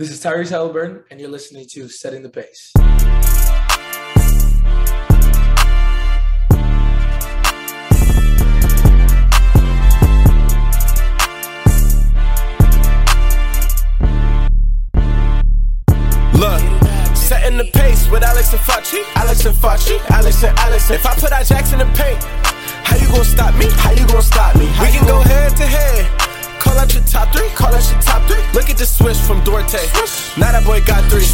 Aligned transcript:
This 0.00 0.10
is 0.12 0.24
Tyrese 0.24 0.48
Halliburton, 0.48 1.04
and 1.10 1.20
you're 1.20 1.28
listening 1.28 1.66
to 1.72 1.86
Setting 1.90 2.22
the 2.22 2.30
Pace. 2.30 2.72
Setting 17.14 17.58
the 17.58 17.68
pace 17.74 18.08
with 18.08 18.22
Alex 18.22 18.54
and 18.54 18.62
Fauci, 18.62 19.02
Alex 19.16 19.44
and 19.44 19.54
Fauci, 19.54 20.00
Alex 20.08 20.42
and 20.42 20.58
Alex. 20.60 20.90
If 20.90 21.04
I 21.04 21.12
put 21.16 21.30
our 21.30 21.44
jacks 21.44 21.74
in 21.74 21.78
the 21.78 21.84
paint, 21.84 22.24
how 22.88 22.96
you 22.96 23.06
gonna 23.08 23.22
stop 23.22 23.54
me? 23.56 23.66
How 23.72 23.90
you 23.90 24.06
gonna 24.06 24.22
stop 24.22 24.56
me? 24.56 24.64
We 24.64 24.96
can 24.96 25.06
go 25.06 25.20
head 25.20 25.54
to 25.58 25.66
head. 25.66 26.29
Call 26.70 26.78
out 26.78 26.94
your 26.94 27.02
top 27.02 27.34
three, 27.34 27.50
call 27.58 27.74
out 27.74 27.82
your 27.90 28.00
top 28.00 28.22
three. 28.30 28.38
Look 28.54 28.70
at 28.70 28.78
the 28.78 28.86
switch 28.86 29.18
from 29.18 29.42
Duarte. 29.42 29.82
Now 30.38 30.54
that 30.54 30.62
boy 30.62 30.78
got 30.86 31.02
three. 31.10 31.26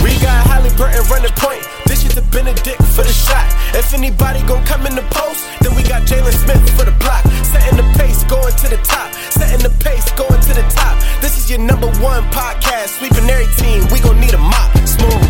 We 0.00 0.16
got 0.16 0.48
Halliburton 0.48 1.04
running 1.12 1.36
point. 1.36 1.60
This 1.84 2.08
is 2.08 2.16
the 2.16 2.24
Benedict 2.32 2.80
for 2.96 3.04
the 3.04 3.12
shot. 3.12 3.44
If 3.76 3.92
anybody 3.92 4.40
gon' 4.48 4.64
come 4.64 4.88
in 4.88 4.96
the 4.96 5.04
post, 5.12 5.44
then 5.60 5.76
we 5.76 5.84
got 5.84 6.08
Jalen 6.08 6.32
Smith 6.32 6.56
for 6.72 6.88
the 6.88 6.96
block. 7.04 7.20
Setting 7.44 7.76
the 7.76 7.84
pace, 8.00 8.24
going 8.32 8.56
to 8.64 8.66
the 8.72 8.80
top. 8.80 9.12
Setting 9.28 9.60
the 9.60 9.76
pace, 9.84 10.08
going 10.16 10.40
to 10.40 10.52
the 10.56 10.64
top. 10.72 10.96
This 11.20 11.36
is 11.36 11.50
your 11.52 11.60
number 11.60 11.92
one 12.00 12.24
podcast. 12.32 12.96
Sweeping 12.96 13.28
every 13.28 13.44
team. 13.60 13.84
We 13.92 14.00
gon' 14.00 14.16
need 14.16 14.32
a 14.32 14.40
mop. 14.40 14.72
Smooth. 14.88 15.20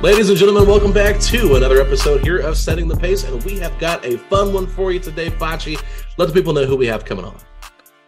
Ladies 0.00 0.28
and 0.28 0.38
gentlemen, 0.38 0.68
welcome 0.68 0.92
back 0.92 1.18
to 1.22 1.56
another 1.56 1.80
episode 1.80 2.20
here 2.20 2.38
of 2.38 2.56
Setting 2.56 2.86
the 2.86 2.96
Pace, 2.96 3.24
and 3.24 3.42
we 3.42 3.58
have 3.58 3.76
got 3.80 4.04
a 4.06 4.16
fun 4.16 4.52
one 4.52 4.68
for 4.68 4.92
you 4.92 5.00
today, 5.00 5.28
Fachi. 5.28 5.82
Let 6.18 6.28
the 6.28 6.32
people 6.32 6.52
know 6.52 6.66
who 6.66 6.76
we 6.76 6.86
have 6.86 7.04
coming 7.04 7.24
on. 7.24 7.36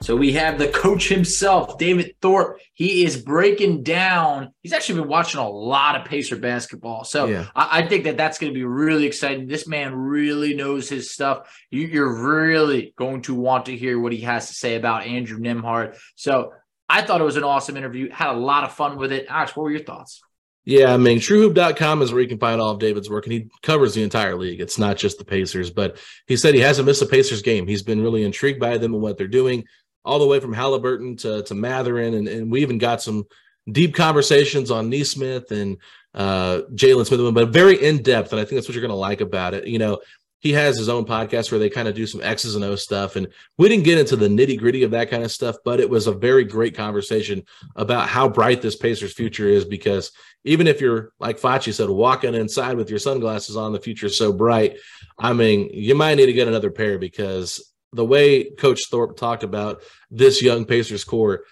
So 0.01 0.15
we 0.15 0.33
have 0.35 0.57
the 0.57 0.69
coach 0.69 1.09
himself, 1.09 1.79
David 1.79 2.15
Thorpe. 2.23 2.61
He 2.75 3.05
is 3.05 3.21
breaking 3.21 3.83
down. 3.83 4.53
He's 4.63 4.73
actually 4.73 5.01
been 5.01 5.09
watching 5.09 5.41
a 5.41 5.51
lot 5.51 5.97
of 5.97 6.07
Pacer 6.07 6.37
basketball. 6.37 7.03
So 7.03 7.27
Yeah. 7.27 7.47
I, 7.57 7.81
I 7.81 7.89
think 7.89 8.05
that 8.05 8.17
that's 8.17 8.39
going 8.39 8.53
to 8.53 8.57
be 8.57 8.65
really 8.65 9.07
exciting. 9.07 9.49
This 9.49 9.67
man 9.67 9.93
really 9.93 10.55
knows 10.55 10.89
his 10.89 11.11
stuff. 11.11 11.53
You, 11.73 11.89
you're 11.89 12.23
really 12.25 12.95
going 12.97 13.23
to 13.23 13.35
want 13.35 13.67
to 13.67 13.77
hear 13.77 13.99
what 13.99 14.13
he 14.13 14.21
has 14.21 14.47
to 14.47 14.55
say 14.55 14.77
about 14.77 15.07
Andrew 15.07 15.41
Nembhard. 15.41 15.99
So 16.15 16.53
I 16.89 17.03
thought 17.03 17.21
it 17.21 17.25
was 17.25 17.37
an 17.37 17.45
awesome 17.45 17.77
interview. 17.77 18.11
Had 18.11 18.31
a 18.31 18.39
lot 18.39 18.63
of 18.63 18.73
fun 18.73 18.97
with 18.97 19.11
it. 19.11 19.27
Alex, 19.29 19.57
what 19.57 19.65
were 19.65 19.73
your 19.73 19.83
thoughts? 19.83 20.23
Yeah, 20.71 20.95
I 20.95 20.99
mean, 20.99 21.19
truehoop.com 21.19 22.01
is 22.01 22.13
where 22.13 22.23
you 22.23 22.29
can 22.29 22.39
find 22.39 22.61
all 22.61 22.71
of 22.71 22.79
David's 22.79 23.11
work, 23.11 23.27
and 23.27 23.33
he 23.33 23.51
covers 23.61 23.93
the 23.93 24.05
entire 24.05 24.37
league. 24.37 24.61
It's 24.61 24.79
not 24.79 24.97
just 24.97 25.19
the 25.19 25.25
Pacers, 25.25 25.69
but 25.69 25.97
he 26.29 26.37
said 26.37 26.55
he 26.55 26.61
hasn't 26.61 26.87
missed 26.87 27.03
a 27.03 27.07
Pacers 27.07 27.43
game. 27.43 27.67
He's 27.67 27.83
been 27.83 28.01
really 28.01 28.23
intrigued 28.23 28.61
by 28.61 28.79
them 28.79 28.95
and 28.95 29.03
what 29.03 29.19
they're 29.19 29.27
doing, 29.27 29.65
all 30.05 30.21
the 30.21 30.29
way 30.29 30.39
from 30.39 30.53
Halliburton 30.53 31.17
to, 31.17 31.43
to 31.43 31.55
Mathurin. 31.57 32.15
And, 32.15 32.29
and 32.29 32.53
we 32.53 32.63
even 32.63 32.79
got 32.79 33.03
some 33.03 33.25
deep 33.73 33.97
conversations 33.97 34.71
on 34.71 34.89
Nesmith 34.89 35.51
and 35.51 35.77
uh, 36.15 36.61
Jalen 36.73 37.05
Smith, 37.05 37.35
but 37.35 37.49
very 37.49 37.85
in 37.85 38.01
depth. 38.01 38.31
And 38.33 38.41
I 38.41 38.45
think 38.45 38.55
that's 38.55 38.69
what 38.69 38.77
you're 38.77 38.87
going 38.87 38.91
to 38.91 38.95
like 38.95 39.23
about 39.23 39.55
it. 39.55 39.67
You 39.67 39.81
know, 39.81 39.99
he 40.41 40.53
has 40.53 40.77
his 40.77 40.89
own 40.89 41.05
podcast 41.05 41.51
where 41.51 41.61
they 41.61 41.69
kind 41.69 41.87
of 41.87 41.95
do 41.95 42.07
some 42.07 42.23
X's 42.23 42.55
and 42.55 42.65
O 42.65 42.75
stuff. 42.75 43.17
And 43.17 43.29
we 43.59 43.69
didn't 43.69 43.85
get 43.85 43.99
into 43.99 44.17
the 44.17 44.27
nitty 44.27 44.59
gritty 44.59 44.83
of 44.83 44.91
that 44.93 45.11
kind 45.11 45.23
of 45.23 45.31
stuff, 45.31 45.57
but 45.65 45.81
it 45.81 45.89
was 45.89 46.07
a 46.07 46.13
very 46.13 46.45
great 46.45 46.75
conversation 46.75 47.45
about 47.77 48.09
how 48.09 48.29
bright 48.29 48.63
this 48.63 48.75
Pacers 48.75 49.13
future 49.13 49.47
is 49.47 49.67
because 49.67 50.13
even 50.45 50.67
if 50.67 50.81
you're 50.81 51.13
like 51.21 51.39
Fachi 51.39 51.75
said, 51.75 51.91
walking 51.91 52.35
inside 52.35 52.77
with 52.77 52.89
your 52.89 52.99
sunglasses 52.99 53.57
on, 53.57 53.73
the 53.73 53.81
future 53.81 54.07
is 54.07 54.17
so 54.17 54.33
bright. 54.33 54.79
I 55.19 55.35
mean, 55.35 55.69
you 55.75 55.95
might 55.95 56.15
need 56.15 56.27
to 56.27 56.33
get 56.33 56.49
another 56.49 56.71
pair 56.71 56.99
because 56.99 57.73
the 57.93 58.05
way 58.05 58.51
Coach 58.51 58.81
Thorpe 58.91 59.19
talked 59.19 59.43
about 59.43 59.83
this 60.11 60.41
young 60.41 60.65
Pacers 60.65 61.05
core, 61.05 61.45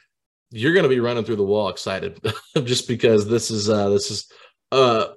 you're 0.50 0.72
going 0.72 0.84
to 0.84 0.88
be 0.88 1.00
running 1.00 1.24
through 1.24 1.36
the 1.36 1.44
wall 1.44 1.68
excited 1.68 2.20
just 2.64 2.88
because 2.88 3.28
this 3.28 3.50
is 3.50 3.68
uh 3.68 3.90
this 3.90 4.10
is 4.10 4.32
uh 4.72 5.08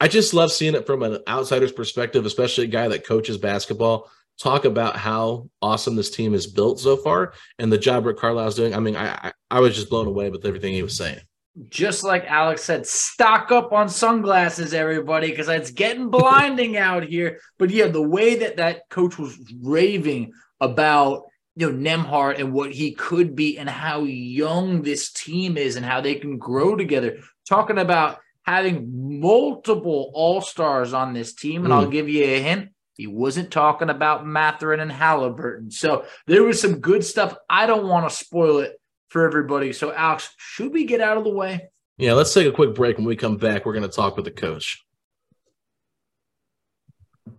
I 0.00 0.08
just 0.08 0.32
love 0.32 0.50
seeing 0.50 0.74
it 0.74 0.86
from 0.86 1.02
an 1.02 1.18
outsider's 1.28 1.72
perspective, 1.72 2.24
especially 2.24 2.64
a 2.64 2.68
guy 2.68 2.88
that 2.88 3.06
coaches 3.06 3.36
basketball. 3.36 4.10
Talk 4.38 4.64
about 4.64 4.96
how 4.96 5.50
awesome 5.60 5.96
this 5.96 6.10
team 6.10 6.32
is 6.32 6.46
built 6.46 6.80
so 6.80 6.96
far 6.96 7.34
and 7.58 7.70
the 7.70 7.76
job 7.76 8.06
Rick 8.06 8.16
Carlisle's 8.16 8.54
doing. 8.54 8.74
I 8.74 8.80
mean, 8.80 8.96
I 8.96 9.10
I, 9.10 9.32
I 9.50 9.60
was 9.60 9.74
just 9.74 9.90
blown 9.90 10.06
away 10.06 10.30
with 10.30 10.46
everything 10.46 10.72
he 10.72 10.82
was 10.82 10.96
saying. 10.96 11.20
Just 11.68 12.04
like 12.04 12.24
Alex 12.24 12.64
said, 12.64 12.86
stock 12.86 13.52
up 13.52 13.72
on 13.72 13.90
sunglasses, 13.90 14.72
everybody, 14.72 15.28
because 15.28 15.48
it's 15.48 15.72
getting 15.72 16.08
blinding 16.10 16.78
out 16.78 17.02
here. 17.02 17.38
But 17.58 17.68
yeah, 17.68 17.88
the 17.88 18.00
way 18.00 18.36
that 18.36 18.56
that 18.56 18.88
coach 18.88 19.18
was 19.18 19.36
raving 19.60 20.32
about 20.58 21.24
you 21.56 21.70
know 21.70 21.76
Nembhard 21.76 22.38
and 22.38 22.54
what 22.54 22.72
he 22.72 22.92
could 22.92 23.36
be 23.36 23.58
and 23.58 23.68
how 23.68 24.04
young 24.04 24.80
this 24.80 25.12
team 25.12 25.58
is 25.58 25.76
and 25.76 25.84
how 25.84 26.00
they 26.00 26.14
can 26.14 26.38
grow 26.38 26.76
together. 26.76 27.18
Talking 27.46 27.78
about 27.78 28.20
having 28.50 29.20
multiple 29.20 30.10
all 30.14 30.40
stars 30.40 30.92
on 30.92 31.12
this 31.12 31.34
team, 31.34 31.64
and 31.64 31.72
I'll 31.72 31.84
hmm. 31.84 31.90
give 31.90 32.08
you 32.08 32.24
a 32.24 32.42
hint. 32.42 32.70
He 32.96 33.06
wasn't 33.06 33.50
talking 33.50 33.88
about 33.88 34.26
Mathurin 34.26 34.80
and 34.80 34.92
Halliburton. 34.92 35.70
So 35.70 36.04
there 36.26 36.42
was 36.42 36.60
some 36.60 36.80
good 36.80 37.04
stuff. 37.04 37.34
I 37.48 37.66
don't 37.66 37.86
want 37.86 38.10
to 38.10 38.14
spoil 38.14 38.58
it 38.58 38.78
for 39.08 39.24
everybody. 39.24 39.72
So, 39.72 39.92
Alex, 39.92 40.34
should 40.36 40.72
we 40.72 40.84
get 40.84 41.00
out 41.00 41.16
of 41.16 41.24
the 41.24 41.30
way? 41.30 41.70
Yeah, 41.96 42.12
let's 42.12 42.34
take 42.34 42.46
a 42.46 42.52
quick 42.52 42.74
break. 42.74 42.98
When 42.98 43.06
we 43.06 43.16
come 43.16 43.36
back, 43.36 43.64
we're 43.64 43.72
going 43.72 43.88
to 43.88 43.96
talk 43.96 44.16
with 44.16 44.26
the 44.26 44.30
coach. 44.30 44.84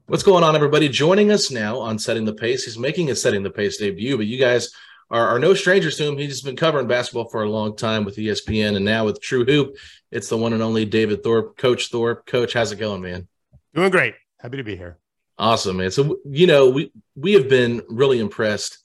What's 0.08 0.24
going 0.24 0.44
on, 0.44 0.56
everybody? 0.56 0.90
Joining 0.90 1.32
us 1.32 1.52
now 1.52 1.78
on 1.78 2.00
Setting 2.00 2.26
the 2.26 2.34
Pace. 2.34 2.66
He's 2.66 2.78
making 2.78 3.12
a 3.12 3.16
Setting 3.16 3.44
the 3.44 3.52
Pace 3.52 3.78
debut, 3.78 4.18
but 4.18 4.26
you 4.26 4.40
guys 4.40 4.74
are, 5.12 5.28
are 5.28 5.40
no 5.40 5.54
strangers 5.54 5.98
to 5.98 6.08
him. 6.08 6.18
He's 6.18 6.42
been 6.42 6.56
covering 6.56 6.88
basketball 6.88 7.30
for 7.30 7.44
a 7.44 7.50
long 7.50 7.76
time 7.76 8.06
with 8.06 8.16
ESPN 8.16 8.76
and 8.76 8.86
now 8.86 9.06
with 9.06 9.22
True 9.22 9.46
Hoop. 9.46 9.76
It's 10.10 10.30
the 10.30 10.38
one 10.38 10.54
and 10.54 10.64
only 10.64 10.86
David 10.86 11.22
Thorpe. 11.22 11.58
Coach 11.58 11.90
Thorpe. 11.90 12.26
Coach, 12.26 12.54
how's 12.54 12.72
it 12.72 12.78
going, 12.78 13.02
man? 13.02 13.28
Doing 13.74 13.92
great. 13.92 14.16
Happy 14.40 14.58
to 14.58 14.64
be 14.64 14.76
here. 14.76 14.98
Awesome, 15.38 15.78
man. 15.78 15.92
So 15.92 16.18
you 16.26 16.48
know, 16.48 16.70
we 16.70 16.92
we 17.16 17.34
have 17.34 17.50
been 17.50 17.82
really 17.90 18.20
impressed 18.20 18.80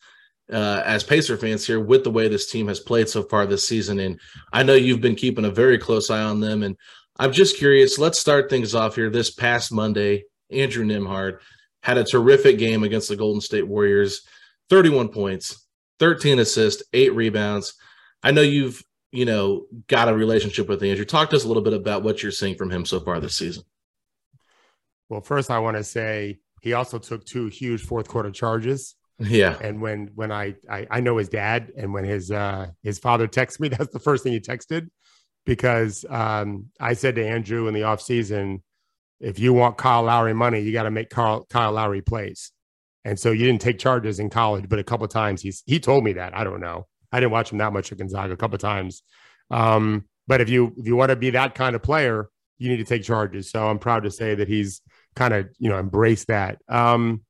uh, 0.52 0.82
as 0.84 1.04
Pacer 1.04 1.36
fans 1.36 1.66
here 1.66 1.80
with 1.80 2.04
the 2.04 2.10
way 2.10 2.28
this 2.28 2.50
team 2.50 2.68
has 2.68 2.80
played 2.80 3.08
so 3.08 3.22
far 3.22 3.46
this 3.46 3.66
season, 3.66 4.00
and 4.00 4.20
I 4.52 4.62
know 4.62 4.74
you've 4.74 5.00
been 5.00 5.16
keeping 5.16 5.44
a 5.44 5.50
very 5.50 5.78
close 5.78 6.10
eye 6.10 6.22
on 6.22 6.40
them. 6.40 6.62
And 6.62 6.76
I'm 7.18 7.32
just 7.32 7.56
curious. 7.56 7.98
Let's 7.98 8.18
start 8.18 8.50
things 8.50 8.74
off 8.74 8.96
here. 8.96 9.10
This 9.10 9.30
past 9.30 9.72
Monday, 9.72 10.24
Andrew 10.50 10.84
Nembhard 10.84 11.38
had 11.82 11.98
a 11.98 12.04
terrific 12.04 12.58
game 12.58 12.84
against 12.84 13.08
the 13.08 13.16
Golden 13.16 13.40
State 13.40 13.66
Warriors. 13.66 14.22
31 14.68 15.10
points, 15.10 15.65
13 15.98 16.38
assists, 16.38 16.82
eight 16.92 17.14
rebounds. 17.14 17.74
I 18.22 18.30
know 18.30 18.42
you've 18.42 18.82
you 19.12 19.24
know 19.24 19.66
got 19.86 20.08
a 20.08 20.14
relationship 20.14 20.68
with 20.68 20.82
Andrew. 20.82 21.04
Talk 21.04 21.30
to 21.30 21.36
us 21.36 21.44
a 21.44 21.48
little 21.48 21.62
bit 21.62 21.72
about 21.72 22.02
what 22.02 22.22
you're 22.22 22.32
seeing 22.32 22.56
from 22.56 22.70
him 22.70 22.84
so 22.84 23.00
far 23.00 23.20
this 23.20 23.36
season. 23.36 23.64
Well, 25.08 25.20
first, 25.20 25.50
I 25.50 25.58
want 25.60 25.76
to 25.76 25.84
say 25.84 26.38
he 26.62 26.72
also 26.72 26.98
took 26.98 27.24
two 27.24 27.46
huge 27.46 27.82
fourth 27.82 28.08
quarter 28.08 28.30
charges. 28.30 28.96
Yeah, 29.18 29.56
And 29.62 29.80
when 29.80 30.10
when 30.14 30.30
I, 30.30 30.56
I 30.70 30.86
I 30.90 31.00
know 31.00 31.16
his 31.16 31.30
dad, 31.30 31.72
and 31.76 31.94
when 31.94 32.04
his 32.04 32.30
uh 32.30 32.68
his 32.82 32.98
father 32.98 33.26
texted 33.26 33.60
me, 33.60 33.68
that's 33.70 33.92
the 33.92 33.98
first 33.98 34.22
thing 34.22 34.32
he 34.32 34.40
texted 34.40 34.90
because 35.46 36.04
um 36.10 36.66
I 36.78 36.92
said 36.92 37.14
to 37.14 37.26
Andrew 37.26 37.66
in 37.68 37.74
the 37.74 37.80
offseason, 37.80 38.60
if 39.20 39.38
you 39.38 39.52
want 39.54 39.78
Kyle 39.78 40.02
Lowry 40.02 40.34
money, 40.34 40.60
you 40.60 40.72
got 40.72 40.82
to 40.82 40.90
make 40.90 41.08
Carl, 41.08 41.46
Kyle 41.48 41.72
Lowry 41.72 42.02
plays. 42.02 42.52
And 43.06 43.16
so 43.16 43.30
you 43.30 43.46
didn't 43.46 43.60
take 43.60 43.78
charges 43.78 44.18
in 44.18 44.30
college, 44.30 44.68
but 44.68 44.80
a 44.80 44.84
couple 44.84 45.06
times 45.06 45.40
he's 45.40 45.62
he 45.64 45.78
told 45.78 46.02
me 46.02 46.14
that. 46.14 46.36
I 46.36 46.42
don't 46.42 46.60
know. 46.60 46.88
I 47.12 47.20
didn't 47.20 47.30
watch 47.30 47.52
him 47.52 47.58
that 47.58 47.72
much 47.72 47.92
at 47.92 47.98
Gonzaga 47.98 48.32
a 48.32 48.36
couple 48.36 48.58
times. 48.58 49.04
Um, 49.48 50.06
but 50.26 50.40
if 50.40 50.48
you 50.48 50.74
if 50.76 50.88
you 50.88 50.96
want 50.96 51.10
to 51.10 51.16
be 51.16 51.30
that 51.30 51.54
kind 51.54 51.76
of 51.76 51.84
player, 51.84 52.28
you 52.58 52.68
need 52.68 52.78
to 52.78 52.84
take 52.84 53.04
charges. 53.04 53.48
So 53.48 53.68
I'm 53.68 53.78
proud 53.78 54.02
to 54.02 54.10
say 54.10 54.34
that 54.34 54.48
he's 54.48 54.82
kind 55.14 55.32
of 55.32 55.48
you 55.60 55.70
know 55.70 55.78
embraced 55.78 56.26
that. 56.26 56.58
Um, 56.68 57.22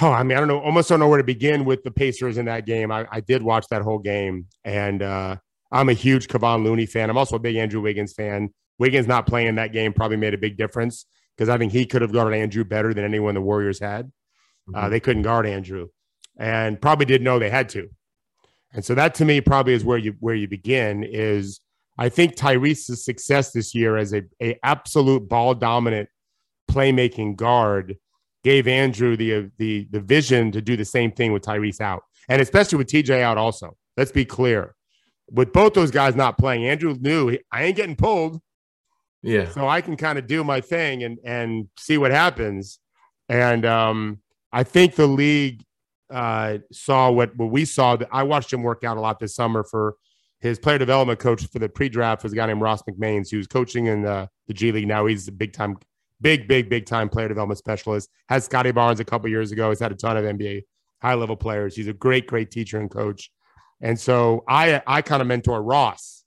oh, 0.00 0.10
I 0.10 0.22
mean, 0.22 0.38
I 0.38 0.40
don't 0.40 0.48
know, 0.48 0.60
almost 0.60 0.88
don't 0.88 1.00
know 1.00 1.08
where 1.08 1.18
to 1.18 1.24
begin 1.24 1.66
with 1.66 1.82
the 1.82 1.90
Pacers 1.90 2.38
in 2.38 2.46
that 2.46 2.64
game. 2.64 2.90
I, 2.90 3.06
I 3.12 3.20
did 3.20 3.42
watch 3.42 3.66
that 3.68 3.82
whole 3.82 3.98
game, 3.98 4.46
and 4.64 5.02
uh, 5.02 5.36
I'm 5.70 5.90
a 5.90 5.92
huge 5.94 6.28
Kevon 6.28 6.64
Looney 6.64 6.86
fan. 6.86 7.10
I'm 7.10 7.18
also 7.18 7.36
a 7.36 7.40
big 7.40 7.56
Andrew 7.56 7.82
Wiggins 7.82 8.14
fan. 8.14 8.54
Wiggins 8.78 9.06
not 9.06 9.26
playing 9.26 9.56
that 9.56 9.74
game 9.74 9.92
probably 9.92 10.16
made 10.16 10.32
a 10.32 10.38
big 10.38 10.56
difference 10.56 11.04
because 11.36 11.50
I 11.50 11.58
think 11.58 11.72
he 11.72 11.84
could 11.84 12.00
have 12.00 12.10
guarded 12.10 12.38
Andrew 12.40 12.64
better 12.64 12.94
than 12.94 13.04
anyone 13.04 13.34
the 13.34 13.42
Warriors 13.42 13.78
had. 13.78 14.10
Uh, 14.74 14.88
they 14.88 15.00
couldn't 15.00 15.22
guard 15.22 15.46
Andrew, 15.46 15.88
and 16.38 16.80
probably 16.80 17.06
didn't 17.06 17.24
know 17.24 17.38
they 17.38 17.50
had 17.50 17.68
to. 17.70 17.88
And 18.72 18.84
so 18.84 18.94
that 18.94 19.14
to 19.16 19.24
me 19.24 19.40
probably 19.40 19.74
is 19.74 19.84
where 19.84 19.98
you 19.98 20.14
where 20.20 20.34
you 20.34 20.48
begin 20.48 21.02
is 21.04 21.60
I 21.98 22.08
think 22.08 22.36
Tyrese's 22.36 23.04
success 23.04 23.52
this 23.52 23.74
year 23.74 23.96
as 23.98 24.14
a, 24.14 24.22
a 24.42 24.58
absolute 24.64 25.28
ball 25.28 25.54
dominant 25.54 26.08
playmaking 26.70 27.36
guard 27.36 27.96
gave 28.44 28.66
Andrew 28.66 29.16
the 29.16 29.50
the 29.58 29.86
the 29.90 30.00
vision 30.00 30.50
to 30.52 30.62
do 30.62 30.76
the 30.76 30.84
same 30.84 31.12
thing 31.12 31.32
with 31.32 31.42
Tyrese 31.42 31.80
out, 31.80 32.02
and 32.28 32.40
especially 32.40 32.78
with 32.78 32.86
TJ 32.88 33.20
out. 33.20 33.36
Also, 33.36 33.76
let's 33.96 34.10
be 34.12 34.24
clear, 34.24 34.74
with 35.30 35.52
both 35.52 35.74
those 35.74 35.90
guys 35.90 36.16
not 36.16 36.38
playing, 36.38 36.66
Andrew 36.66 36.96
knew 36.98 37.36
I 37.52 37.64
ain't 37.64 37.76
getting 37.76 37.96
pulled, 37.96 38.40
Yeah. 39.22 39.50
so 39.50 39.68
I 39.68 39.80
can 39.82 39.96
kind 39.96 40.18
of 40.18 40.26
do 40.26 40.44
my 40.44 40.60
thing 40.62 41.04
and 41.04 41.18
and 41.24 41.68
see 41.78 41.98
what 41.98 42.10
happens. 42.10 42.78
And 43.28 43.64
um, 43.66 44.21
I 44.52 44.64
think 44.64 44.94
the 44.94 45.06
league 45.06 45.64
uh, 46.10 46.58
saw 46.70 47.10
what 47.10 47.34
what 47.36 47.50
we 47.50 47.64
saw. 47.64 47.96
That 47.96 48.08
I 48.12 48.22
watched 48.22 48.52
him 48.52 48.62
work 48.62 48.84
out 48.84 48.96
a 48.96 49.00
lot 49.00 49.18
this 49.18 49.34
summer 49.34 49.64
for 49.64 49.96
his 50.40 50.58
player 50.58 50.78
development 50.78 51.20
coach 51.20 51.46
for 51.46 51.60
the 51.60 51.68
pre-draft 51.68 52.24
was 52.24 52.32
a 52.32 52.36
guy 52.36 52.46
named 52.46 52.60
Ross 52.60 52.82
McMains, 52.82 53.30
who's 53.30 53.46
coaching 53.46 53.86
in 53.86 54.02
the, 54.02 54.28
the 54.48 54.52
G 54.52 54.72
League 54.72 54.88
now. 54.88 55.06
He's 55.06 55.28
a 55.28 55.32
big 55.32 55.52
time, 55.52 55.78
big, 56.20 56.48
big, 56.48 56.68
big 56.68 56.84
time 56.84 57.08
player 57.08 57.28
development 57.28 57.58
specialist. 57.58 58.10
Had 58.28 58.42
Scottie 58.42 58.72
Barnes 58.72 58.98
a 58.98 59.04
couple 59.04 59.30
years 59.30 59.52
ago. 59.52 59.70
He's 59.70 59.78
had 59.78 59.92
a 59.92 59.94
ton 59.94 60.16
of 60.16 60.24
NBA 60.24 60.64
high 61.00 61.14
level 61.14 61.36
players. 61.36 61.76
He's 61.76 61.88
a 61.88 61.92
great, 61.92 62.26
great 62.26 62.50
teacher 62.50 62.80
and 62.80 62.90
coach. 62.90 63.30
And 63.80 63.98
so 63.98 64.44
I 64.48 64.82
I 64.86 65.00
kind 65.02 65.22
of 65.22 65.28
mentor 65.28 65.62
Ross. 65.62 66.24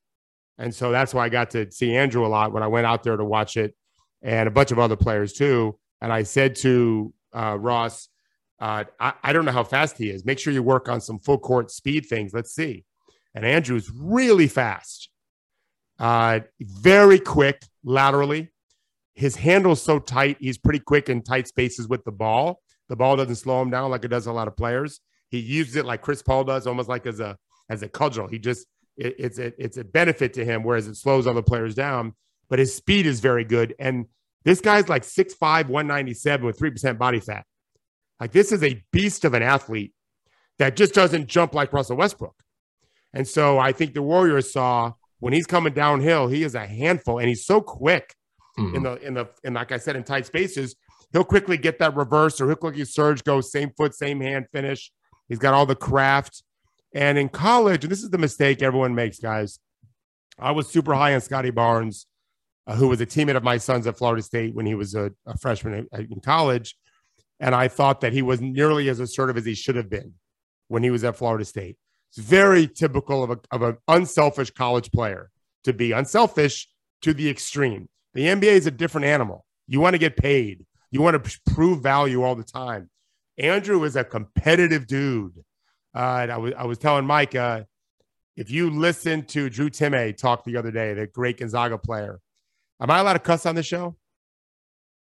And 0.58 0.74
so 0.74 0.92
that's 0.92 1.14
why 1.14 1.26
I 1.26 1.30
got 1.30 1.52
to 1.52 1.70
see 1.72 1.96
Andrew 1.96 2.26
a 2.26 2.30
lot 2.30 2.54
when 2.54 2.64
I 2.64 2.68
went 2.68 2.86
out 2.86 3.04
there 3.04 3.18
to 3.18 3.26
watch 3.26 3.58
it 3.58 3.76
and 4.22 4.48
a 4.48 4.52
bunch 4.52 4.72
of 4.72 4.80
other 4.80 4.96
players 4.96 5.34
too. 5.34 5.78
And 6.02 6.12
I 6.14 6.24
said 6.24 6.56
to 6.58 7.14
uh, 7.34 7.58
Ross, 7.60 8.08
uh, 8.60 8.86
I, 9.00 9.14
I 9.24 9.34
don't 9.34 9.46
know 9.46 9.52
how 9.52 9.64
fast 9.64 9.98
he 9.98 10.10
is. 10.10 10.26
Make 10.26 10.40
sure 10.40 10.54
you 10.54 10.64
work 10.64 10.88
on 10.88 11.02
some 11.02 11.20
full 11.20 11.38
court 11.38 11.72
speed 11.72 12.06
things. 12.06 12.34
Let's 12.34 12.54
see. 12.54 12.86
And 13.34 13.46
Andrew's 13.46 13.92
really 13.94 14.48
fast, 14.48 15.10
uh, 16.00 16.40
very 16.62 17.20
quick 17.20 17.62
laterally. 17.84 18.52
His 19.14 19.36
handle's 19.36 19.82
so 19.82 20.00
tight, 20.00 20.38
he's 20.40 20.58
pretty 20.58 20.80
quick 20.80 21.10
in 21.10 21.22
tight 21.22 21.48
spaces 21.48 21.88
with 21.88 22.04
the 22.06 22.12
ball. 22.12 22.62
The 22.88 22.96
ball 22.96 23.16
doesn't 23.18 23.36
slow 23.36 23.62
him 23.62 23.70
down 23.70 23.92
like 23.92 24.06
it 24.06 24.10
does 24.10 24.28
a 24.28 24.32
lot 24.32 24.48
of 24.48 24.56
players. 24.56 25.02
He 25.30 25.40
uses 25.40 25.76
it 25.76 25.86
like 25.86 26.02
Chris 26.02 26.22
Paul 26.22 26.44
does, 26.44 26.68
almost 26.68 26.88
like 26.88 27.06
as 27.06 27.20
a 27.20 27.38
as 27.70 27.82
a 27.82 27.90
cudgel. 27.90 28.28
He 28.28 28.40
just 28.40 28.68
it, 28.96 29.16
it's 29.18 29.40
a 29.40 29.52
it's 29.62 29.78
a 29.78 29.84
benefit 29.84 30.34
to 30.34 30.46
him, 30.46 30.64
whereas 30.64 30.88
it 30.88 30.96
slows 30.96 31.28
other 31.28 31.42
players 31.42 31.76
down. 31.76 32.14
But 32.50 32.60
his 32.60 32.76
speed 32.76 33.06
is 33.06 33.20
very 33.22 33.44
good, 33.44 33.74
and 33.80 34.06
this 34.44 34.62
guy's 34.62 34.88
like 34.88 35.02
6'5", 35.02 35.40
197 35.68 36.46
with 36.46 36.60
three 36.60 36.70
percent 36.70 37.00
body 37.00 37.20
fat. 37.20 37.46
Like 38.20 38.32
this 38.32 38.52
is 38.52 38.64
a 38.64 38.82
beast 38.92 39.26
of 39.26 39.34
an 39.34 39.44
athlete 39.44 39.94
that 40.60 40.76
just 40.76 40.94
doesn't 40.94 41.28
jump 41.28 41.54
like 41.54 41.74
Russell 41.74 41.98
Westbrook. 41.98 42.36
And 43.14 43.28
so 43.28 43.60
I 43.60 43.72
think 43.72 43.94
the 43.94 44.02
Warriors 44.02 44.52
saw 44.52 44.94
when 45.20 45.34
he's 45.34 45.48
coming 45.48 45.74
downhill, 45.74 46.28
he 46.28 46.44
is 46.44 46.56
a 46.56 46.66
handful, 46.66 47.20
and 47.20 47.28
he's 47.28 47.46
so 47.46 47.62
quick 47.62 48.14
Mhm. 48.58 48.76
in 48.76 48.84
the 48.84 48.96
in 49.08 49.14
the 49.16 49.30
and 49.44 49.56
like 49.56 49.72
I 49.74 49.78
said 49.78 49.96
in 49.96 50.04
tight 50.04 50.26
spaces. 50.26 50.76
He'll 51.12 51.24
quickly 51.24 51.58
get 51.58 51.80
that 51.80 51.96
reverse, 51.96 52.42
or 52.42 52.48
he'll 52.48 52.56
quickly 52.58 52.84
surge, 52.84 53.24
go 53.24 53.40
same 53.40 53.72
foot, 53.78 53.94
same 53.94 54.20
hand 54.20 54.48
finish. 54.52 54.92
He's 55.30 55.40
got 55.40 55.54
all 55.54 55.66
the 55.66 55.76
craft. 55.76 56.44
And 56.94 57.18
in 57.18 57.30
college, 57.30 57.84
and 57.86 57.92
this 57.92 58.04
is 58.04 58.10
the 58.10 58.18
mistake 58.18 58.62
everyone 58.62 58.96
makes, 58.96 59.20
guys. 59.20 59.60
I 60.40 60.52
was 60.52 60.68
super 60.68 60.94
high 60.94 61.14
on 61.14 61.22
Scottie 61.22 61.52
Barnes, 61.52 62.08
uh, 62.68 62.76
who 62.76 62.88
was 62.90 63.00
a 63.02 63.06
teammate 63.06 63.36
of 63.38 63.44
my 63.44 63.58
son's 63.58 63.88
at 63.88 63.98
Florida 63.98 64.22
State 64.24 64.56
when 64.56 64.66
he 64.66 64.76
was 64.76 64.94
a, 64.96 65.12
a 65.26 65.38
freshman 65.38 65.88
in 65.94 66.20
college. 66.22 66.76
And 67.40 67.54
I 67.54 67.68
thought 67.68 68.02
that 68.02 68.14
he 68.14 68.22
was 68.22 68.42
nearly 68.42 68.90
as 68.90 69.00
assertive 69.00 69.38
as 69.38 69.46
he 69.46 69.56
should 69.56 69.76
have 69.76 69.90
been 69.90 70.14
when 70.68 70.84
he 70.84 70.90
was 70.90 71.04
at 71.04 71.18
Florida 71.18 71.46
State. 71.46 71.78
It's 72.10 72.26
very 72.26 72.68
typical 72.68 73.24
of, 73.24 73.32
a, 73.32 73.40
of 73.52 73.62
an 73.62 73.78
unselfish 73.88 74.52
college 74.52 74.92
player 74.92 75.32
to 75.66 75.74
be 75.74 75.92
unselfish 75.92 76.68
to 77.02 77.14
the 77.14 77.30
extreme. 77.30 77.90
The 78.14 78.28
NBA 78.28 78.44
is 78.44 78.68
a 78.68 78.72
different 78.72 79.06
animal. 79.06 79.46
You 79.68 79.82
want 79.82 79.96
to 79.96 79.98
get 79.98 80.16
paid, 80.16 80.66
you 80.92 81.02
want 81.02 81.22
to 81.22 81.40
prove 81.54 81.82
value 81.84 82.24
all 82.24 82.36
the 82.36 82.44
time. 82.44 82.90
Andrew 83.38 83.84
is 83.84 83.96
a 83.96 84.04
competitive 84.04 84.88
dude. 84.88 85.44
Uh, 85.94 86.28
I, 86.30 86.38
was, 86.38 86.54
I 86.58 86.66
was 86.66 86.78
telling 86.78 87.06
Mike, 87.06 87.36
uh, 87.36 87.64
if 88.38 88.50
you 88.50 88.70
listen 88.70 89.26
to 89.26 89.50
Drew 89.50 89.70
Timme 89.70 90.16
talk 90.16 90.44
the 90.46 90.58
other 90.58 90.72
day, 90.72 90.94
the 90.94 91.08
great 91.08 91.40
Gonzaga 91.40 91.78
player, 91.78 92.20
am 92.82 92.90
I 92.90 93.00
allowed 93.00 93.14
to 93.14 93.20
cuss 93.20 93.46
on 93.46 93.56
the 93.56 93.64
show? 93.64 93.96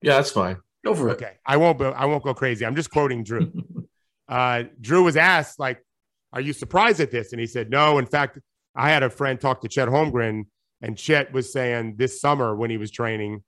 Yeah, 0.02 0.16
that's 0.16 0.32
fine. 0.32 0.58
Go 0.86 0.94
for 0.94 1.10
it. 1.10 1.14
Okay, 1.14 1.34
I 1.46 1.58
won't. 1.58 1.80
Go, 1.80 1.92
I 1.92 2.06
won't 2.06 2.24
go 2.24 2.34
crazy. 2.34 2.66
I'm 2.66 2.76
just 2.76 2.92
quoting 2.92 3.24
Drew. 3.24 3.52
uh, 4.30 4.64
Drew 4.80 5.04
was 5.04 5.18
asked, 5.18 5.60
like, 5.60 5.84
"Are 6.32 6.42
you 6.42 6.54
surprised 6.54 7.00
at 7.00 7.10
this?" 7.10 7.32
And 7.32 7.40
he 7.40 7.48
said, 7.48 7.72
"No. 7.72 7.98
In 7.98 8.06
fact, 8.06 8.40
I 8.76 8.90
had 8.90 9.02
a 9.02 9.10
friend 9.10 9.42
talk 9.42 9.62
to 9.62 9.68
Chet 9.68 9.88
Holmgren, 9.88 10.44
and 10.82 10.96
Chet 10.96 11.34
was 11.34 11.52
saying 11.52 11.96
this 11.98 12.22
summer 12.22 12.56
when 12.56 12.70
he 12.70 12.78
was 12.78 12.92
training, 12.92 13.44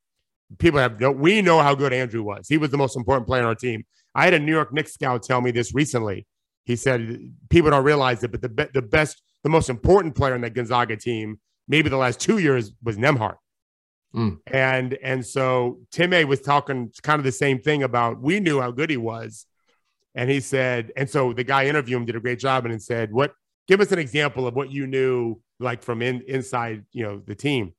people 0.57 0.79
have 0.79 0.99
no. 0.99 1.11
We 1.11 1.43
know 1.43 1.61
how 1.61 1.75
good 1.75 1.93
Andrew 1.93 2.23
was. 2.23 2.47
He 2.47 2.57
was 2.57 2.71
the 2.71 2.77
most 2.77 2.97
important 2.97 3.27
player 3.27 3.43
on 3.43 3.47
our 3.49 3.55
team. 3.55 3.85
I 4.15 4.23
had 4.25 4.33
a 4.33 4.39
New 4.39 4.51
York 4.51 4.73
Knicks 4.73 4.93
scout 4.93 5.21
tell 5.21 5.39
me 5.39 5.51
this 5.51 5.75
recently. 5.75 6.25
He 6.65 6.75
said 6.75 7.19
people 7.51 7.69
don't 7.69 7.83
realize 7.83 8.23
it, 8.23 8.31
but 8.31 8.41
the 8.41 8.49
be- 8.49 8.67
the 8.73 8.81
best, 8.81 9.21
the 9.43 9.49
most 9.49 9.69
important 9.69 10.15
player 10.15 10.33
in 10.33 10.41
that 10.41 10.55
Gonzaga 10.55 10.97
team, 10.97 11.39
maybe 11.67 11.87
the 11.87 11.97
last 11.97 12.19
two 12.19 12.39
years, 12.39 12.71
was 12.83 12.97
Nembhard." 12.97 13.35
Mm. 14.17 14.39
And 14.47 14.97
and 15.03 15.25
so 15.25 15.79
Timme 15.91 16.25
was 16.25 16.41
talking 16.41 16.91
kind 17.03 17.19
of 17.19 17.23
the 17.23 17.31
same 17.31 17.59
thing 17.59 17.83
about 17.83 18.19
we 18.19 18.39
knew 18.39 18.59
how 18.59 18.71
good 18.71 18.89
he 18.89 18.97
was. 18.97 19.45
And 20.15 20.31
he 20.31 20.39
said, 20.39 20.91
and 20.97 21.07
so 21.07 21.31
the 21.31 21.43
guy 21.43 21.67
interviewed 21.67 22.01
him 22.01 22.05
did 22.05 22.15
a 22.15 22.19
great 22.19 22.39
job 22.39 22.65
and 22.65 22.81
said, 22.81 23.11
What 23.11 23.33
give 23.67 23.79
us 23.81 23.91
an 23.91 23.99
example 23.99 24.47
of 24.47 24.55
what 24.55 24.71
you 24.71 24.87
knew 24.87 25.39
like 25.59 25.83
from 25.83 26.01
in, 26.01 26.23
inside, 26.27 26.85
you 26.91 27.03
know, 27.03 27.21
the 27.25 27.35
team. 27.35 27.73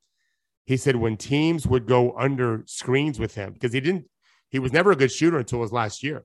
He 0.66 0.76
said 0.76 0.96
when 0.96 1.16
teams 1.16 1.66
would 1.66 1.86
go 1.86 2.14
under 2.16 2.62
screens 2.66 3.18
with 3.18 3.34
him, 3.34 3.52
because 3.52 3.72
he 3.72 3.80
didn't, 3.80 4.06
he 4.50 4.58
was 4.58 4.72
never 4.72 4.92
a 4.92 4.96
good 4.96 5.10
shooter 5.10 5.38
until 5.38 5.62
his 5.62 5.72
last 5.72 6.02
year 6.02 6.24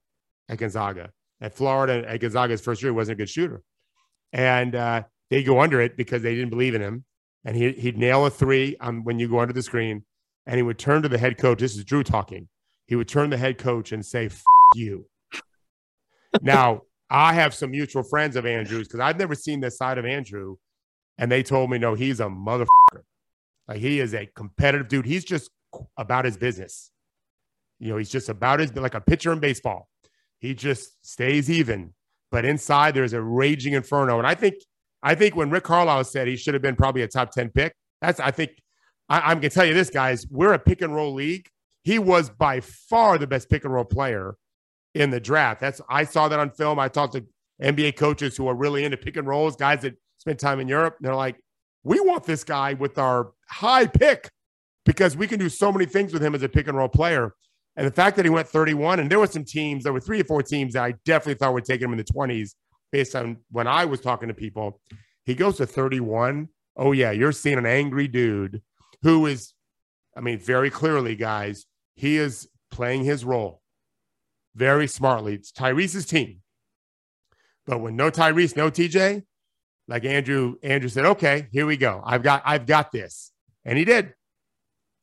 at 0.50 0.58
Gonzaga. 0.58 1.12
At 1.40 1.56
Florida, 1.56 2.04
at 2.08 2.20
Gonzaga's 2.20 2.62
first 2.62 2.82
year, 2.82 2.92
he 2.92 2.96
wasn't 2.96 3.20
a 3.20 3.22
good 3.22 3.30
shooter. 3.30 3.64
And 4.32 4.76
uh, 4.76 5.04
they 5.30 5.44
go 5.44 5.62
under 5.62 5.82
it 5.82 5.98
because 5.98 6.22
they 6.22 6.36
didn't 6.36 6.50
believe 6.50 6.76
in 6.76 6.82
him 6.82 7.06
and 7.46 7.56
he, 7.56 7.72
he'd 7.74 7.98
nail 7.98 8.26
a 8.26 8.30
three 8.30 8.78
um, 8.80 9.04
when 9.04 9.20
you 9.20 9.28
go 9.28 9.40
under 9.40 9.54
the 9.54 9.64
screen. 9.64 10.04
And 10.46 10.58
he 10.58 10.62
would 10.62 10.78
turn 10.78 11.02
to 11.04 11.10
the 11.10 11.18
head 11.18 11.38
coach. 11.38 11.60
This 11.60 11.78
is 11.78 11.86
Drew 11.86 12.04
talking. 12.04 12.50
He 12.86 12.96
would 12.96 13.08
turn 13.08 13.30
the 13.30 13.38
head 13.38 13.58
coach 13.58 13.94
and 13.94 14.06
say, 14.06 14.30
you. 14.76 15.06
now, 16.42 16.82
I 17.10 17.34
have 17.34 17.54
some 17.54 17.72
mutual 17.72 18.04
friends 18.04 18.36
of 18.36 18.46
Andrew's 18.46 18.88
because 18.88 19.00
I've 19.00 19.18
never 19.18 19.36
seen 19.36 19.62
this 19.62 19.78
side 19.78 19.98
of 19.98 20.06
Andrew. 20.06 20.58
And 21.18 21.32
they 21.32 21.44
told 21.44 21.70
me, 21.70 21.78
no, 21.78 21.94
he's 21.94 22.20
a 22.20 22.26
motherfucker. 22.26 23.04
Like 23.68 23.78
he 23.78 24.00
is 24.00 24.14
a 24.14 24.26
competitive 24.36 24.90
dude. 24.90 25.06
He's 25.06 25.24
just 25.24 25.50
about 25.98 26.26
his 26.26 26.38
business. 26.38 26.92
You 27.80 27.92
know, 27.92 27.98
he's 27.98 28.10
just 28.10 28.30
about 28.30 28.60
his, 28.60 28.76
like 28.76 28.96
a 28.96 29.02
pitcher 29.02 29.32
in 29.32 29.40
baseball. 29.40 29.88
He 30.40 30.54
just 30.54 31.06
stays 31.06 31.50
even. 31.50 31.94
But 32.32 32.46
inside, 32.46 32.96
there's 32.96 33.14
a 33.14 33.22
raging 33.22 33.74
inferno. 33.74 34.18
And 34.18 34.28
I 34.28 34.36
think 34.36 34.56
I 35.04 35.16
think 35.16 35.36
when 35.36 35.50
Rick 35.50 35.66
Carlisle 35.66 36.06
said 36.06 36.28
he 36.28 36.38
should 36.38 36.54
have 36.54 36.64
been 36.64 36.78
probably 36.78 37.02
a 37.02 37.08
top 37.08 37.32
10 37.32 37.50
pick, 37.50 37.76
that's, 38.02 38.22
I 38.22 38.32
think, 38.32 38.52
I, 39.10 39.20
I'm 39.20 39.40
going 39.40 39.50
to 39.50 39.50
tell 39.50 39.66
you 39.66 39.74
this, 39.74 39.90
guys, 39.90 40.26
we're 40.30 40.54
a 40.54 40.60
pick 40.60 40.82
and 40.82 40.96
roll 40.96 41.14
league. 41.14 41.48
He 41.84 42.00
was 42.00 42.30
by 42.30 42.62
far 42.62 43.18
the 43.18 43.28
best 43.28 43.50
pick 43.50 43.66
and 43.66 43.74
roll 43.74 43.84
player 43.84 44.36
in 44.96 45.10
the 45.10 45.20
draft. 45.20 45.60
That's, 45.60 45.82
I 45.90 46.06
saw 46.06 46.30
that 46.30 46.40
on 46.40 46.52
film. 46.52 46.80
I 46.80 46.88
talked 46.88 47.14
to 47.14 47.26
NBA 47.62 47.98
coaches 47.98 48.38
who 48.38 48.48
are 48.48 48.56
really 48.56 48.86
into 48.86 48.96
pick 48.96 49.18
and 49.18 49.28
rolls, 49.28 49.58
guys 49.58 49.82
that 49.82 49.96
spend 50.18 50.40
time 50.40 50.62
in 50.62 50.70
Europe. 50.70 50.96
They're 51.02 51.16
like, 51.16 51.36
we 51.84 52.00
want 52.00 52.24
this 52.24 52.46
guy 52.46 52.74
with 52.74 52.98
our 52.98 53.34
high 53.50 53.88
pick 53.88 54.30
because 54.86 55.18
we 55.18 55.28
can 55.28 55.38
do 55.38 55.50
so 55.50 55.72
many 55.72 55.86
things 55.86 56.14
with 56.14 56.24
him 56.24 56.34
as 56.34 56.44
a 56.44 56.50
pick 56.50 56.68
and 56.68 56.78
roll 56.78 56.88
player. 56.88 57.36
And 57.76 57.86
the 57.86 57.92
fact 57.92 58.16
that 58.16 58.26
he 58.26 58.30
went 58.30 58.48
31, 58.48 59.00
and 59.00 59.12
there 59.12 59.20
were 59.20 59.28
some 59.28 59.44
teams, 59.44 59.84
there 59.84 59.92
were 59.92 60.00
three 60.00 60.22
or 60.22 60.24
four 60.24 60.44
teams 60.44 60.74
that 60.74 60.84
I 60.84 60.94
definitely 61.04 61.36
thought 61.36 61.54
would 61.54 61.66
take 61.66 61.82
him 61.82 61.92
in 61.92 61.98
the 61.98 62.04
20s 62.04 62.54
based 62.94 63.16
on 63.16 63.38
when 63.50 63.68
I 63.68 63.86
was 63.86 64.00
talking 64.00 64.30
to 64.30 64.36
people. 64.36 64.80
He 65.26 65.34
goes 65.34 65.58
to 65.58 65.66
31. 65.66 66.48
Oh, 66.78 66.92
yeah, 66.92 67.12
you're 67.12 67.32
seeing 67.32 67.58
an 67.58 67.66
angry 67.66 68.08
dude 68.08 68.62
who 69.02 69.26
is, 69.26 69.54
I 70.16 70.22
mean, 70.22 70.40
very 70.40 70.70
clearly, 70.70 71.16
guys, 71.16 71.66
he 71.96 72.18
is 72.18 72.48
playing 72.72 73.04
his 73.04 73.26
role 73.26 73.62
very 74.56 74.88
smartly. 74.88 75.34
It's 75.34 75.52
Tyrese's 75.52 76.06
team. 76.06 76.42
But 77.66 77.82
when 77.82 77.96
no 77.96 78.12
Tyrese, 78.12 78.56
no 78.56 78.70
TJ, 78.70 79.24
like 79.88 80.06
Andrew, 80.06 80.56
Andrew 80.62 80.90
said, 80.90 81.06
okay, 81.06 81.48
here 81.52 81.66
we 81.66 81.78
go. 81.78 82.02
I've 82.06 82.22
got, 82.22 82.44
I've 82.46 82.68
got 82.68 82.92
this. 82.92 83.32
And 83.66 83.78
he 83.78 83.86
did. 83.86 84.14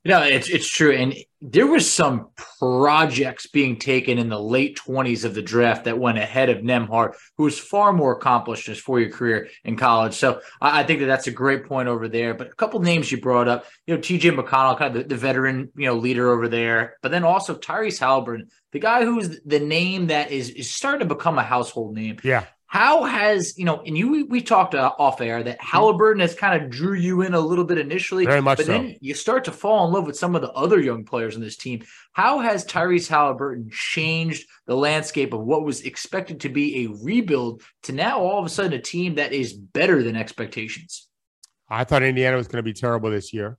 No, 0.02 0.22
it's 0.22 0.48
it's 0.48 0.68
true, 0.68 0.92
and 0.92 1.14
there 1.42 1.66
was 1.66 1.90
some 1.90 2.28
projects 2.58 3.46
being 3.46 3.78
taken 3.78 4.16
in 4.16 4.30
the 4.30 4.40
late 4.40 4.76
twenties 4.76 5.24
of 5.24 5.34
the 5.34 5.42
draft 5.42 5.84
that 5.84 5.98
went 5.98 6.16
ahead 6.16 6.48
of 6.48 6.58
Nembhard, 6.58 7.14
who 7.36 7.44
was 7.44 7.58
far 7.58 7.92
more 7.92 8.16
accomplished 8.16 8.66
in 8.66 8.72
his 8.72 8.82
four 8.82 8.98
year 8.98 9.10
career 9.10 9.48
in 9.62 9.76
college. 9.76 10.14
So 10.14 10.40
I, 10.58 10.80
I, 10.80 10.84
think 10.84 11.00
that 11.00 11.06
that's 11.06 11.26
a 11.26 11.32
great 11.32 11.66
point 11.66 11.88
over 11.88 12.08
there. 12.08 12.32
But 12.32 12.46
a 12.46 12.54
couple 12.54 12.80
names 12.80 13.12
you 13.12 13.20
brought 13.20 13.46
up, 13.46 13.66
you 13.86 13.94
know, 13.94 14.00
T.J. 14.00 14.30
McConnell, 14.30 14.78
kind 14.78 14.96
of 14.96 15.02
the, 15.02 15.08
the, 15.08 15.20
veteran, 15.20 15.70
you 15.76 15.84
know, 15.84 15.96
leader 15.96 16.32
over 16.32 16.48
there, 16.48 16.96
but 17.02 17.10
then 17.10 17.24
also 17.24 17.54
Tyrese 17.54 17.98
Halliburton, 17.98 18.48
the 18.72 18.78
guy 18.78 19.04
who's 19.04 19.40
the 19.44 19.60
name 19.60 20.06
that 20.06 20.30
is 20.30 20.48
is 20.48 20.72
starting 20.72 21.06
to 21.06 21.14
become 21.14 21.36
a 21.36 21.42
household 21.42 21.94
name. 21.94 22.16
Yeah. 22.24 22.46
How 22.70 23.02
has 23.02 23.58
you 23.58 23.64
know? 23.64 23.82
And 23.84 23.98
you 23.98 24.26
we 24.26 24.40
talked 24.40 24.76
uh, 24.76 24.92
off 24.96 25.20
air 25.20 25.42
that 25.42 25.60
Halliburton 25.60 26.20
has 26.20 26.36
kind 26.36 26.62
of 26.62 26.70
drew 26.70 26.94
you 26.94 27.22
in 27.22 27.34
a 27.34 27.40
little 27.40 27.64
bit 27.64 27.78
initially, 27.78 28.26
Very 28.26 28.40
much 28.40 28.58
but 28.58 28.66
so. 28.66 28.72
then 28.72 28.96
you 29.00 29.12
start 29.12 29.42
to 29.46 29.52
fall 29.52 29.88
in 29.88 29.92
love 29.92 30.06
with 30.06 30.16
some 30.16 30.36
of 30.36 30.40
the 30.40 30.52
other 30.52 30.80
young 30.80 31.04
players 31.04 31.34
in 31.34 31.42
this 31.42 31.56
team. 31.56 31.82
How 32.12 32.38
has 32.38 32.64
Tyrese 32.64 33.08
Halliburton 33.08 33.70
changed 33.72 34.46
the 34.68 34.76
landscape 34.76 35.32
of 35.32 35.40
what 35.40 35.64
was 35.64 35.80
expected 35.80 36.38
to 36.42 36.48
be 36.48 36.84
a 36.84 36.90
rebuild 37.02 37.64
to 37.82 37.92
now 37.92 38.20
all 38.20 38.38
of 38.38 38.46
a 38.46 38.48
sudden 38.48 38.74
a 38.74 38.80
team 38.80 39.16
that 39.16 39.32
is 39.32 39.52
better 39.52 40.04
than 40.04 40.14
expectations? 40.14 41.08
I 41.68 41.82
thought 41.82 42.04
Indiana 42.04 42.36
was 42.36 42.46
going 42.46 42.58
to 42.58 42.62
be 42.62 42.72
terrible 42.72 43.10
this 43.10 43.32
year, 43.32 43.58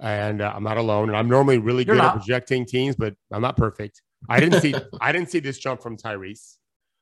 and 0.00 0.42
uh, 0.42 0.52
I'm 0.52 0.64
not 0.64 0.78
alone. 0.78 1.10
And 1.10 1.16
I'm 1.16 1.28
normally 1.28 1.58
really 1.58 1.84
You're 1.84 1.94
good 1.94 2.04
at 2.04 2.16
projecting 2.16 2.66
teams, 2.66 2.96
but 2.96 3.14
I'm 3.30 3.42
not 3.42 3.56
perfect. 3.56 4.02
I 4.28 4.40
didn't 4.40 4.62
see 4.62 4.74
I 5.00 5.12
didn't 5.12 5.30
see 5.30 5.38
this 5.38 5.58
jump 5.58 5.80
from 5.80 5.96
Tyrese. 5.96 6.55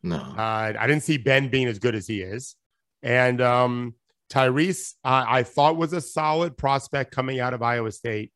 No. 0.04 0.16
Uh, 0.16 0.75
I 0.78 0.87
didn't 0.87 1.02
see 1.02 1.16
Ben 1.16 1.49
being 1.49 1.66
as 1.66 1.78
good 1.78 1.94
as 1.94 2.06
he 2.06 2.20
is, 2.20 2.56
and 3.02 3.40
um, 3.40 3.94
Tyrese 4.30 4.92
I 5.02 5.38
I 5.38 5.42
thought 5.44 5.78
was 5.78 5.94
a 5.94 6.00
solid 6.00 6.58
prospect 6.58 7.11
coming 7.11 7.40
out 7.40 7.54
of 7.54 7.62
Iowa 7.62 7.90
State. 7.90 8.30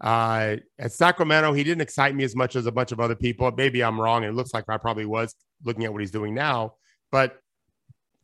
Uh, 0.00 0.56
at 0.78 0.92
Sacramento, 0.92 1.52
he 1.52 1.62
didn't 1.62 1.80
excite 1.80 2.14
me 2.14 2.24
as 2.24 2.34
much 2.34 2.56
as 2.56 2.66
a 2.66 2.72
bunch 2.72 2.90
of 2.90 2.98
other 2.98 3.14
people. 3.14 3.50
Maybe 3.56 3.84
I'm 3.84 4.00
wrong, 4.00 4.24
it 4.24 4.34
looks 4.34 4.52
like 4.52 4.64
I 4.68 4.78
probably 4.78 5.06
was 5.06 5.34
looking 5.64 5.84
at 5.84 5.92
what 5.92 6.00
he's 6.00 6.10
doing 6.10 6.34
now. 6.34 6.74
But 7.12 7.38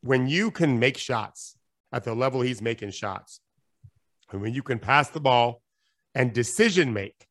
when 0.02 0.26
you 0.26 0.50
can 0.50 0.80
make 0.80 0.98
shots 0.98 1.56
at 1.92 2.02
the 2.02 2.14
level 2.14 2.40
he's 2.40 2.60
making 2.60 2.90
shots, 2.90 3.40
and 4.32 4.42
when 4.42 4.54
you 4.54 4.62
can 4.64 4.80
pass 4.80 5.08
the 5.08 5.20
ball 5.20 5.62
and 6.16 6.32
decision 6.32 6.92
make 6.92 7.28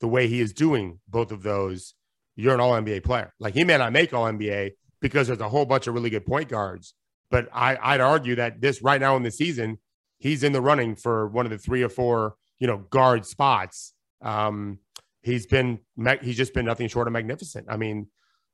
the 0.00 0.08
way 0.08 0.28
he 0.28 0.40
is 0.40 0.52
doing 0.52 1.00
both 1.08 1.32
of 1.32 1.42
those, 1.42 1.94
you're 2.36 2.54
an 2.54 2.60
all 2.60 2.72
NBA 2.72 3.02
player. 3.02 3.34
Like 3.40 3.54
he 3.54 3.64
may 3.64 3.76
not 3.76 3.92
make 3.92 4.14
all 4.14 4.26
NBA 4.26 4.72
because 5.00 5.26
there's 5.26 5.40
a 5.40 5.48
whole 5.48 5.66
bunch 5.66 5.86
of 5.86 5.94
really 5.94 6.10
good 6.10 6.26
point 6.26 6.48
guards. 6.48 6.94
But 7.30 7.48
I, 7.52 7.76
I'd 7.80 8.00
argue 8.00 8.36
that 8.36 8.60
this 8.60 8.82
right 8.82 9.00
now 9.00 9.16
in 9.16 9.22
the 9.22 9.30
season, 9.30 9.78
he's 10.18 10.42
in 10.42 10.52
the 10.52 10.60
running 10.60 10.94
for 10.94 11.28
one 11.28 11.46
of 11.46 11.50
the 11.50 11.58
three 11.58 11.82
or 11.82 11.88
four, 11.88 12.36
you 12.58 12.66
know, 12.66 12.78
guard 12.78 13.26
spots. 13.26 13.94
Um, 14.22 14.78
he's 15.22 15.46
been 15.46 15.80
he's 16.22 16.36
just 16.36 16.54
been 16.54 16.66
nothing 16.66 16.88
short 16.88 17.08
of 17.08 17.12
magnificent. 17.12 17.66
I 17.68 17.76
mean, 17.76 18.08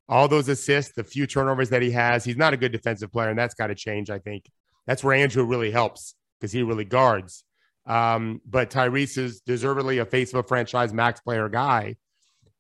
all 0.09 0.29
those 0.29 0.49
assists, 0.49 0.95
the 0.95 1.05
few 1.05 1.27
turnovers 1.27 1.71
that 1.71 1.83
he 1.83 1.91
has, 1.93 2.25
he's 2.25 2.37
not 2.37 2.55
a 2.55 2.57
good 2.57 2.73
defensive 2.73 3.13
player, 3.13 3.29
and 3.29 3.39
that's 3.39 3.55
got 3.55 3.69
to 3.69 3.75
change. 3.75 4.11
I 4.11 4.19
think 4.19 4.51
that's 4.87 5.05
where 5.05 5.15
Andrew 5.15 5.45
really 5.45 5.71
helps 5.71 6.15
because 6.39 6.53
he 6.53 6.63
really 6.63 6.85
guards. 6.85 7.45
Um, 7.87 8.41
but 8.47 8.71
Tyrese 8.71 9.19
is 9.19 9.41
deservedly 9.41 9.99
a 9.99 10.05
face 10.05 10.33
of 10.33 10.41
a 10.41 10.43
franchise 10.43 10.93
max 10.93 11.21
player 11.21 11.49
guy, 11.49 11.97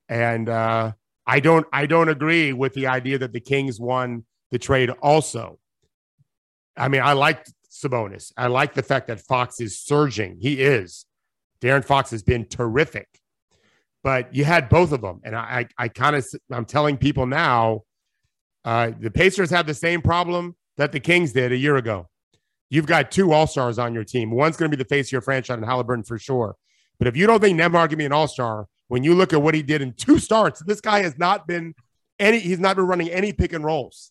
and 0.09 0.49
uh, 0.49 0.93
I 1.27 1.41
don't 1.41 1.67
I 1.73 1.87
don't 1.87 2.09
agree 2.09 2.53
with 2.53 2.75
the 2.75 2.87
idea 2.87 3.19
that 3.19 3.33
the 3.33 3.41
Kings 3.41 3.79
won 3.81 4.25
the 4.51 4.59
trade. 4.59 4.91
Also, 5.03 5.59
I 6.77 6.89
mean 6.89 7.03
I 7.03 7.13
like 7.13 7.47
Sabonis. 7.71 8.33
I 8.37 8.49
like 8.49 8.75
the 8.75 8.83
fact 8.83 9.09
that 9.09 9.21
Fox 9.21 9.61
is 9.61 9.79
surging. 9.79 10.39
He 10.41 10.61
is. 10.61 11.07
De'Aaron 11.61 11.85
Fox 11.85 12.11
has 12.11 12.23
been 12.23 12.47
terrific, 12.47 13.07
but 14.03 14.35
you 14.35 14.45
had 14.45 14.69
both 14.69 14.93
of 14.93 15.03
them, 15.03 15.21
and 15.25 15.37
I 15.37 15.67
I, 15.79 15.85
I 15.85 15.89
kind 15.89 16.17
of 16.17 16.27
I'm 16.51 16.65
telling 16.65 16.97
people 16.97 17.27
now, 17.27 17.83
uh, 18.65 18.93
the 18.99 19.11
Pacers 19.11 19.51
have 19.51 19.67
the 19.67 19.75
same 19.75 20.01
problem 20.01 20.57
that 20.79 20.93
the 20.93 21.01
Kings 21.01 21.33
did 21.33 21.53
a 21.53 21.57
year 21.57 21.77
ago. 21.77 22.09
You've 22.71 22.87
got 22.87 23.11
two 23.11 23.33
All 23.33 23.47
Stars 23.47 23.79
on 23.79 23.95
your 23.95 24.05
team. 24.05 24.31
One's 24.31 24.57
going 24.57 24.71
to 24.71 24.77
be 24.77 24.83
the 24.83 24.89
face 24.89 25.09
of 25.09 25.13
your 25.13 25.21
franchise, 25.21 25.57
and 25.57 25.65
Halliburton 25.65 26.05
for 26.05 26.19
sure. 26.19 26.57
But 26.99 27.09
if 27.09 27.17
you 27.17 27.27
don't 27.27 27.41
think 27.41 27.59
Nembhard 27.59 27.89
can 27.91 27.99
be 27.99 28.05
an 28.05 28.13
All 28.13 28.29
Star, 28.29 28.67
when 28.91 29.05
you 29.05 29.15
look 29.15 29.33
at 29.33 29.41
what 29.41 29.55
he 29.55 29.63
did 29.63 29.81
in 29.83 29.93
two 29.93 30.19
starts, 30.19 30.61
this 30.65 30.81
guy 30.81 31.01
has 31.03 31.17
not 31.17 31.47
been 31.47 31.75
any. 32.19 32.41
He's 32.41 32.59
not 32.59 32.75
been 32.75 32.87
running 32.87 33.09
any 33.09 33.33
pick 33.33 33.53
and 33.53 33.65
rolls 33.65 34.11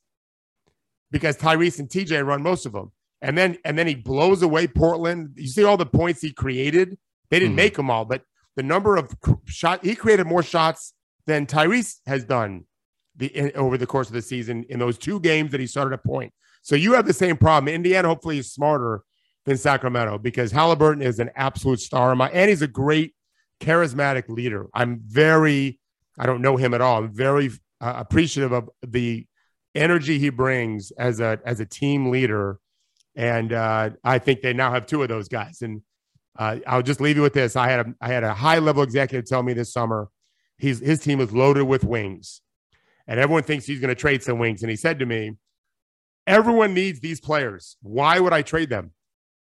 because 1.11 1.35
Tyrese 1.35 1.79
and 1.79 1.89
TJ 1.89 2.25
run 2.25 2.41
most 2.41 2.65
of 2.65 2.71
them. 2.71 2.93
And 3.21 3.37
then 3.37 3.57
and 3.65 3.77
then 3.77 3.87
he 3.87 3.95
blows 3.95 4.41
away 4.41 4.67
Portland. 4.67 5.31
You 5.35 5.47
see 5.47 5.65
all 5.65 5.75
the 5.75 5.85
points 5.85 6.21
he 6.21 6.31
created. 6.31 6.97
They 7.29 7.39
didn't 7.39 7.53
Mhm. 7.55 7.57
make 7.57 7.75
them 7.75 7.89
all, 7.91 8.05
but 8.05 8.23
the 8.55 8.63
number 8.63 8.95
of 8.95 9.13
shot 9.45 9.83
he 9.83 9.95
created 9.95 10.25
more 10.27 10.43
shots 10.43 10.93
than 11.25 11.45
Tyrese 11.45 11.97
has 12.05 12.23
done 12.23 12.63
the 13.17 13.27
in, 13.35 13.51
over 13.55 13.77
the 13.77 13.85
course 13.85 14.07
of 14.07 14.13
the 14.13 14.21
season 14.21 14.63
in 14.69 14.79
those 14.79 14.97
two 14.97 15.19
games 15.19 15.51
that 15.51 15.59
he 15.59 15.67
started 15.67 15.93
a 15.93 15.97
point. 15.97 16.31
So 16.61 16.77
you 16.77 16.93
have 16.93 17.05
the 17.05 17.11
same 17.13 17.35
problem. 17.35 17.73
Indiana 17.73 18.07
hopefully 18.07 18.37
is 18.37 18.53
smarter 18.53 19.01
than 19.45 19.57
Sacramento 19.57 20.19
because 20.19 20.53
Halliburton 20.53 21.01
is 21.01 21.19
an 21.19 21.31
absolute 21.35 21.81
star. 21.81 22.15
My 22.15 22.29
and 22.29 22.49
he's 22.49 22.61
a 22.61 22.67
great 22.67 23.13
charismatic 23.59 24.29
leader. 24.29 24.67
I'm 24.73 25.01
very 25.05 25.79
I 26.17 26.25
don't 26.25 26.41
know 26.41 26.57
him 26.57 26.73
at 26.73 26.81
all. 26.81 27.03
I'm 27.03 27.13
very 27.13 27.49
uh, 27.79 27.93
appreciative 27.97 28.51
of 28.51 28.69
the 28.85 29.25
energy 29.75 30.19
he 30.19 30.29
brings 30.29 30.91
as 30.91 31.19
a 31.19 31.39
as 31.45 31.59
a 31.59 31.65
team 31.65 32.09
leader. 32.09 32.59
And 33.15 33.53
uh, 33.53 33.91
I 34.03 34.19
think 34.19 34.41
they 34.41 34.53
now 34.53 34.71
have 34.71 34.85
two 34.85 35.01
of 35.01 35.09
those 35.09 35.27
guys. 35.27 35.61
And 35.61 35.81
uh, 36.37 36.57
I'll 36.67 36.81
just 36.81 37.01
leave 37.01 37.15
you 37.15 37.21
with 37.21 37.33
this. 37.33 37.55
I 37.55 37.69
had 37.69 37.79
a 37.79 37.93
I 38.01 38.09
had 38.09 38.23
a 38.23 38.33
high 38.33 38.59
level 38.59 38.83
executive 38.83 39.27
tell 39.27 39.43
me 39.43 39.53
this 39.53 39.73
summer 39.73 40.09
he's 40.57 40.79
his 40.79 40.99
team 40.99 41.19
is 41.19 41.33
loaded 41.33 41.63
with 41.63 41.83
wings, 41.83 42.41
and 43.07 43.19
everyone 43.19 43.43
thinks 43.43 43.65
he's 43.65 43.79
going 43.79 43.89
to 43.89 43.95
trade 43.95 44.21
some 44.21 44.37
wings. 44.37 44.61
And 44.61 44.69
he 44.69 44.75
said 44.75 44.99
to 44.99 45.05
me, 45.05 45.37
"Everyone 46.27 46.73
needs 46.73 46.99
these 46.99 47.19
players. 47.19 47.77
Why 47.81 48.19
would 48.19 48.33
I 48.33 48.41
trade 48.41 48.69
them? 48.69 48.91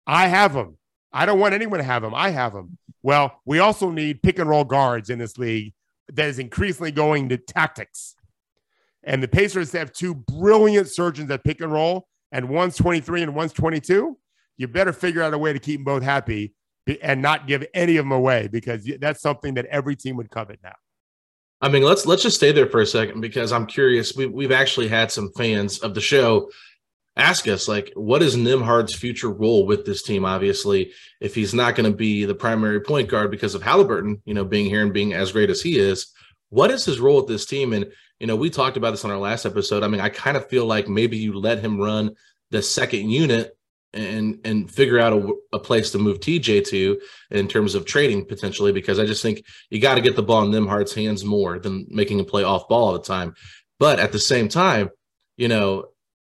I 0.05 0.27
have 0.27 0.53
them. 0.53 0.77
I 1.13 1.25
don't 1.25 1.39
want 1.39 1.53
anyone 1.53 1.77
to 1.77 1.83
have 1.83 2.01
them. 2.01 2.15
I 2.15 2.31
have 2.31 2.53
them. 2.53 2.77
Well, 3.03 3.39
we 3.45 3.59
also 3.59 3.91
need 3.91 4.23
pick 4.23 4.39
and 4.39 4.49
roll 4.49 4.63
guards 4.63 5.09
in 5.09 5.19
this 5.19 5.37
league 5.37 5.73
that 6.11 6.27
is 6.27 6.39
increasingly 6.39 6.91
going 6.91 7.29
to 7.29 7.37
tactics. 7.37 8.15
And 9.03 9.21
the 9.21 9.27
Pacers 9.27 9.71
have 9.73 9.91
two 9.91 10.15
brilliant 10.15 10.87
surgeons 10.87 11.29
at 11.29 11.43
pick 11.43 11.61
and 11.61 11.71
roll, 11.71 12.07
and 12.31 12.49
one's 12.49 12.77
23 12.77 13.23
and 13.23 13.35
one's 13.35 13.53
22. 13.53 14.17
You 14.57 14.67
better 14.67 14.93
figure 14.93 15.21
out 15.21 15.33
a 15.33 15.37
way 15.37 15.53
to 15.53 15.59
keep 15.59 15.79
them 15.79 15.83
both 15.83 16.03
happy 16.03 16.53
and 17.01 17.21
not 17.21 17.47
give 17.47 17.65
any 17.73 17.97
of 17.97 18.05
them 18.05 18.11
away 18.11 18.47
because 18.47 18.89
that's 18.99 19.21
something 19.21 19.55
that 19.55 19.65
every 19.67 19.95
team 19.95 20.15
would 20.17 20.29
covet 20.29 20.59
now. 20.63 20.75
I 21.61 21.69
mean, 21.69 21.83
let's 21.83 22.05
let's 22.05 22.23
just 22.23 22.35
stay 22.35 22.51
there 22.51 22.67
for 22.67 22.81
a 22.81 22.85
second 22.85 23.21
because 23.21 23.53
I'm 23.53 23.65
curious. 23.65 24.15
We, 24.15 24.25
we've 24.25 24.51
actually 24.51 24.89
had 24.89 25.11
some 25.11 25.31
fans 25.37 25.79
of 25.79 25.93
the 25.93 26.01
show 26.01 26.49
ask 27.15 27.47
us, 27.47 27.67
like, 27.67 27.91
what 27.95 28.23
is 28.23 28.35
Nembhard's 28.35 28.95
future 28.95 29.29
role 29.29 29.65
with 29.65 29.85
this 29.85 30.03
team? 30.03 30.25
Obviously, 30.25 30.91
if 31.21 31.35
he's 31.35 31.53
not 31.53 31.75
going 31.75 31.89
to 31.89 31.95
be 31.95 32.25
the 32.25 32.35
primary 32.35 32.81
point 32.81 33.09
guard 33.09 33.31
because 33.31 33.55
of 33.55 33.61
Halliburton, 33.61 34.21
you 34.25 34.33
know, 34.33 34.45
being 34.45 34.65
here 34.65 34.81
and 34.81 34.93
being 34.93 35.13
as 35.13 35.31
great 35.31 35.49
as 35.49 35.61
he 35.61 35.77
is, 35.77 36.11
what 36.49 36.71
is 36.71 36.85
his 36.85 36.99
role 36.99 37.17
with 37.17 37.27
this 37.27 37.45
team? 37.45 37.73
And 37.73 37.91
you 38.19 38.27
know, 38.27 38.35
we 38.35 38.49
talked 38.49 38.77
about 38.77 38.91
this 38.91 39.03
on 39.03 39.11
our 39.11 39.17
last 39.17 39.45
episode. 39.45 39.83
I 39.83 39.89
mean, 39.89 39.99
I 39.99 40.09
kind 40.09 40.37
of 40.37 40.47
feel 40.47 40.65
like 40.65 40.87
maybe 40.87 41.17
you 41.17 41.37
let 41.37 41.59
him 41.59 41.77
run 41.77 42.15
the 42.51 42.61
second 42.61 43.09
unit 43.09 43.57
and 43.93 44.39
and 44.45 44.71
figure 44.71 44.97
out 44.97 45.13
a, 45.13 45.33
a 45.51 45.59
place 45.59 45.91
to 45.91 45.99
move 45.99 46.19
TJ 46.19 46.65
to 46.67 46.99
in 47.31 47.47
terms 47.47 47.75
of 47.75 47.85
trading 47.85 48.25
potentially 48.25 48.71
because 48.71 48.97
I 48.97 49.05
just 49.05 49.21
think 49.21 49.43
you 49.69 49.81
got 49.81 49.95
to 49.95 50.01
get 50.01 50.15
the 50.15 50.23
ball 50.23 50.43
in 50.43 50.51
Nembhard's 50.51 50.93
hands 50.93 51.25
more 51.25 51.59
than 51.59 51.85
making 51.89 52.19
a 52.19 52.23
play 52.23 52.43
off 52.43 52.67
ball 52.67 52.87
all 52.87 52.93
the 52.93 53.01
time. 53.01 53.35
But 53.77 53.99
at 53.99 54.11
the 54.11 54.19
same 54.19 54.47
time, 54.47 54.89
you 55.35 55.47
know, 55.47 55.87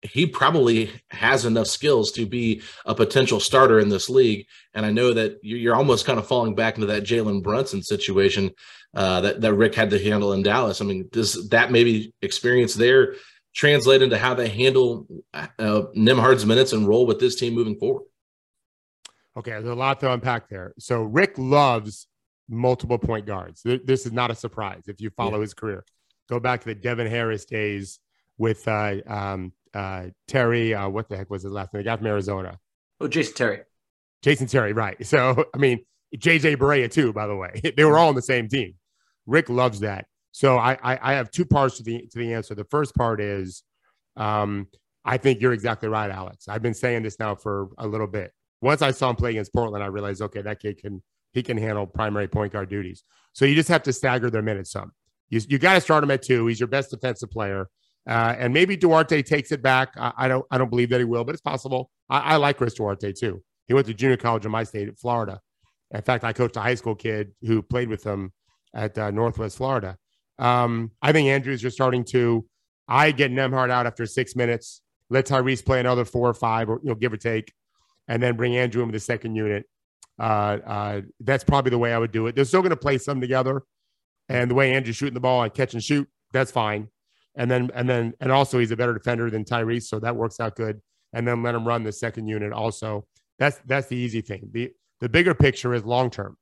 he 0.03 0.25
probably 0.25 0.91
has 1.09 1.45
enough 1.45 1.67
skills 1.67 2.11
to 2.11 2.25
be 2.25 2.61
a 2.85 2.93
potential 2.93 3.39
starter 3.39 3.79
in 3.79 3.89
this 3.89 4.09
league. 4.09 4.45
And 4.73 4.85
I 4.85 4.91
know 4.91 5.13
that 5.13 5.39
you're 5.41 5.75
almost 5.75 6.05
kind 6.05 6.19
of 6.19 6.27
falling 6.27 6.55
back 6.55 6.75
into 6.75 6.87
that 6.87 7.03
Jalen 7.03 7.41
Brunson 7.41 7.81
situation 7.81 8.51
uh, 8.93 9.21
that 9.21 9.41
that 9.41 9.53
Rick 9.53 9.75
had 9.75 9.89
to 9.91 10.03
handle 10.03 10.33
in 10.33 10.43
Dallas. 10.43 10.81
I 10.81 10.85
mean, 10.85 11.07
does 11.11 11.49
that 11.49 11.71
maybe 11.71 12.13
experience 12.21 12.73
there 12.73 13.15
translate 13.55 14.01
into 14.01 14.17
how 14.17 14.33
they 14.33 14.49
handle 14.49 15.07
uh, 15.33 15.47
Nembhard's 15.95 16.45
minutes 16.45 16.73
and 16.73 16.87
role 16.87 17.05
with 17.05 17.19
this 17.19 17.35
team 17.35 17.53
moving 17.53 17.77
forward? 17.77 18.03
Okay, 19.37 19.51
there's 19.51 19.65
a 19.65 19.73
lot 19.73 19.99
to 20.01 20.11
unpack 20.11 20.49
there. 20.49 20.73
So 20.77 21.01
Rick 21.01 21.37
loves 21.37 22.07
multiple 22.49 22.99
point 22.99 23.25
guards. 23.25 23.61
This 23.63 24.05
is 24.05 24.11
not 24.11 24.31
a 24.31 24.35
surprise 24.35 24.83
if 24.87 25.01
you 25.01 25.09
follow 25.11 25.37
yeah. 25.37 25.41
his 25.41 25.53
career. 25.53 25.85
Go 26.29 26.39
back 26.39 26.61
to 26.61 26.67
the 26.67 26.75
Devin 26.75 27.07
Harris 27.07 27.45
days 27.45 27.99
with 28.37 28.67
uh, 28.67 28.97
um, 29.07 29.53
uh, 29.73 30.05
Terry. 30.27 30.73
Uh, 30.73 30.89
what 30.89 31.09
the 31.09 31.17
heck 31.17 31.29
was 31.29 31.43
his 31.43 31.51
last 31.51 31.73
name? 31.73 31.81
The 31.81 31.85
guy 31.85 31.97
from 31.97 32.07
Arizona. 32.07 32.59
Oh, 32.99 33.07
Jason 33.07 33.33
Terry. 33.35 33.59
Jason 34.21 34.47
Terry, 34.47 34.73
right? 34.73 35.05
So 35.05 35.45
I 35.53 35.57
mean, 35.57 35.83
JJ 36.15 36.57
Barea 36.57 36.89
too. 36.89 37.13
By 37.13 37.27
the 37.27 37.35
way, 37.35 37.61
they 37.77 37.83
were 37.83 37.97
all 37.97 38.09
on 38.09 38.15
the 38.15 38.21
same 38.21 38.47
team. 38.47 38.75
Rick 39.25 39.49
loves 39.49 39.79
that. 39.81 40.05
So 40.31 40.57
I, 40.57 40.77
I, 40.83 40.99
I 41.01 41.13
have 41.13 41.29
two 41.29 41.45
parts 41.45 41.77
to 41.77 41.83
the 41.83 42.07
to 42.11 42.19
the 42.19 42.33
answer. 42.33 42.55
The 42.55 42.65
first 42.65 42.95
part 42.95 43.21
is, 43.21 43.63
um, 44.17 44.67
I 45.05 45.17
think 45.17 45.41
you're 45.41 45.53
exactly 45.53 45.89
right, 45.89 46.09
Alex. 46.09 46.47
I've 46.47 46.61
been 46.61 46.73
saying 46.73 47.03
this 47.03 47.19
now 47.19 47.35
for 47.35 47.69
a 47.77 47.87
little 47.87 48.07
bit. 48.07 48.31
Once 48.61 48.81
I 48.81 48.91
saw 48.91 49.09
him 49.09 49.15
play 49.15 49.31
against 49.31 49.53
Portland, 49.53 49.83
I 49.83 49.87
realized, 49.87 50.21
okay, 50.21 50.41
that 50.41 50.59
kid 50.59 50.81
can 50.81 51.03
he 51.33 51.43
can 51.43 51.57
handle 51.57 51.85
primary 51.85 52.27
point 52.27 52.53
guard 52.53 52.69
duties. 52.69 53.03
So 53.33 53.45
you 53.45 53.55
just 53.55 53.69
have 53.69 53.83
to 53.83 53.93
stagger 53.93 54.29
their 54.29 54.41
minutes 54.41 54.71
some. 54.71 54.91
You 55.29 55.41
you 55.47 55.59
got 55.59 55.73
to 55.73 55.81
start 55.81 56.03
him 56.03 56.11
at 56.11 56.23
two. 56.23 56.47
He's 56.47 56.59
your 56.59 56.67
best 56.67 56.91
defensive 56.91 57.29
player, 57.29 57.69
uh, 58.07 58.35
and 58.37 58.53
maybe 58.53 58.75
Duarte 58.75 59.21
takes 59.21 59.51
it 59.51 59.61
back. 59.61 59.93
I, 59.97 60.11
I, 60.17 60.27
don't 60.27 60.45
I 60.51 60.57
don't 60.57 60.69
believe 60.69 60.89
that 60.89 60.99
he 60.99 61.05
will, 61.05 61.23
but 61.23 61.33
it's 61.33 61.41
possible. 61.41 61.89
I, 62.09 62.19
I 62.19 62.35
like 62.37 62.57
Chris 62.57 62.73
Duarte 62.73 63.13
too. 63.13 63.41
He 63.67 63.73
went 63.73 63.87
to 63.87 63.93
junior 63.93 64.17
college 64.17 64.45
in 64.45 64.51
my 64.51 64.63
state, 64.63 64.89
at 64.89 64.99
Florida. 64.99 65.39
In 65.91 66.01
fact, 66.01 66.23
I 66.23 66.33
coached 66.33 66.57
a 66.57 66.61
high 66.61 66.75
school 66.75 66.95
kid 66.95 67.31
who 67.41 67.61
played 67.61 67.87
with 67.87 68.03
him 68.03 68.33
at 68.73 68.97
uh, 68.97 69.11
Northwest 69.11 69.57
Florida. 69.57 69.97
Um, 70.39 70.91
I 71.01 71.11
think 71.11 71.27
Andrews 71.27 71.63
are 71.63 71.69
starting 71.69 72.03
to. 72.05 72.45
I 72.87 73.11
get 73.11 73.31
Nembhard 73.31 73.69
out 73.69 73.85
after 73.85 74.05
six 74.05 74.35
minutes. 74.35 74.81
let 75.09 75.25
Tyrese 75.25 75.63
play 75.63 75.79
another 75.79 76.03
four 76.03 76.27
or 76.27 76.33
five, 76.33 76.69
or 76.69 76.79
you 76.83 76.89
know, 76.89 76.95
give 76.95 77.13
or 77.13 77.17
take, 77.17 77.53
and 78.07 78.21
then 78.21 78.35
bring 78.35 78.57
Andrew 78.57 78.81
in 78.81 78.89
with 78.89 78.93
the 78.93 78.99
second 78.99 79.35
unit. 79.35 79.65
Uh, 80.19 80.57
uh, 80.65 81.01
that's 81.21 81.43
probably 81.43 81.69
the 81.69 81.77
way 81.77 81.93
I 81.93 81.97
would 81.97 82.11
do 82.11 82.27
it. 82.27 82.35
They're 82.35 82.45
still 82.45 82.61
going 82.61 82.71
to 82.71 82.75
play 82.75 82.97
some 82.97 83.21
together, 83.21 83.63
and 84.27 84.51
the 84.51 84.55
way 84.55 84.73
Andrew's 84.73 84.97
shooting 84.97 85.13
the 85.13 85.21
ball 85.21 85.43
and 85.43 85.53
catch 85.53 85.73
and 85.73 85.83
shoot, 85.83 86.07
that's 86.33 86.51
fine. 86.51 86.89
And 87.35 87.49
then 87.49 87.71
and 87.73 87.89
then 87.89 88.13
and 88.19 88.31
also 88.31 88.59
he's 88.59 88.71
a 88.71 88.77
better 88.77 88.93
defender 88.93 89.29
than 89.29 89.43
Tyrese, 89.43 89.83
so 89.83 89.99
that 89.99 90.15
works 90.15 90.39
out 90.39 90.55
good. 90.55 90.81
And 91.13 91.27
then 91.27 91.43
let 91.43 91.55
him 91.55 91.67
run 91.67 91.83
the 91.83 91.91
second 91.91 92.27
unit 92.27 92.53
also. 92.53 93.05
That's 93.39 93.59
that's 93.65 93.87
the 93.87 93.97
easy 93.97 94.21
thing. 94.21 94.49
The 94.51 94.71
the 94.99 95.09
bigger 95.09 95.33
picture 95.33 95.73
is 95.73 95.83
long 95.83 96.09
term. 96.09 96.37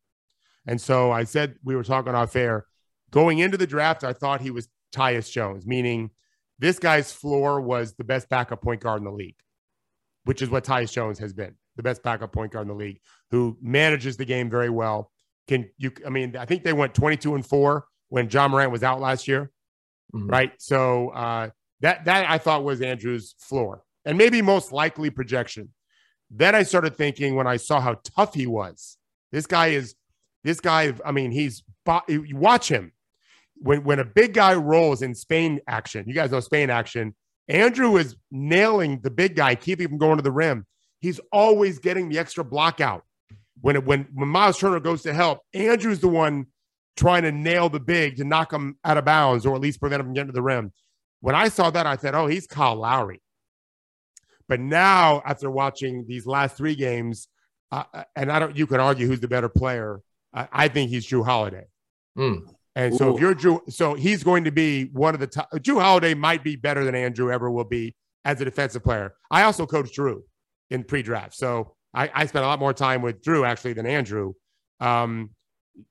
And 0.68 0.80
so 0.80 1.12
I 1.12 1.24
said 1.24 1.56
we 1.64 1.76
were 1.76 1.84
talking 1.84 2.14
off 2.14 2.36
air. 2.36 2.66
Going 3.10 3.40
into 3.40 3.58
the 3.58 3.68
draft, 3.68 4.04
I 4.04 4.14
thought 4.14 4.42
he 4.42 4.52
was 4.52 4.70
Tyus 4.94 5.30
Jones, 5.32 5.66
meaning 5.66 6.12
this 6.60 6.80
guy's 6.80 7.12
floor 7.12 7.60
was 7.60 7.94
the 7.94 8.04
best 8.04 8.30
backup 8.30 8.62
point 8.62 8.82
guard 8.82 9.00
in 9.00 9.06
the 9.06 9.12
league, 9.12 9.36
which 10.26 10.42
is 10.42 10.50
what 10.50 10.64
Tyus 10.64 10.92
Jones 10.92 11.20
has 11.20 11.34
been, 11.34 11.56
the 11.76 11.84
best 11.84 12.04
backup 12.04 12.32
point 12.32 12.52
guard 12.52 12.68
in 12.68 12.70
the 12.70 12.76
league, 12.76 13.00
who 13.32 13.58
manages 13.62 14.16
the 14.16 14.26
game 14.26 14.50
very 14.50 14.70
well. 14.70 15.12
Can 15.48 15.70
you? 15.78 15.92
I 16.06 16.10
mean, 16.10 16.38
I 16.38 16.46
think 16.46 16.64
they 16.64 16.74
went 16.74 16.94
22 16.94 17.36
and 17.36 17.46
four 17.46 17.86
when 18.10 18.30
John 18.30 18.52
Morant 18.52 18.72
was 18.72 18.84
out 18.84 19.02
last 19.02 19.28
year, 19.28 19.52
mm-hmm. 20.14 20.30
right? 20.30 20.52
So 20.60 21.10
uh, 21.10 21.50
that 21.82 22.06
that 22.06 22.30
I 22.30 22.38
thought 22.38 22.64
was 22.64 22.82
Andrew's 22.82 23.36
floor, 23.40 23.84
and 24.06 24.18
maybe 24.18 24.42
most 24.42 24.72
likely 24.72 25.10
projection. 25.10 25.70
Then 26.30 26.56
I 26.56 26.64
started 26.64 26.96
thinking 26.96 27.36
when 27.36 27.48
I 27.48 27.58
saw 27.58 27.82
how 27.82 28.00
tough 28.04 28.34
he 28.34 28.48
was. 28.48 28.98
This 29.32 29.46
guy 29.48 29.68
is, 29.68 29.96
this 30.44 30.60
guy. 30.60 30.94
I 31.06 31.12
mean, 31.12 31.32
he's. 31.32 31.64
Watch 32.08 32.70
him 32.70 32.94
when 33.62 33.84
when 33.84 34.00
a 34.00 34.06
big 34.06 34.34
guy 34.34 34.54
rolls 34.56 35.02
in 35.02 35.14
Spain 35.14 35.60
action, 35.68 36.06
you 36.08 36.14
guys 36.14 36.32
know 36.32 36.40
Spain 36.40 36.70
action. 36.70 37.16
Andrew 37.48 37.98
is 37.98 38.16
nailing 38.32 39.00
the 39.02 39.10
big 39.10 39.36
guy, 39.36 39.56
keeping 39.56 39.90
him 39.90 39.98
going 39.98 40.18
to 40.18 40.24
the 40.24 40.32
rim. 40.32 40.66
He's 41.00 41.20
always 41.32 41.80
getting 41.80 42.10
the 42.10 42.20
extra 42.20 42.44
block 42.44 42.82
out. 42.82 43.04
When 43.62 43.76
when 43.86 44.08
when 44.14 44.30
Miles 44.30 44.58
Turner 44.58 44.80
goes 44.80 45.04
to 45.04 45.14
help, 45.14 45.40
Andrew's 45.54 46.00
the 46.00 46.08
one 46.08 46.48
trying 46.96 47.24
to 47.24 47.32
nail 47.32 47.70
the 47.70 47.80
big 47.80 48.18
to 48.18 48.24
knock 48.24 48.52
him 48.52 48.78
out 48.84 48.98
of 48.98 49.06
bounds 49.06 49.46
or 49.46 49.56
at 49.56 49.62
least 49.62 49.80
prevent 49.80 50.02
him 50.02 50.08
from 50.08 50.14
getting 50.14 50.28
to 50.28 50.34
the 50.34 50.42
rim. 50.42 50.72
When 51.22 51.36
I 51.36 51.50
saw 51.50 51.70
that, 51.70 51.86
I 51.86 51.98
said, 51.98 52.16
"Oh, 52.16 52.28
he's 52.28 52.48
Kyle 52.48 52.76
Lowry." 52.76 53.22
But 54.48 54.60
now, 54.60 55.22
after 55.26 55.50
watching 55.50 56.06
these 56.08 56.26
last 56.26 56.58
three 56.58 56.76
games, 56.76 57.28
uh, 57.72 57.84
and 58.16 58.32
I 58.32 58.40
don't, 58.40 58.58
you 58.58 58.68
can 58.68 58.80
argue 58.80 59.08
who's 59.08 59.22
the 59.22 59.28
better 59.28 59.50
player. 59.50 60.02
I, 60.34 60.48
I 60.52 60.68
think 60.68 60.90
he's 60.90 61.08
Jrue 61.08 61.24
Holiday. 61.24 61.68
Mm. 62.18 62.54
And 62.76 62.96
so 62.96 63.10
Ooh. 63.10 63.16
if 63.16 63.22
you're 63.22 63.36
Jrue, 63.36 63.72
so 63.72 63.94
he's 63.94 64.24
going 64.24 64.44
to 64.46 64.52
be 64.52 64.86
one 64.86 65.14
of 65.14 65.20
the 65.20 65.28
top. 65.28 65.50
Jrue 65.54 65.82
Holiday 65.82 66.14
might 66.14 66.44
be 66.44 66.56
better 66.56 66.84
than 66.84 66.96
Andrew 66.96 67.32
ever 67.32 67.50
will 67.50 67.66
be 67.66 67.96
as 68.26 68.42
a 68.42 68.46
defensive 68.46 68.84
player. 68.84 69.14
I 69.30 69.44
also 69.44 69.66
coached 69.66 69.96
Jrue 69.96 70.22
in 70.70 70.84
pre-draft, 70.84 71.36
so 71.36 71.76
I, 71.94 72.10
I 72.14 72.26
spent 72.26 72.46
a 72.46 72.48
lot 72.48 72.60
more 72.60 72.74
time 72.74 73.02
with 73.02 73.22
Jrue 73.22 73.48
actually 73.48 73.74
than 73.74 73.86
Andrew. 73.86 74.34
Um, 74.80 75.32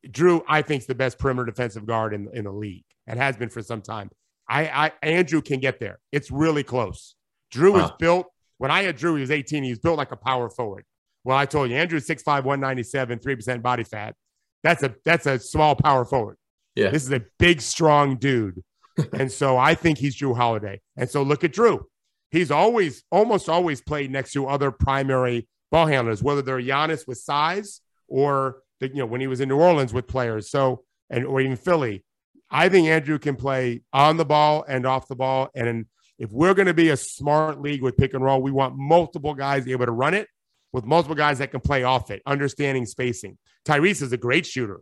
Jrue, 0.07 0.43
I 0.49 0.63
think, 0.63 0.83
is 0.83 0.87
the 0.87 0.95
best 0.95 1.19
perimeter 1.19 1.47
defensive 1.47 1.87
guard 1.87 2.15
in, 2.15 2.29
in 2.33 2.45
the 2.45 2.53
league 2.53 2.85
and 3.07 3.19
has 3.19 3.37
been 3.37 3.49
for 3.49 3.63
some 3.63 3.83
time. 3.83 4.11
I, 4.49 4.69
I 4.69 4.93
Andrew 5.03 5.41
can 5.43 5.61
get 5.61 5.79
there. 5.81 5.99
It's 6.13 6.31
really 6.31 6.63
close. 6.63 7.15
Jrue 7.53 7.75
wow. 7.75 7.85
is 7.85 7.91
built. 7.99 8.27
When 8.59 8.71
I 8.71 8.83
had 8.83 8.99
Jrue, 8.99 9.15
he 9.15 9.21
was 9.21 9.31
18. 9.31 9.65
He 9.65 9.71
was 9.71 9.79
built 9.79 9.97
like 9.97 10.13
a 10.13 10.17
power 10.17 10.51
forward. 10.51 10.85
Well, 11.25 11.37
I 11.37 11.47
told 11.47 11.71
you, 11.71 11.77
Andrew's 11.77 12.07
6'5", 12.07 12.45
197, 12.45 13.19
3% 13.19 13.63
body 13.63 13.85
fat. 13.85 14.15
That's 14.63 14.83
a 14.83 14.95
that's 15.05 15.27
a 15.27 15.39
small 15.39 15.75
power 15.75 16.05
forward. 16.05 16.37
Yeah. 16.75 16.91
This 16.91 17.05
is 17.05 17.13
a 17.13 17.23
big, 17.39 17.61
strong 17.61 18.17
dude. 18.17 18.63
and 19.13 19.31
so 19.31 19.57
I 19.57 19.75
think 19.75 19.99
he's 19.99 20.17
Jrue 20.17 20.37
Holiday. 20.37 20.81
And 20.97 21.09
so 21.09 21.23
look 21.23 21.45
at 21.45 21.53
Jrue. 21.53 21.83
He's 22.31 22.51
always, 22.51 23.03
almost 23.11 23.49
always 23.49 23.81
played 23.81 24.11
next 24.11 24.33
to 24.33 24.47
other 24.47 24.71
primary 24.71 25.49
ball 25.71 25.87
handlers, 25.87 26.23
whether 26.23 26.43
they're 26.43 26.61
Giannis 26.61 27.07
with 27.07 27.19
size 27.19 27.81
or, 28.09 28.63
you 28.81 28.97
know, 28.97 29.07
when 29.07 29.21
he 29.21 29.27
was 29.27 29.41
in 29.41 29.49
New 29.49 29.59
Orleans 29.59 29.93
with 29.93 30.07
players. 30.07 30.51
So, 30.51 30.85
and 31.09 31.25
or 31.25 31.41
even 31.41 31.57
Philly. 31.57 32.05
I 32.51 32.69
think 32.69 32.89
Andrew 32.89 33.19
can 33.19 33.37
play 33.37 33.83
on 33.93 34.17
the 34.17 34.25
ball 34.25 34.65
and 34.67 34.85
off 34.85 35.07
the 35.07 35.15
ball. 35.15 35.51
And 35.55 35.87
if 36.19 36.33
we're 36.33 36.55
going 36.55 36.67
to 36.67 36.75
be 36.75 36.89
a 36.89 36.97
smart 36.97 37.61
league 37.61 37.81
with 37.81 37.97
pick 37.97 38.13
and 38.13 38.25
roll, 38.25 38.43
we 38.43 38.51
want 38.51 38.77
multiple 38.77 39.35
guys 39.35 39.69
able 39.69 39.87
to 39.87 39.93
run 39.93 40.15
it 40.15 40.27
with 40.73 40.85
multiple 40.85 41.15
guys 41.15 41.39
that 41.39 41.53
can 41.53 41.61
play 41.61 41.85
off 41.85 42.11
it, 42.11 42.23
understanding 42.27 42.87
spacing. 42.87 43.39
Tyrese 43.65 44.03
is 44.03 44.13
a 44.13 44.17
great 44.17 44.47
shooter 44.47 44.81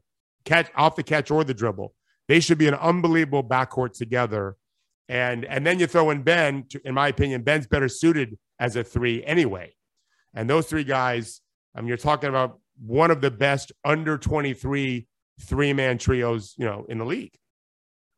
catch 0.49 0.71
off 0.75 0.97
the 0.97 1.03
catch 1.03 1.31
or 1.31 1.45
the 1.45 1.55
dribble. 1.55 1.95
They 2.27 2.41
should 2.41 2.59
be 2.59 2.69
an 2.69 2.75
unbelievable 2.75 3.45
backcourt 3.45 3.93
together. 3.93 4.57
And 5.09 5.45
and 5.45 5.67
then 5.67 5.79
you 5.79 5.87
throw 5.87 6.11
in 6.11 6.23
Ben. 6.23 6.65
To, 6.71 6.81
in 6.85 6.95
my 6.95 7.09
opinion, 7.09 7.43
Ben's 7.43 7.67
better 7.67 7.89
suited 7.89 8.39
as 8.59 8.77
a 8.77 8.85
three 8.85 9.25
anyway. 9.25 9.75
And 10.35 10.49
those 10.49 10.67
three 10.67 10.85
guys, 10.85 11.41
I 11.75 11.81
mean, 11.81 11.89
you're 11.89 11.97
talking 11.97 12.29
about 12.29 12.61
one 12.85 13.11
of 13.11 13.21
the 13.21 13.31
best 13.31 13.73
under 13.85 14.19
23 14.19 15.07
three 15.41 15.73
man 15.73 15.99
trios, 15.99 16.55
you 16.59 16.65
know, 16.65 16.85
in 16.89 16.99
the 16.99 17.05
league. 17.05 17.35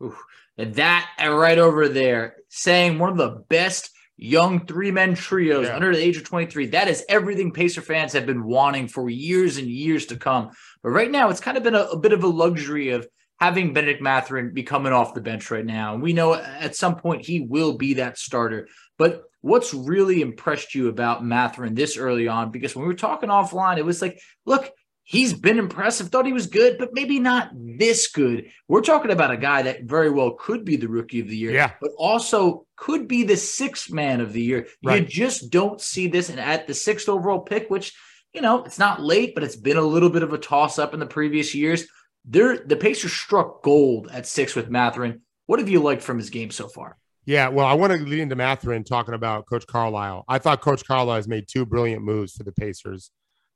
Ooh, 0.02 0.16
and 0.56 0.74
that 0.76 1.10
right 1.20 1.58
over 1.58 1.88
there, 1.88 2.36
saying 2.48 2.98
one 2.98 3.10
of 3.10 3.16
the 3.16 3.44
best 3.48 3.90
young 4.16 4.66
three 4.66 4.90
men 4.90 5.14
trios 5.14 5.66
yeah. 5.66 5.74
under 5.74 5.94
the 5.94 6.02
age 6.02 6.16
of 6.16 6.24
23. 6.24 6.66
That 6.66 6.88
is 6.88 7.04
everything 7.08 7.52
Pacer 7.52 7.80
fans 7.80 8.12
have 8.12 8.26
been 8.26 8.44
wanting 8.44 8.88
for 8.88 9.08
years 9.08 9.56
and 9.56 9.68
years 9.68 10.06
to 10.06 10.16
come. 10.16 10.50
But 10.82 10.90
right 10.90 11.10
now, 11.10 11.30
it's 11.30 11.40
kind 11.40 11.56
of 11.56 11.62
been 11.62 11.74
a, 11.74 11.84
a 11.84 11.98
bit 11.98 12.12
of 12.12 12.22
a 12.22 12.28
luxury 12.28 12.90
of 12.90 13.06
having 13.38 13.72
Benedict 13.72 14.02
Mathurin 14.02 14.52
be 14.52 14.62
coming 14.62 14.92
off 14.92 15.14
the 15.14 15.22
bench 15.22 15.50
right 15.50 15.64
now. 15.64 15.94
And 15.94 16.02
we 16.02 16.12
know 16.12 16.34
at 16.34 16.76
some 16.76 16.96
point 16.96 17.24
he 17.24 17.40
will 17.40 17.78
be 17.78 17.94
that 17.94 18.18
starter. 18.18 18.68
But 19.00 19.24
what's 19.40 19.72
really 19.72 20.20
impressed 20.20 20.74
you 20.74 20.88
about 20.88 21.24
Mathurin 21.24 21.74
this 21.74 21.96
early 21.96 22.28
on? 22.28 22.50
Because 22.50 22.76
when 22.76 22.82
we 22.82 22.88
were 22.88 22.98
talking 22.98 23.30
offline, 23.30 23.78
it 23.78 23.84
was 23.86 24.02
like, 24.02 24.20
look, 24.44 24.70
he's 25.04 25.32
been 25.32 25.58
impressive. 25.58 26.08
Thought 26.08 26.26
he 26.26 26.34
was 26.34 26.48
good, 26.48 26.76
but 26.76 26.90
maybe 26.92 27.18
not 27.18 27.50
this 27.54 28.08
good. 28.08 28.50
We're 28.68 28.82
talking 28.82 29.10
about 29.10 29.30
a 29.30 29.38
guy 29.38 29.62
that 29.62 29.84
very 29.84 30.10
well 30.10 30.32
could 30.32 30.66
be 30.66 30.76
the 30.76 30.90
rookie 30.90 31.20
of 31.20 31.28
the 31.28 31.36
year, 31.38 31.50
yeah. 31.50 31.70
but 31.80 31.92
also 31.96 32.66
could 32.76 33.08
be 33.08 33.22
the 33.22 33.38
sixth 33.38 33.90
man 33.90 34.20
of 34.20 34.34
the 34.34 34.42
year. 34.42 34.66
Right. 34.84 35.00
You 35.00 35.08
just 35.08 35.50
don't 35.50 35.80
see 35.80 36.06
this. 36.06 36.28
And 36.28 36.38
at 36.38 36.66
the 36.66 36.74
sixth 36.74 37.08
overall 37.08 37.40
pick, 37.40 37.70
which, 37.70 37.94
you 38.34 38.42
know, 38.42 38.64
it's 38.64 38.78
not 38.78 39.00
late, 39.00 39.34
but 39.34 39.44
it's 39.44 39.56
been 39.56 39.78
a 39.78 39.80
little 39.80 40.10
bit 40.10 40.24
of 40.24 40.34
a 40.34 40.38
toss 40.38 40.78
up 40.78 40.92
in 40.92 41.00
the 41.00 41.06
previous 41.06 41.54
years. 41.54 41.86
There, 42.26 42.58
the 42.58 42.76
Pacers 42.76 43.14
struck 43.14 43.62
gold 43.62 44.10
at 44.12 44.26
six 44.26 44.54
with 44.54 44.68
Mathurin. 44.68 45.22
What 45.46 45.58
have 45.58 45.70
you 45.70 45.80
liked 45.80 46.02
from 46.02 46.18
his 46.18 46.28
game 46.28 46.50
so 46.50 46.68
far? 46.68 46.98
Yeah, 47.30 47.46
well, 47.46 47.64
I 47.64 47.74
want 47.74 47.92
to 47.92 47.98
lead 48.00 48.18
into 48.18 48.34
Mathurin 48.34 48.82
talking 48.82 49.14
about 49.14 49.46
Coach 49.46 49.64
Carlisle. 49.68 50.24
I 50.26 50.38
thought 50.38 50.60
Coach 50.60 50.84
Carlisle 50.84 51.14
has 51.14 51.28
made 51.28 51.46
two 51.46 51.64
brilliant 51.64 52.02
moves 52.02 52.32
for 52.32 52.42
the 52.42 52.50
Pacers. 52.50 53.12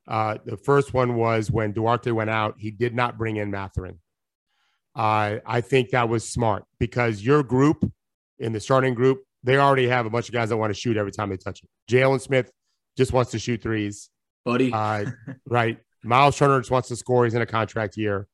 Uh, 0.07 0.39
the 0.45 0.57
first 0.57 0.95
one 0.95 1.17
was 1.17 1.51
when 1.51 1.73
Duarte 1.73 2.13
went 2.13 2.31
out, 2.31 2.55
he 2.57 2.71
did 2.71 2.95
not 2.95 3.19
bring 3.19 3.35
in 3.35 3.51
Mathurin. 3.51 3.99
Uh, 4.95 5.39
I 5.45 5.61
think 5.61 5.91
that 5.91 6.09
was 6.09 6.23
smart 6.23 6.63
because 6.79 7.21
your 7.21 7.43
group 7.43 7.91
in 8.39 8.53
the 8.53 8.61
starting 8.61 8.95
group, 8.95 9.25
they 9.43 9.57
already 9.57 9.89
have 9.89 10.07
a 10.07 10.11
bunch 10.11 10.29
of 10.29 10.35
guys 10.35 10.51
that 10.51 10.57
want 10.57 10.73
to 10.73 10.79
shoot 10.79 10.97
every 10.97 11.11
time 11.11 11.31
they 11.31 11.37
touch 11.37 11.61
it. 11.65 11.69
Jalen 11.93 12.21
Smith 12.21 12.53
just 12.97 13.13
wants 13.13 13.33
to 13.33 13.41
shoot 13.41 13.61
threes. 13.61 14.09
Buddy. 14.45 14.73
Uh, 14.73 15.07
right. 15.49 15.79
Miles 16.05 16.37
Turner 16.37 16.61
just 16.61 16.71
wants 16.71 16.87
to 16.91 16.97
score. 16.97 17.25
He's 17.25 17.35
in 17.35 17.43
a 17.43 17.47
contract 17.47 17.97
year. 17.97 18.29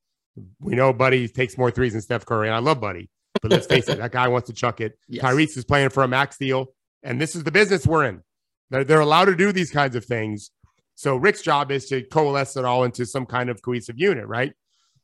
We 0.59 0.75
know 0.75 0.93
Buddy 0.93 1.29
takes 1.29 1.57
more 1.57 1.71
threes 1.71 1.95
than 1.95 2.03
Steph 2.03 2.27
Curry, 2.27 2.49
and 2.49 2.55
I 2.55 2.59
love 2.59 2.79
Buddy. 2.79 3.09
But 3.43 3.53
let's 3.53 3.67
face 3.67 3.89
it, 3.89 3.99
that 3.99 4.13
guy 4.13 4.29
wants 4.29 4.49
to 4.49 4.55
chuck 4.55 4.81
it. 4.81 4.99
Yes. 5.09 5.25
Tyrese 5.25 5.57
is 5.57 5.65
playing 5.65 5.91
for 5.91 6.03
a 6.03 6.09
max 6.09 6.37
deal, 6.37 6.75
and 7.03 7.21
this 7.21 7.35
is 7.35 7.45
the 7.45 7.51
business 7.51 7.87
we're 7.87 8.05
in. 8.05 8.23
They're, 8.71 8.85
they're 8.85 9.01
allowed 9.01 9.27
to 9.27 9.37
do 9.37 9.51
these 9.53 9.71
kinds 9.71 9.97
of 9.97 10.05
things. 10.05 10.51
So 10.95 11.17
Rick's 11.17 11.41
job 11.41 11.71
is 11.71 11.87
to 11.87 12.03
coalesce 12.03 12.57
it 12.57 12.65
all 12.65 12.85
into 12.85 13.07
some 13.07 13.25
kind 13.25 13.49
of 13.49 13.63
cohesive 13.63 13.99
unit, 13.99 14.27
right? 14.27 14.53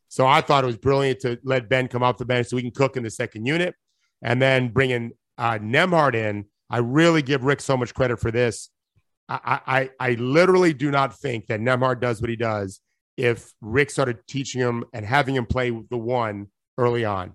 So 0.09 0.27
I 0.27 0.41
thought 0.43 0.65
it 0.65 0.67
was 0.67 0.77
brilliant 0.77 1.21
to 1.21 1.39
let 1.43 1.69
Ben 1.69 1.89
come 1.89 2.03
off 2.03 2.19
the 2.19 2.27
bench 2.27 2.49
so 2.49 2.57
we 2.57 2.63
can 2.63 2.71
cook 2.71 2.97
in 2.97 3.03
the 3.03 3.11
second 3.11 3.47
unit, 3.47 3.75
and 4.23 4.41
then 4.41 4.69
bringing 4.69 5.13
uh, 5.39 5.59
Nembhard 5.59 6.15
in. 6.15 6.45
I 6.69 6.79
really 6.79 7.23
give 7.23 7.45
Rick 7.45 7.61
so 7.61 7.77
much 7.77 7.95
credit 7.95 8.21
for 8.21 8.31
this. 8.31 8.71
I, 9.29 9.61
I, 9.67 9.91
I 9.99 10.11
literally 10.13 10.73
do 10.73 10.91
not 10.91 11.19
think 11.19 11.47
that 11.47 11.61
Nembhard 11.61 12.01
does 12.01 12.21
what 12.21 12.31
he 12.31 12.37
does 12.37 12.81
if 13.17 13.53
Rick 13.61 13.91
started 13.91 14.19
teaching 14.29 14.61
him 14.61 14.85
and 14.93 15.05
having 15.05 15.35
him 15.35 15.47
play 15.47 15.71
the 15.71 15.97
one 15.97 16.49
early 16.79 17.05
on. 17.05 17.33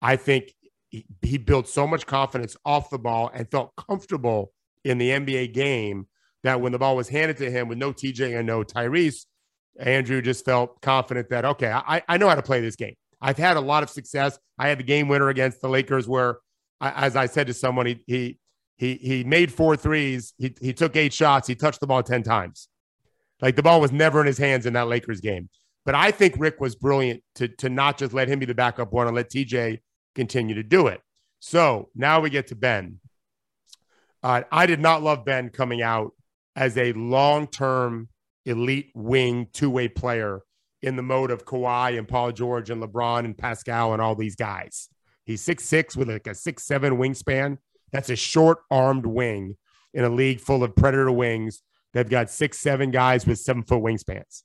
I 0.00 0.16
think 0.16 0.52
he, 0.88 1.06
he 1.22 1.38
built 1.38 1.68
so 1.68 1.86
much 1.86 2.06
confidence 2.06 2.56
off 2.64 2.90
the 2.90 2.98
ball 2.98 3.30
and 3.32 3.50
felt 3.50 3.74
comfortable 3.76 4.52
in 4.84 4.98
the 4.98 5.10
NBA 5.10 5.52
game 5.52 6.06
that 6.44 6.60
when 6.60 6.72
the 6.72 6.78
ball 6.78 6.96
was 6.96 7.08
handed 7.08 7.36
to 7.38 7.50
him 7.50 7.68
with 7.68 7.78
no 7.78 7.92
TJ 7.92 8.38
and 8.38 8.46
no 8.46 8.62
Tyrese, 8.62 9.26
Andrew 9.78 10.22
just 10.22 10.44
felt 10.44 10.80
confident 10.80 11.30
that, 11.30 11.44
okay, 11.44 11.70
I, 11.70 12.02
I 12.08 12.16
know 12.16 12.28
how 12.28 12.34
to 12.34 12.42
play 12.42 12.60
this 12.60 12.76
game. 12.76 12.94
I've 13.20 13.36
had 13.36 13.56
a 13.56 13.60
lot 13.60 13.82
of 13.82 13.90
success. 13.90 14.38
I 14.58 14.68
had 14.68 14.78
the 14.78 14.84
game 14.84 15.08
winner 15.08 15.28
against 15.28 15.60
the 15.60 15.68
Lakers 15.68 16.08
where, 16.08 16.38
as 16.80 17.16
I 17.16 17.26
said 17.26 17.48
to 17.48 17.54
someone, 17.54 17.86
he, 17.86 18.00
he, 18.06 18.38
he, 18.76 18.94
he 18.94 19.24
made 19.24 19.52
four 19.52 19.76
threes. 19.76 20.34
He, 20.38 20.54
he 20.60 20.72
took 20.72 20.94
eight 20.96 21.12
shots. 21.12 21.48
He 21.48 21.54
touched 21.54 21.80
the 21.80 21.86
ball 21.86 22.02
10 22.02 22.22
times. 22.22 22.68
Like 23.40 23.56
the 23.56 23.62
ball 23.62 23.80
was 23.80 23.92
never 23.92 24.20
in 24.20 24.26
his 24.26 24.38
hands 24.38 24.66
in 24.66 24.72
that 24.74 24.88
Lakers 24.88 25.20
game. 25.20 25.48
But 25.84 25.94
I 25.94 26.10
think 26.10 26.34
Rick 26.38 26.60
was 26.60 26.74
brilliant 26.74 27.22
to, 27.36 27.48
to 27.48 27.68
not 27.68 27.98
just 27.98 28.12
let 28.12 28.28
him 28.28 28.38
be 28.38 28.46
the 28.46 28.54
backup 28.54 28.92
one 28.92 29.06
and 29.06 29.16
let 29.16 29.30
TJ 29.30 29.80
continue 30.18 30.56
to 30.56 30.64
do 30.64 30.88
it. 30.88 31.00
So 31.38 31.90
now 31.94 32.20
we 32.20 32.28
get 32.28 32.48
to 32.48 32.56
Ben. 32.56 32.98
Uh, 34.20 34.42
I 34.50 34.66
did 34.66 34.80
not 34.80 35.00
love 35.00 35.24
Ben 35.24 35.48
coming 35.48 35.80
out 35.80 36.10
as 36.56 36.76
a 36.76 36.92
long 36.94 37.46
term 37.46 38.08
elite 38.44 38.90
wing 38.96 39.46
two 39.52 39.70
way 39.70 39.86
player 39.86 40.40
in 40.82 40.96
the 40.96 41.02
mode 41.02 41.30
of 41.30 41.44
Kawhi 41.44 41.96
and 41.96 42.08
Paul 42.08 42.32
George 42.32 42.68
and 42.68 42.82
LeBron 42.82 43.20
and 43.20 43.38
Pascal 43.38 43.92
and 43.92 44.02
all 44.02 44.16
these 44.16 44.34
guys. 44.34 44.88
He's 45.24 45.40
six 45.40 45.64
six 45.64 45.96
with 45.96 46.08
like 46.08 46.26
a 46.26 46.34
six 46.34 46.64
seven 46.64 46.96
wingspan. 46.96 47.58
That's 47.92 48.10
a 48.10 48.16
short 48.16 48.58
armed 48.72 49.06
wing 49.06 49.56
in 49.94 50.04
a 50.04 50.08
league 50.10 50.40
full 50.40 50.64
of 50.64 50.74
predator 50.74 51.12
wings. 51.12 51.62
They've 51.94 52.08
got 52.08 52.28
six 52.28 52.58
seven 52.58 52.90
guys 52.90 53.24
with 53.24 53.38
seven 53.38 53.62
foot 53.62 53.82
wingspans, 53.82 54.42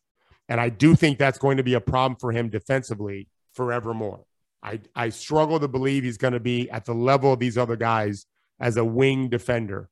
and 0.48 0.62
I 0.62 0.70
do 0.70 0.94
think 0.96 1.18
that's 1.18 1.40
going 1.40 1.58
to 1.58 1.64
be 1.64 1.74
a 1.74 1.82
problem 1.82 2.18
for 2.20 2.32
him 2.32 2.50
defensively 2.50 3.28
forevermore. 3.54 4.26
I 4.64 4.80
I 4.96 5.10
struggle 5.10 5.60
to 5.60 5.68
believe 5.68 6.04
he's 6.04 6.18
going 6.18 6.34
to 6.34 6.40
be 6.40 6.70
at 6.70 6.86
the 6.86 6.94
level 6.96 7.34
of 7.34 7.40
these 7.40 7.58
other 7.58 7.76
guys 7.76 8.26
as 8.60 8.78
a 8.78 8.86
wing 8.86 9.30
defender. 9.30 9.90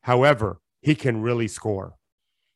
However, 0.00 0.60
he 0.80 0.94
can 0.94 1.20
really 1.22 1.48
score. 1.48 1.94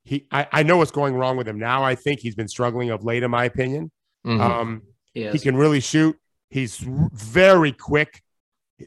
He, 0.04 0.26
I, 0.32 0.46
I 0.52 0.62
know 0.62 0.78
what's 0.78 0.90
going 0.90 1.14
wrong 1.14 1.36
with 1.36 1.46
him 1.46 1.58
now. 1.58 1.82
I 1.84 1.94
think 1.94 2.20
he's 2.20 2.34
been 2.34 2.48
struggling 2.48 2.90
of 2.90 3.04
late, 3.04 3.22
in 3.22 3.30
my 3.30 3.44
opinion. 3.44 3.90
Mhm. 4.26 4.40
Um, 4.40 4.82
Yes. 5.14 5.32
he 5.34 5.38
can 5.40 5.56
really 5.56 5.80
shoot. 5.80 6.16
He's 6.50 6.78
very 6.78 7.72
quick, 7.72 8.22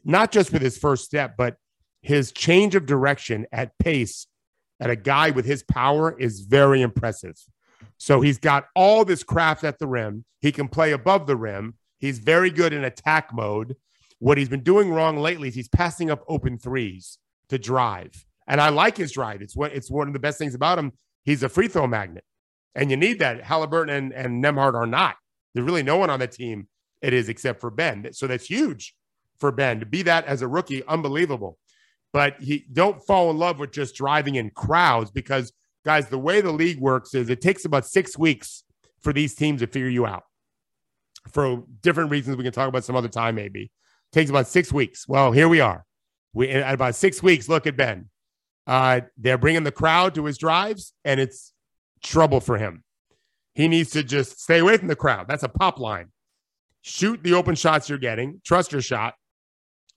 not 0.04 0.32
just 0.32 0.52
with 0.54 0.62
his 0.62 0.78
first 0.78 1.06
step, 1.06 1.36
but 1.38 1.58
his 2.02 2.32
change 2.32 2.74
of 2.74 2.86
direction 2.86 3.46
at 3.52 3.78
pace 3.78 4.26
at 4.80 4.90
a 4.90 4.96
guy 4.96 5.30
with 5.30 5.46
his 5.46 5.62
power 5.64 6.18
is 6.20 6.40
very 6.42 6.82
impressive. 6.82 7.36
So 7.98 8.22
he's 8.22 8.40
got 8.40 8.66
all 8.76 9.06
this 9.06 9.24
craft 9.24 9.64
at 9.64 9.78
the 9.78 9.88
rim. 9.88 10.26
He 10.40 10.52
can 10.52 10.68
play 10.68 10.92
above 10.92 11.28
the 11.28 11.36
rim. 11.36 11.76
He's 12.02 12.18
very 12.18 12.50
good 12.50 12.74
in 12.74 12.84
attack 12.84 13.32
mode. 13.32 13.78
What 14.18 14.38
he's 14.38 14.50
been 14.50 14.64
doing 14.64 14.92
wrong 14.92 15.18
lately 15.18 15.48
is 15.48 15.56
he's 15.56 15.70
passing 15.70 16.10
up 16.10 16.24
open 16.28 16.58
threes 16.58 17.20
to 17.50 17.60
drive. 17.60 18.26
And 18.48 18.60
I 18.60 18.70
like 18.70 18.98
his 18.98 19.12
drive. 19.12 19.42
It's 19.42 19.56
what 19.56 19.72
it's 19.72 19.90
one 19.90 20.08
of 20.08 20.14
the 20.14 20.20
best 20.20 20.40
things 20.40 20.56
about 20.56 20.80
him. 20.80 20.94
He's 21.24 21.44
a 21.44 21.50
free 21.50 21.68
throw 21.68 21.86
magnet. 21.86 22.24
And 22.74 22.90
you 22.90 22.98
need 22.98 23.20
that. 23.20 23.44
Halliburton 23.44 23.96
and, 23.96 24.14
and 24.14 24.44
Nembhard 24.44 24.74
are 24.74 24.88
not. 24.88 25.16
There's 25.54 25.66
really 25.66 25.84
no 25.84 25.98
one 25.98 26.10
on 26.10 26.20
the 26.20 26.28
team 26.28 26.68
it 27.02 27.14
is 27.14 27.30
except 27.30 27.62
for 27.62 27.70
Ben. 27.70 28.08
So 28.14 28.26
that's 28.26 28.46
huge 28.46 28.96
for 29.40 29.52
Ben 29.52 29.80
to 29.80 29.86
be 29.86 30.02
that 30.04 30.26
as 30.26 30.42
a 30.42 30.48
rookie, 30.48 30.84
unbelievable. 30.86 31.60
But 32.14 32.42
he 32.42 32.66
don't 32.72 33.02
fall 33.06 33.30
in 33.30 33.38
love 33.38 33.60
with 33.60 33.72
just 33.72 33.96
driving 33.96 34.36
in 34.36 34.50
crowds 34.50 35.12
because 35.12 35.54
guys, 35.86 36.10
the 36.10 36.18
way 36.18 36.42
the 36.42 36.52
league 36.52 36.80
works 36.80 37.14
is 37.14 37.30
it 37.30 37.42
takes 37.42 37.66
about 37.66 37.86
six 37.86 38.18
weeks 38.18 38.64
for 39.02 39.14
these 39.14 39.36
teams 39.36 39.62
to 39.62 39.68
figure 39.68 39.90
you 39.90 40.06
out. 40.06 40.24
For 41.30 41.64
different 41.82 42.12
reasons, 42.12 42.38
we 42.38 42.44
can 42.44 42.54
talk 42.54 42.68
about 42.68 42.84
some 42.84 42.96
other 42.96 43.08
time. 43.08 43.36
Maybe 43.36 43.72
takes 44.12 44.30
about 44.30 44.48
six 44.48 44.72
weeks. 44.72 45.08
Well, 45.08 45.32
here 45.32 45.48
we 45.48 45.60
are. 45.60 45.86
We 46.34 46.50
at 46.50 46.74
about 46.74 46.96
six 46.96 47.22
weeks. 47.22 47.50
Look 47.50 47.68
at 47.68 47.78
Ben. 47.78 48.10
Uh, 48.68 49.02
they're 49.18 49.38
bringing 49.38 49.64
the 49.64 49.72
crowd 49.72 50.16
to 50.16 50.26
his 50.26 50.38
drives, 50.38 50.94
and 51.04 51.20
it's 51.20 51.54
trouble 52.04 52.40
for 52.40 52.58
him. 52.58 52.84
He 53.54 53.68
needs 53.68 53.92
to 53.92 54.04
just 54.04 54.40
stay 54.40 54.60
away 54.60 54.78
from 54.78 54.88
the 54.88 54.96
crowd. 54.96 55.28
That's 55.28 55.44
a 55.44 55.50
pop 55.50 55.80
line. 55.80 56.12
Shoot 56.82 57.24
the 57.24 57.34
open 57.34 57.56
shots 57.56 57.90
you're 57.90 57.98
getting. 57.98 58.42
Trust 58.44 58.72
your 58.72 58.82
shot. 58.82 59.16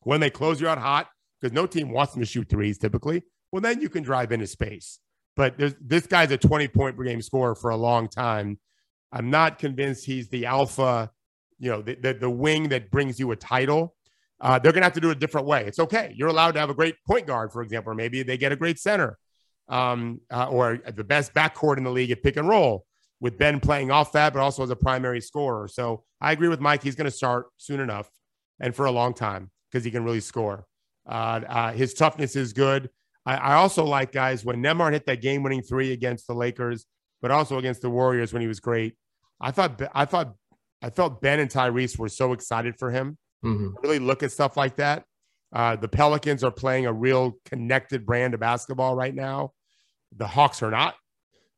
When 0.00 0.20
they 0.20 0.30
close 0.30 0.60
you 0.60 0.68
out 0.68 0.78
hot, 0.78 1.08
because 1.40 1.54
no 1.54 1.66
team 1.66 1.90
wants 1.90 2.12
them 2.12 2.22
to 2.22 2.26
shoot 2.26 2.48
threes 2.48 2.78
typically, 2.78 3.22
well, 3.52 3.62
then 3.62 3.80
you 3.80 3.88
can 3.88 4.02
drive 4.02 4.32
into 4.32 4.46
space. 4.46 4.98
But 5.36 5.54
this 5.80 6.06
guy's 6.06 6.30
a 6.30 6.36
20 6.36 6.68
point 6.68 6.96
per 6.96 7.04
game 7.04 7.22
scorer 7.22 7.54
for 7.54 7.70
a 7.70 7.76
long 7.76 8.08
time. 8.08 8.58
I'm 9.14 9.30
not 9.30 9.60
convinced 9.60 10.04
he's 10.04 10.28
the 10.28 10.46
alpha, 10.46 11.10
you 11.60 11.70
know, 11.70 11.82
the, 11.82 11.94
the, 11.94 12.14
the 12.14 12.30
wing 12.30 12.68
that 12.70 12.90
brings 12.90 13.20
you 13.20 13.30
a 13.30 13.36
title. 13.36 13.94
Uh, 14.40 14.58
they're 14.58 14.72
going 14.72 14.82
to 14.82 14.86
have 14.86 14.92
to 14.94 15.00
do 15.00 15.10
it 15.10 15.16
a 15.16 15.20
different 15.20 15.46
way. 15.46 15.64
It's 15.64 15.78
okay. 15.78 16.12
You're 16.16 16.28
allowed 16.28 16.52
to 16.54 16.60
have 16.60 16.68
a 16.68 16.74
great 16.74 16.96
point 17.06 17.28
guard, 17.28 17.52
for 17.52 17.62
example, 17.62 17.92
or 17.92 17.94
maybe 17.94 18.24
they 18.24 18.36
get 18.36 18.50
a 18.50 18.56
great 18.56 18.80
center 18.80 19.16
um, 19.68 20.20
uh, 20.32 20.48
or 20.48 20.80
the 20.84 21.04
best 21.04 21.32
backcourt 21.32 21.78
in 21.78 21.84
the 21.84 21.90
league 21.90 22.10
at 22.10 22.24
pick 22.24 22.36
and 22.36 22.48
roll 22.48 22.84
with 23.20 23.38
Ben 23.38 23.60
playing 23.60 23.92
off 23.92 24.10
that, 24.12 24.32
but 24.32 24.40
also 24.40 24.64
as 24.64 24.70
a 24.70 24.76
primary 24.76 25.20
scorer. 25.20 25.68
So 25.68 26.02
I 26.20 26.32
agree 26.32 26.48
with 26.48 26.60
Mike. 26.60 26.82
He's 26.82 26.96
going 26.96 27.10
to 27.10 27.16
start 27.16 27.46
soon 27.56 27.78
enough 27.78 28.10
and 28.58 28.74
for 28.74 28.86
a 28.86 28.90
long 28.90 29.14
time 29.14 29.52
because 29.70 29.84
he 29.84 29.92
can 29.92 30.04
really 30.04 30.20
score. 30.20 30.66
Uh, 31.06 31.40
uh, 31.48 31.72
his 31.72 31.94
toughness 31.94 32.34
is 32.34 32.52
good. 32.52 32.90
I, 33.24 33.36
I 33.36 33.54
also 33.54 33.84
like 33.84 34.10
guys 34.10 34.44
when 34.44 34.56
Nembhard 34.60 34.92
hit 34.92 35.06
that 35.06 35.22
game-winning 35.22 35.62
three 35.62 35.92
against 35.92 36.26
the 36.26 36.34
Lakers, 36.34 36.84
but 37.22 37.30
also 37.30 37.58
against 37.58 37.80
the 37.80 37.90
Warriors 37.90 38.32
when 38.32 38.42
he 38.42 38.48
was 38.48 38.60
great. 38.60 38.96
I 39.44 39.50
thought 39.50 39.80
I 39.94 40.06
thought 40.06 40.34
I 40.80 40.88
felt 40.88 41.20
Ben 41.20 41.38
and 41.38 41.50
Tyrese 41.50 41.98
were 41.98 42.08
so 42.08 42.32
excited 42.32 42.76
for 42.78 42.90
him. 42.90 43.18
Mhm. 43.44 43.74
Really 43.82 43.98
look 43.98 44.22
at 44.22 44.32
stuff 44.32 44.56
like 44.56 44.76
that. 44.76 45.04
Uh, 45.52 45.76
the 45.76 45.86
Pelicans 45.86 46.42
are 46.42 46.50
playing 46.50 46.86
a 46.86 46.92
real 46.92 47.38
connected 47.44 48.06
brand 48.06 48.32
of 48.32 48.40
basketball 48.40 48.96
right 48.96 49.14
now. 49.14 49.52
The 50.16 50.26
Hawks 50.26 50.62
are 50.62 50.70
not. 50.70 50.94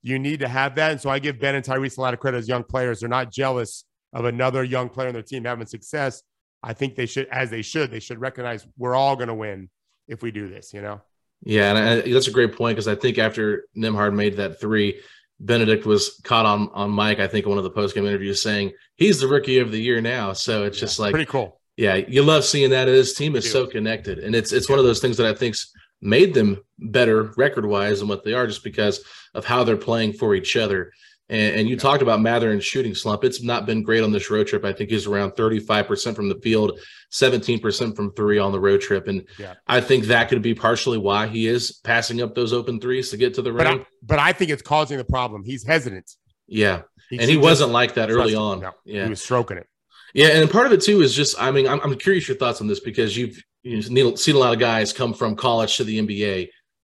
You 0.03 0.18
need 0.18 0.40
to 0.40 0.49
have 0.49 0.75
that. 0.75 0.90
And 0.92 1.01
so 1.01 1.11
I 1.11 1.20
give 1.20 1.38
Ben 1.38 1.55
and 1.55 1.64
Tyrese 1.64 1.96
a 1.96 2.01
lot 2.01 2.12
of 2.12 2.20
credit 2.20 2.38
as 2.38 2.49
young 2.49 2.64
players. 2.64 3.01
They're 3.01 3.09
not 3.09 3.33
jealous 3.33 3.85
of 4.12 4.25
another 4.25 4.64
young 4.64 4.88
player 4.88 5.09
on 5.09 5.14
their 5.14 5.22
team 5.22 5.44
having 5.44 5.66
success. 5.66 6.22
I 6.62 6.72
think 6.72 6.96
they 6.96 7.07
should, 7.07 7.29
as 7.29 7.51
they 7.51 7.62
should, 7.62 7.90
they 7.90 8.01
should 8.01 8.20
recognize 8.20 8.66
we're 8.77 8.96
all 8.96 9.14
going 9.14 9.29
to 9.29 9.35
win 9.35 9.70
if 10.09 10.22
we 10.22 10.31
do 10.33 10.49
this, 10.49 10.75
you 10.75 10.83
know? 10.83 11.01
Yeah, 11.42 11.70
and 11.70 11.79
I, 11.79 12.12
that's 12.12 12.29
a 12.29 12.33
great 12.33 12.57
point 12.57 12.77
because 12.77 12.88
I 12.88 12.94
think 12.94 13.18
after 13.18 13.66
Nembhard 13.77 14.14
made 14.14 14.37
that 14.37 14.61
three, 14.61 15.01
Benedict 15.40 15.85
was 15.87 16.20
caught 16.25 16.46
on 16.46 16.70
on 16.72 16.94
mic. 16.94 17.20
I 17.20 17.27
think 17.27 17.44
in 17.44 17.51
one 17.51 17.59
of 17.59 17.64
the 17.64 17.70
post 17.70 17.94
game 17.94 18.07
interviews 18.07 18.42
saying 18.42 18.72
he's 18.96 19.20
the 19.20 19.29
rookie 19.29 19.59
of 19.59 19.70
the 19.70 19.81
year 19.81 20.01
now. 20.01 20.33
So 20.33 20.64
it's 20.64 20.79
just 20.79 20.99
like, 20.99 21.12
Pretty 21.12 21.31
cool. 21.31 21.61
yeah, 21.77 21.96
you 21.96 22.22
love 22.22 22.44
seeing 22.44 22.70
that. 22.70 22.88
His 22.88 23.12
team 23.14 23.37
is 23.37 23.51
so 23.51 23.66
connected, 23.66 24.18
and 24.18 24.35
it's 24.35 24.53
it's 24.53 24.68
one 24.68 24.79
of 24.79 24.85
those 24.85 25.01
things 25.01 25.16
that 25.18 25.27
I 25.27 25.35
think's 25.35 25.72
made 26.03 26.35
them 26.35 26.62
better 26.79 27.33
record 27.37 27.66
wise 27.66 28.01
than 28.01 28.09
what 28.09 28.25
they 28.25 28.33
are, 28.33 28.46
just 28.46 28.64
because 28.64 29.03
of 29.35 29.44
how 29.44 29.64
they're 29.64 29.77
playing 29.77 30.12
for 30.14 30.35
each 30.35 30.57
other. 30.57 30.92
And, 31.29 31.57
and 31.57 31.69
you 31.69 31.77
talked 31.77 32.03
about 32.03 32.21
Mathurin 32.21 32.61
shooting 32.61 32.95
slump. 32.95 33.25
It's 33.25 33.43
not 33.43 33.67
been 33.67 33.83
great 33.83 34.03
on 34.05 34.12
this 34.12 34.31
road 34.31 34.47
trip. 34.47 34.65
I 34.65 34.73
think 34.73 34.91
he's 34.91 35.07
around 35.07 35.33
35% 35.33 36.15
from 36.15 36.29
the 36.29 36.37
field, 36.37 36.79
17% 37.12 37.97
from 37.97 38.12
three 38.12 38.39
on 38.39 38.53
the 38.53 38.61
road 38.61 38.81
trip. 38.81 39.09
And 39.09 39.25
Yeah. 39.39 39.55
I 39.67 39.81
think 39.81 40.05
that 40.07 40.29
could 40.29 40.43
be 40.43 40.55
partially 40.55 40.99
why 40.99 41.27
he 41.27 41.47
is 41.47 41.81
passing 41.85 42.23
up 42.23 42.35
those 42.35 42.53
open 42.53 42.81
threes 42.81 43.11
to 43.11 43.17
get 43.17 43.35
to 43.35 43.43
the 43.43 43.53
But 43.53 43.67
rim. 43.67 43.81
I, 43.81 43.87
but 44.03 44.19
I 44.19 44.33
think 44.33 44.51
it's 44.51 44.62
causing 44.62 44.99
the 44.99 45.05
problem. 45.05 45.43
He's 45.45 45.65
hesitant. 45.67 46.11
yeah. 46.47 46.83
and 47.11 47.23
he 47.23 47.37
wasn't 47.37 47.71
like 47.71 47.95
that 47.95 48.11
early 48.11 48.35
on. 48.35 48.61
No, 48.61 48.73
yeah. 48.85 49.05
He 49.05 49.11
was 49.11 49.23
stroking 49.23 49.57
it. 49.59 49.67
Yeah, 50.15 50.29
and 50.29 50.51
part 50.51 50.67
of 50.67 50.73
it 50.73 50.81
too 50.81 51.03
is 51.03 51.15
just 51.15 51.41
I 51.41 51.51
mean 51.51 51.69
I'm, 51.69 51.79
I'm 51.83 51.95
curious 51.97 52.27
your 52.27 52.37
thoughts 52.39 52.61
on 52.62 52.67
this 52.69 52.81
because 52.81 53.17
you've 53.17 53.39
seen 53.65 54.17
seen 54.17 54.35
a 54.35 54.39
lot 54.39 54.55
of 54.55 54.59
guys 54.59 54.93
come 54.93 55.12
from 55.12 55.37
college 55.37 55.77
to 55.77 55.85
the 55.85 56.01
NBA. 56.01 56.49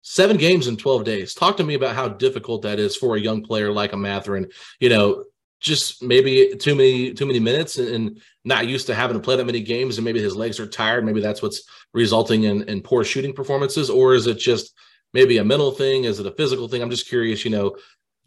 Seven 0.09 0.37
games 0.37 0.69
in 0.69 0.77
12 0.77 1.03
days. 1.03 1.35
Talk 1.35 1.57
to 1.57 1.65
me 1.65 1.75
about 1.75 1.97
how 1.97 2.07
difficult 2.07 2.63
that 2.63 2.79
is 2.79 2.95
for 2.95 3.17
a 3.17 3.21
young 3.21 3.43
player 3.43 3.73
like 3.73 3.93
a 3.93 3.97
Mathurin. 3.97 4.49
You 4.79 4.89
know, 4.89 5.25
just 5.59 6.01
maybe 6.01 6.55
too 6.61 6.77
many 6.77 7.13
too 7.13 7.27
many 7.27 7.41
minutes 7.41 7.79
and, 7.79 7.89
and 7.89 8.23
not 8.45 8.69
used 8.69 8.87
to 8.87 8.95
having 8.95 9.17
to 9.17 9.21
play 9.21 9.35
that 9.35 9.45
many 9.45 9.61
games, 9.61 9.99
and 9.99 10.05
maybe 10.05 10.23
his 10.23 10.37
legs 10.37 10.61
are 10.61 10.69
tired. 10.69 11.05
Maybe 11.05 11.21
that's 11.21 11.43
what's 11.43 11.65
resulting 11.93 12.45
in, 12.45 12.63
in 12.69 12.83
poor 12.83 13.03
shooting 13.03 13.33
performances, 13.33 13.91
or 13.91 14.15
is 14.15 14.29
it 14.29 14.39
just 14.39 14.75
maybe 15.13 15.39
a 15.39 15.45
mental 15.45 15.73
thing? 15.73 16.05
Is 16.05 16.21
it 16.21 16.27
a 16.27 16.37
physical 16.37 16.69
thing? 16.69 16.83
I'm 16.83 16.91
just 16.91 17.09
curious. 17.09 17.45
You 17.45 17.51
know, 17.51 17.77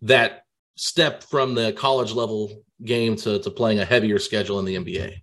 that 0.02 0.44
step 0.76 1.24
from 1.24 1.56
the 1.56 1.72
college 1.72 2.12
level 2.12 2.62
game 2.84 3.16
to, 3.16 3.40
to 3.40 3.50
playing 3.50 3.80
a 3.80 3.86
heavier 3.86 4.20
schedule 4.20 4.60
in 4.60 4.66
the 4.66 4.76
NBA. 4.76 5.22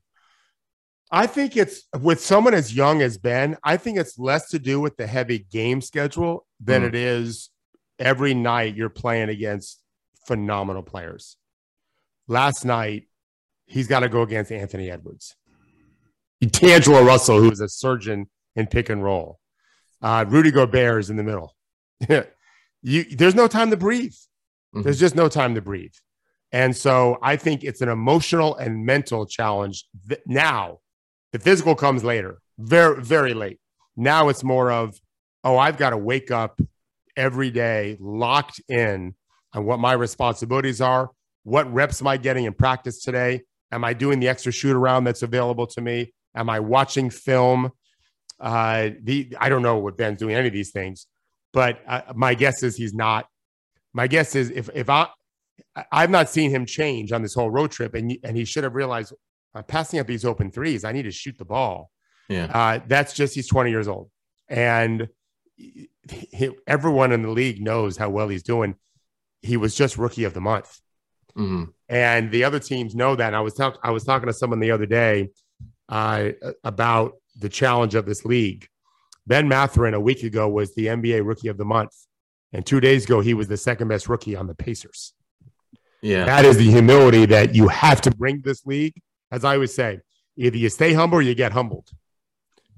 I 1.11 1.27
think 1.27 1.57
it's 1.57 1.83
with 2.01 2.21
someone 2.21 2.55
as 2.55 2.75
young 2.75 3.01
as 3.01 3.17
Ben, 3.19 3.57
I 3.63 3.77
think 3.77 3.99
it's 3.99 4.19
less 4.19 4.49
to 4.51 4.59
do 4.59 4.81
with 4.81 4.97
the 4.97 5.07
heavy 5.07 5.39
game 5.39 5.81
schedule 5.81 6.47
than 6.61 6.83
Mm. 6.83 6.89
it 6.89 6.95
is 6.97 7.51
every 7.99 8.35
night 8.35 8.75
you're 8.77 8.89
playing 8.91 9.29
against 9.29 9.83
phenomenal 10.27 10.83
players. 10.83 11.37
Last 12.29 12.65
night, 12.65 13.05
he's 13.67 13.87
got 13.87 14.01
to 14.01 14.09
go 14.09 14.23
against 14.23 14.51
Anthony 14.51 14.91
Edwards, 14.91 15.37
D'Angelo 16.41 17.03
Russell, 17.05 17.41
who 17.41 17.51
is 17.51 17.61
a 17.61 17.69
surgeon 17.69 18.29
in 18.57 18.67
pick 18.67 18.89
and 18.91 19.03
roll. 19.03 19.39
Uh, 20.03 20.25
Rudy 20.29 20.51
Gobert 20.51 21.01
is 21.01 21.11
in 21.11 21.17
the 21.17 21.23
middle. 21.23 21.55
you, 22.83 23.05
there's 23.17 23.35
no 23.35 23.47
time 23.49 23.71
to 23.71 23.77
breathe. 23.77 24.15
Mhm. 24.75 24.83
There's 24.83 24.99
just 25.01 25.15
no 25.15 25.29
time 25.29 25.55
to 25.55 25.63
breathe. 25.63 25.95
And 26.53 26.77
so 26.77 27.19
I 27.23 27.37
think 27.37 27.65
it's 27.65 27.81
an 27.81 27.89
emotional 27.89 28.57
and 28.57 28.85
mental 28.85 29.25
challenge 29.27 29.87
now. 30.27 30.81
The 31.37 31.43
physical 31.43 31.75
comes 31.75 32.03
later, 32.03 32.39
very, 32.57 33.03
very 33.03 33.35
late. 33.35 33.59
Now 33.95 34.31
it's 34.31 34.43
more 34.43 34.71
of, 34.73 34.99
oh, 35.45 35.59
I've 35.59 35.77
got 35.77 35.91
to 35.91 35.99
wake 35.99 36.31
up 36.31 36.63
every 37.15 37.51
day 37.51 37.99
locked 38.01 38.59
in 38.71 39.15
on 39.53 39.67
what 39.67 39.79
my 39.79 39.93
responsibilities 39.93 40.81
are. 40.81 41.11
What 41.43 41.71
reps 41.71 42.01
am 42.01 42.07
I 42.07 42.17
getting 42.17 42.47
in 42.47 42.55
practice 42.55 43.03
today? 43.03 43.43
Am 43.71 43.85
I 43.85 43.93
doing 43.93 44.19
the 44.19 44.29
extra 44.29 44.51
shoot 44.51 44.75
around 44.75 45.05
that's 45.05 45.21
available 45.21 45.67
to 45.67 45.83
me? 45.83 46.15
Am 46.35 46.49
I 46.49 46.59
watching 46.61 47.11
film? 47.11 47.71
Uh, 48.41 48.93
the 49.03 49.37
I 49.39 49.51
don't 49.51 49.61
know 49.61 49.77
what 49.77 49.99
Ben's 49.99 50.19
doing 50.19 50.35
any 50.35 50.47
of 50.47 50.55
these 50.55 50.71
things, 50.71 51.07
but 51.53 51.81
uh, 51.87 52.01
my 52.15 52.33
guess 52.33 52.63
is 52.63 52.77
he's 52.77 52.95
not. 52.95 53.27
My 53.93 54.07
guess 54.07 54.35
is 54.35 54.49
if 54.53 54.71
if 54.73 54.89
I 54.89 55.09
I've 55.93 56.11
not 56.11 56.31
seen 56.31 56.51
him 56.51 56.65
change 56.65 57.13
on 57.13 57.21
this 57.21 57.35
whole 57.35 57.51
road 57.51 57.73
trip, 57.73 57.95
and 57.95 58.17
and 58.25 58.39
he 58.39 58.47
should 58.47 58.65
have 58.65 58.75
realized 58.75 59.13
I'm 59.57 59.65
passing 59.65 59.99
up 60.01 60.07
these 60.07 60.25
open 60.25 60.51
threes. 60.51 60.85
I 60.85 60.93
need 60.93 61.03
to 61.05 61.11
shoot 61.11 61.39
the 61.39 61.45
ball. 61.45 61.91
Yeah. 62.29 62.47
Uh, 62.53 62.81
that's 62.87 63.13
just 63.15 63.35
he's 63.35 63.49
20 63.49 63.71
years 63.71 63.89
old, 63.89 64.11
and 64.49 65.09
he, 65.57 65.89
everyone 66.67 67.13
in 67.13 67.23
the 67.23 67.31
league 67.31 67.63
knows 67.63 67.97
how 67.97 68.11
well 68.11 68.29
he's 68.29 68.43
doing. 68.43 68.75
He 69.43 69.57
was 69.57 69.75
just 69.75 69.97
rookie 69.97 70.25
of 70.25 70.35
the 70.35 70.41
month, 70.41 70.81
Mhm. 71.37 71.69
and 71.89 72.31
the 72.31 72.45
other 72.45 72.59
teams 72.59 72.95
know 72.95 73.15
that. 73.17 73.29
And 73.29 73.37
I 73.37 73.41
was 73.41 73.55
talking, 73.55 73.81
I 73.83 73.91
was 73.93 74.05
talking 74.05 74.27
to 74.27 74.33
someone 74.33 74.61
the 74.61 74.73
other 74.73 74.87
day 74.87 75.31
uh, 75.89 76.31
about 76.65 77.13
the 77.39 77.49
challenge 77.49 77.95
of 77.95 78.07
this 78.07 78.25
league. 78.25 78.67
Ben 79.27 79.47
Mathurin 79.49 79.95
a 79.95 80.01
week 80.01 80.23
ago 80.25 80.49
was 80.49 80.75
the 80.75 80.87
NBA 80.89 81.25
rookie 81.25 81.49
of 81.49 81.57
the 81.59 81.65
month, 81.65 81.93
and 82.53 82.67
two 82.67 82.81
days 82.81 83.05
ago 83.05 83.21
he 83.21 83.35
was 83.35 83.47
the 83.49 83.57
second 83.57 83.89
best 83.89 84.09
rookie 84.09 84.35
on 84.37 84.47
the 84.49 84.55
Pacers. 84.55 85.15
Yeah. 86.03 86.25
That 86.25 86.45
is 86.45 86.57
the 86.59 86.69
humility 86.71 87.25
that 87.27 87.55
you 87.55 87.69
have 87.69 88.01
to 88.03 88.11
bring 88.11 88.43
to 88.43 88.49
this 88.49 88.67
league. 88.67 88.95
As 89.31 89.45
I 89.45 89.55
always 89.55 89.75
say, 89.75 90.01
either 90.37 90.57
you 90.57 90.69
stay 90.69 90.93
humble 90.93 91.19
or 91.19 91.23
you 91.23 91.35
get 91.35 91.53
humbled. 91.53 91.91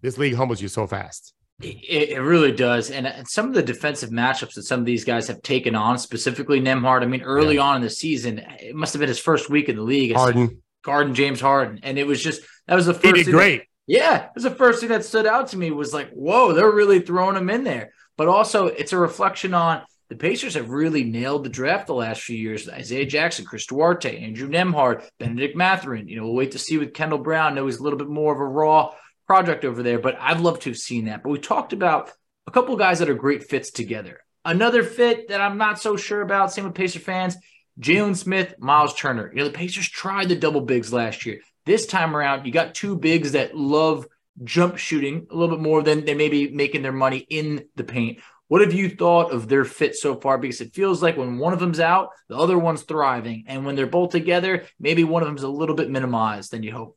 This 0.00 0.18
league 0.18 0.34
humbles 0.34 0.62
you 0.62 0.68
so 0.68 0.86
fast. 0.86 1.34
It, 1.60 2.10
it 2.10 2.20
really 2.20 2.52
does. 2.52 2.90
And, 2.90 3.06
and 3.06 3.26
some 3.26 3.48
of 3.48 3.54
the 3.54 3.62
defensive 3.62 4.10
matchups 4.10 4.54
that 4.54 4.62
some 4.62 4.80
of 4.80 4.86
these 4.86 5.04
guys 5.04 5.26
have 5.26 5.42
taken 5.42 5.74
on, 5.74 5.98
specifically 5.98 6.60
Nembhard, 6.60 7.02
I 7.02 7.06
mean, 7.06 7.22
early 7.22 7.58
on 7.58 7.76
in 7.76 7.82
the 7.82 7.90
season, 7.90 8.38
it 8.60 8.74
must 8.74 8.92
have 8.92 9.00
been 9.00 9.08
his 9.08 9.18
first 9.18 9.50
week 9.50 9.68
in 9.68 9.76
the 9.76 9.82
league. 9.82 10.14
Harden, 10.14 10.62
Garden 10.82 11.14
James 11.14 11.40
Harden. 11.40 11.80
And 11.82 11.98
it 11.98 12.06
was 12.06 12.22
just, 12.22 12.42
that 12.66 12.76
was 12.76 12.86
the 12.86 12.94
first 12.94 13.06
he 13.06 13.12
did 13.12 13.24
thing 13.24 13.32
that- 13.32 13.38
great. 13.38 13.62
Yeah, 13.90 14.24
it 14.24 14.30
was 14.34 14.44
the 14.44 14.50
first 14.50 14.80
thing 14.80 14.90
that 14.90 15.02
stood 15.02 15.26
out 15.26 15.48
to 15.48 15.56
me 15.56 15.70
was 15.70 15.94
like, 15.94 16.10
whoa, 16.10 16.52
they're 16.52 16.70
really 16.70 17.00
throwing 17.00 17.36
him 17.36 17.48
in 17.48 17.64
there. 17.64 17.92
But 18.18 18.28
also, 18.28 18.66
it's 18.66 18.92
a 18.92 18.98
reflection 18.98 19.54
on 19.54 19.80
the 20.08 20.16
Pacers 20.16 20.54
have 20.54 20.70
really 20.70 21.04
nailed 21.04 21.44
the 21.44 21.50
draft 21.50 21.86
the 21.86 21.94
last 21.94 22.22
few 22.22 22.36
years. 22.36 22.68
Isaiah 22.68 23.04
Jackson, 23.04 23.44
Chris 23.44 23.66
Duarte, 23.66 24.18
Andrew 24.18 24.48
Nembhard, 24.48 25.06
Benedict 25.18 25.54
Mathurin. 25.54 26.08
You 26.08 26.16
know, 26.16 26.24
we'll 26.24 26.34
wait 26.34 26.52
to 26.52 26.58
see 26.58 26.78
with 26.78 26.94
Kendall 26.94 27.18
Brown. 27.18 27.54
know 27.54 27.66
he's 27.66 27.78
a 27.78 27.82
little 27.82 27.98
bit 27.98 28.08
more 28.08 28.32
of 28.32 28.40
a 28.40 28.44
raw 28.44 28.94
project 29.26 29.64
over 29.64 29.82
there, 29.82 29.98
but 29.98 30.16
I'd 30.18 30.40
love 30.40 30.60
to 30.60 30.70
have 30.70 30.78
seen 30.78 31.04
that. 31.04 31.22
But 31.22 31.30
we 31.30 31.38
talked 31.38 31.74
about 31.74 32.10
a 32.46 32.50
couple 32.50 32.74
guys 32.76 33.00
that 33.00 33.10
are 33.10 33.14
great 33.14 33.44
fits 33.44 33.70
together. 33.70 34.20
Another 34.44 34.82
fit 34.82 35.28
that 35.28 35.42
I'm 35.42 35.58
not 35.58 35.78
so 35.78 35.96
sure 35.96 36.22
about, 36.22 36.52
same 36.52 36.64
with 36.64 36.74
Pacer 36.74 37.00
fans, 37.00 37.36
Jalen 37.78 38.16
Smith, 38.16 38.54
Miles 38.58 38.94
Turner. 38.94 39.30
You 39.30 39.40
know, 39.40 39.44
the 39.44 39.50
Pacers 39.50 39.88
tried 39.88 40.30
the 40.30 40.36
double 40.36 40.62
bigs 40.62 40.90
last 40.92 41.26
year. 41.26 41.40
This 41.66 41.84
time 41.84 42.16
around, 42.16 42.46
you 42.46 42.52
got 42.52 42.74
two 42.74 42.96
bigs 42.96 43.32
that 43.32 43.54
love 43.54 44.06
jump 44.44 44.78
shooting 44.78 45.26
a 45.30 45.36
little 45.36 45.56
bit 45.56 45.62
more 45.62 45.82
than 45.82 46.04
they 46.04 46.14
may 46.14 46.30
be 46.30 46.48
making 46.48 46.80
their 46.80 46.92
money 46.92 47.18
in 47.18 47.66
the 47.76 47.84
paint. 47.84 48.20
What 48.48 48.62
have 48.62 48.72
you 48.72 48.88
thought 48.88 49.30
of 49.30 49.48
their 49.48 49.64
fit 49.64 49.94
so 49.94 50.14
far? 50.16 50.38
Because 50.38 50.60
it 50.60 50.74
feels 50.74 51.02
like 51.02 51.16
when 51.16 51.38
one 51.38 51.52
of 51.52 51.60
them's 51.60 51.80
out, 51.80 52.10
the 52.28 52.36
other 52.36 52.58
one's 52.58 52.82
thriving. 52.82 53.44
And 53.46 53.64
when 53.64 53.76
they're 53.76 53.86
both 53.86 54.10
together, 54.10 54.64
maybe 54.80 55.04
one 55.04 55.22
of 55.22 55.28
them's 55.28 55.42
a 55.42 55.48
little 55.48 55.74
bit 55.74 55.90
minimized 55.90 56.50
than 56.50 56.62
you 56.62 56.72
hope. 56.72 56.96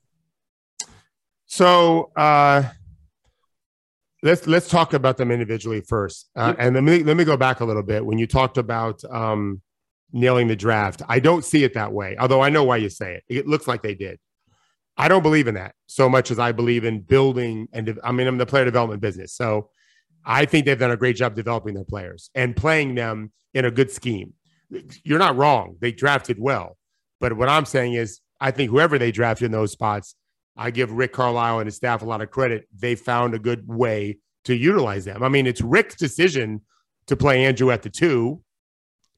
So 1.46 2.12
uh, 2.16 2.64
let's 4.24 4.48
let's 4.48 4.70
talk 4.70 4.94
about 4.94 5.18
them 5.18 5.32
individually 5.32 5.82
first, 5.82 6.30
uh, 6.34 6.54
and 6.58 6.76
let 6.76 6.84
me 6.84 7.04
let 7.04 7.18
me 7.18 7.26
go 7.26 7.36
back 7.36 7.60
a 7.60 7.66
little 7.66 7.84
bit. 7.84 8.06
When 8.06 8.18
you 8.18 8.26
talked 8.26 8.58
about 8.58 9.04
um, 9.12 9.62
nailing 10.14 10.48
the 10.48 10.56
draft, 10.56 11.02
I 11.10 11.20
don't 11.20 11.44
see 11.44 11.66
it 11.66 11.74
that 11.74 11.92
way. 11.92 12.16
Although 12.18 12.42
I 12.42 12.50
know 12.50 12.64
why 12.64 12.78
you 12.78 12.88
say 12.88 13.16
it. 13.16 13.24
It 13.28 13.48
looks 13.48 13.68
like 13.68 13.82
they 13.82 13.96
did. 13.96 14.18
I 14.96 15.10
don't 15.10 15.24
believe 15.24 15.48
in 15.48 15.56
that 15.56 15.76
so 15.88 16.08
much 16.08 16.32
as 16.32 16.40
I 16.40 16.54
believe 16.54 16.86
in 16.86 17.02
building 17.02 17.68
and 17.74 17.86
de- 17.88 17.98
I 18.02 18.14
mean 18.14 18.28
I'm 18.28 18.36
in 18.36 18.38
the 18.38 18.46
player 18.46 18.64
development 18.64 19.02
business, 19.02 19.34
so 19.34 19.70
I 20.26 20.46
think 20.46 20.66
they've 20.66 20.78
done 20.78 20.92
a 20.92 20.98
great 20.98 21.16
job 21.16 21.36
developing 21.36 21.74
their 21.74 21.84
players 21.84 22.30
and 22.36 22.56
playing 22.56 22.96
them 22.96 23.32
in 23.54 23.66
a 23.66 23.72
good 23.72 23.92
scheme. 23.92 24.34
You're 25.04 25.20
not 25.20 25.36
wrong; 25.36 25.76
they 25.80 25.92
drafted 25.92 26.38
well, 26.40 26.78
but 27.20 27.34
what 27.34 27.50
I'm 27.50 27.66
saying 27.66 27.94
is 27.94 28.22
I 28.40 28.52
think 28.52 28.72
whoever 28.72 28.98
they 28.98 29.12
drafted 29.12 29.48
in 29.48 29.52
those 29.52 29.72
spots 29.72 30.16
I 30.56 30.72
give 30.72 30.92
Rick 30.92 31.14
Carlisle 31.14 31.60
and 31.60 31.68
his 31.68 31.76
staff 31.76 32.02
a 32.02 32.06
lot 32.06 32.22
of 32.22 32.32
credit. 32.32 32.68
They 32.78 32.96
found 32.96 33.34
a 33.34 33.40
good 33.40 33.68
way 33.68 34.20
to 34.46 34.56
utilize 34.56 35.06
them. 35.06 35.24
I 35.24 35.30
mean, 35.30 35.48
it's 35.48 35.62
Rick's 35.62 35.96
decision 35.96 36.62
to 37.08 37.16
play 37.16 37.46
Andrew 37.46 37.72
at 37.72 37.84
the 37.84 37.90
two, 37.90 38.44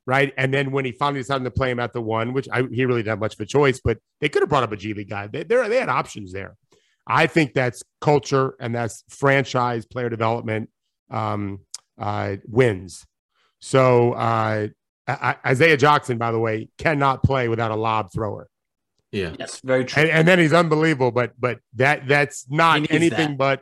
right? 0.06 0.34
And 0.38 0.54
then 0.54 0.72
when 0.72 0.86
he 0.86 0.92
finally 0.92 1.22
decided 1.22 1.44
to 1.46 1.52
play 1.52 1.72
him 1.72 1.80
at 1.80 1.94
the 1.94 2.02
one, 2.02 2.34
which 2.34 2.48
I, 2.52 2.64
he 2.72 2.86
really 2.86 3.02
didn't 3.02 3.12
have 3.12 3.20
much 3.20 3.34
of 3.34 3.40
a 3.40 3.46
choice, 3.46 3.80
but 3.84 3.98
they 4.22 4.30
could 4.30 4.42
have 4.42 4.50
brought 4.50 4.64
up 4.64 4.72
a 4.72 4.78
G 4.78 4.94
League 4.94 5.10
guy. 5.10 5.28
They, 5.28 5.44
they 5.44 5.78
had 5.78 5.90
options 5.90 6.34
there. 6.34 6.56
I 7.06 7.28
think 7.28 7.54
that's 7.54 7.84
culture 8.00 8.56
and 8.60 8.74
that's 8.74 9.04
franchise 9.10 9.86
player 9.86 10.10
development 10.10 10.70
um, 11.14 11.60
uh, 11.98 12.36
wins. 12.48 13.06
So 13.60 14.14
uh, 14.14 14.68
I- 15.08 15.12
I- 15.12 15.38
Isaiah 15.52 15.78
Jackson, 15.78 16.18
by 16.18 16.32
the 16.32 16.40
way, 16.40 16.70
cannot 16.78 17.24
play 17.24 17.48
without 17.48 17.72
a 17.72 17.76
lob 17.76 18.12
thrower 18.12 18.48
Yeah. 19.12 19.36
Yes, 19.40 19.62
very 19.64 19.86
true. 19.86 20.02
and, 20.04 20.12
and 20.12 20.28
then 20.28 20.40
he's 20.40 20.54
unbelievable. 20.54 21.12
But 21.12 21.34
but 21.40 21.60
that 21.76 22.08
that's 22.08 22.46
not 22.50 22.90
anything 22.92 23.38
that. 23.38 23.38
but 23.38 23.62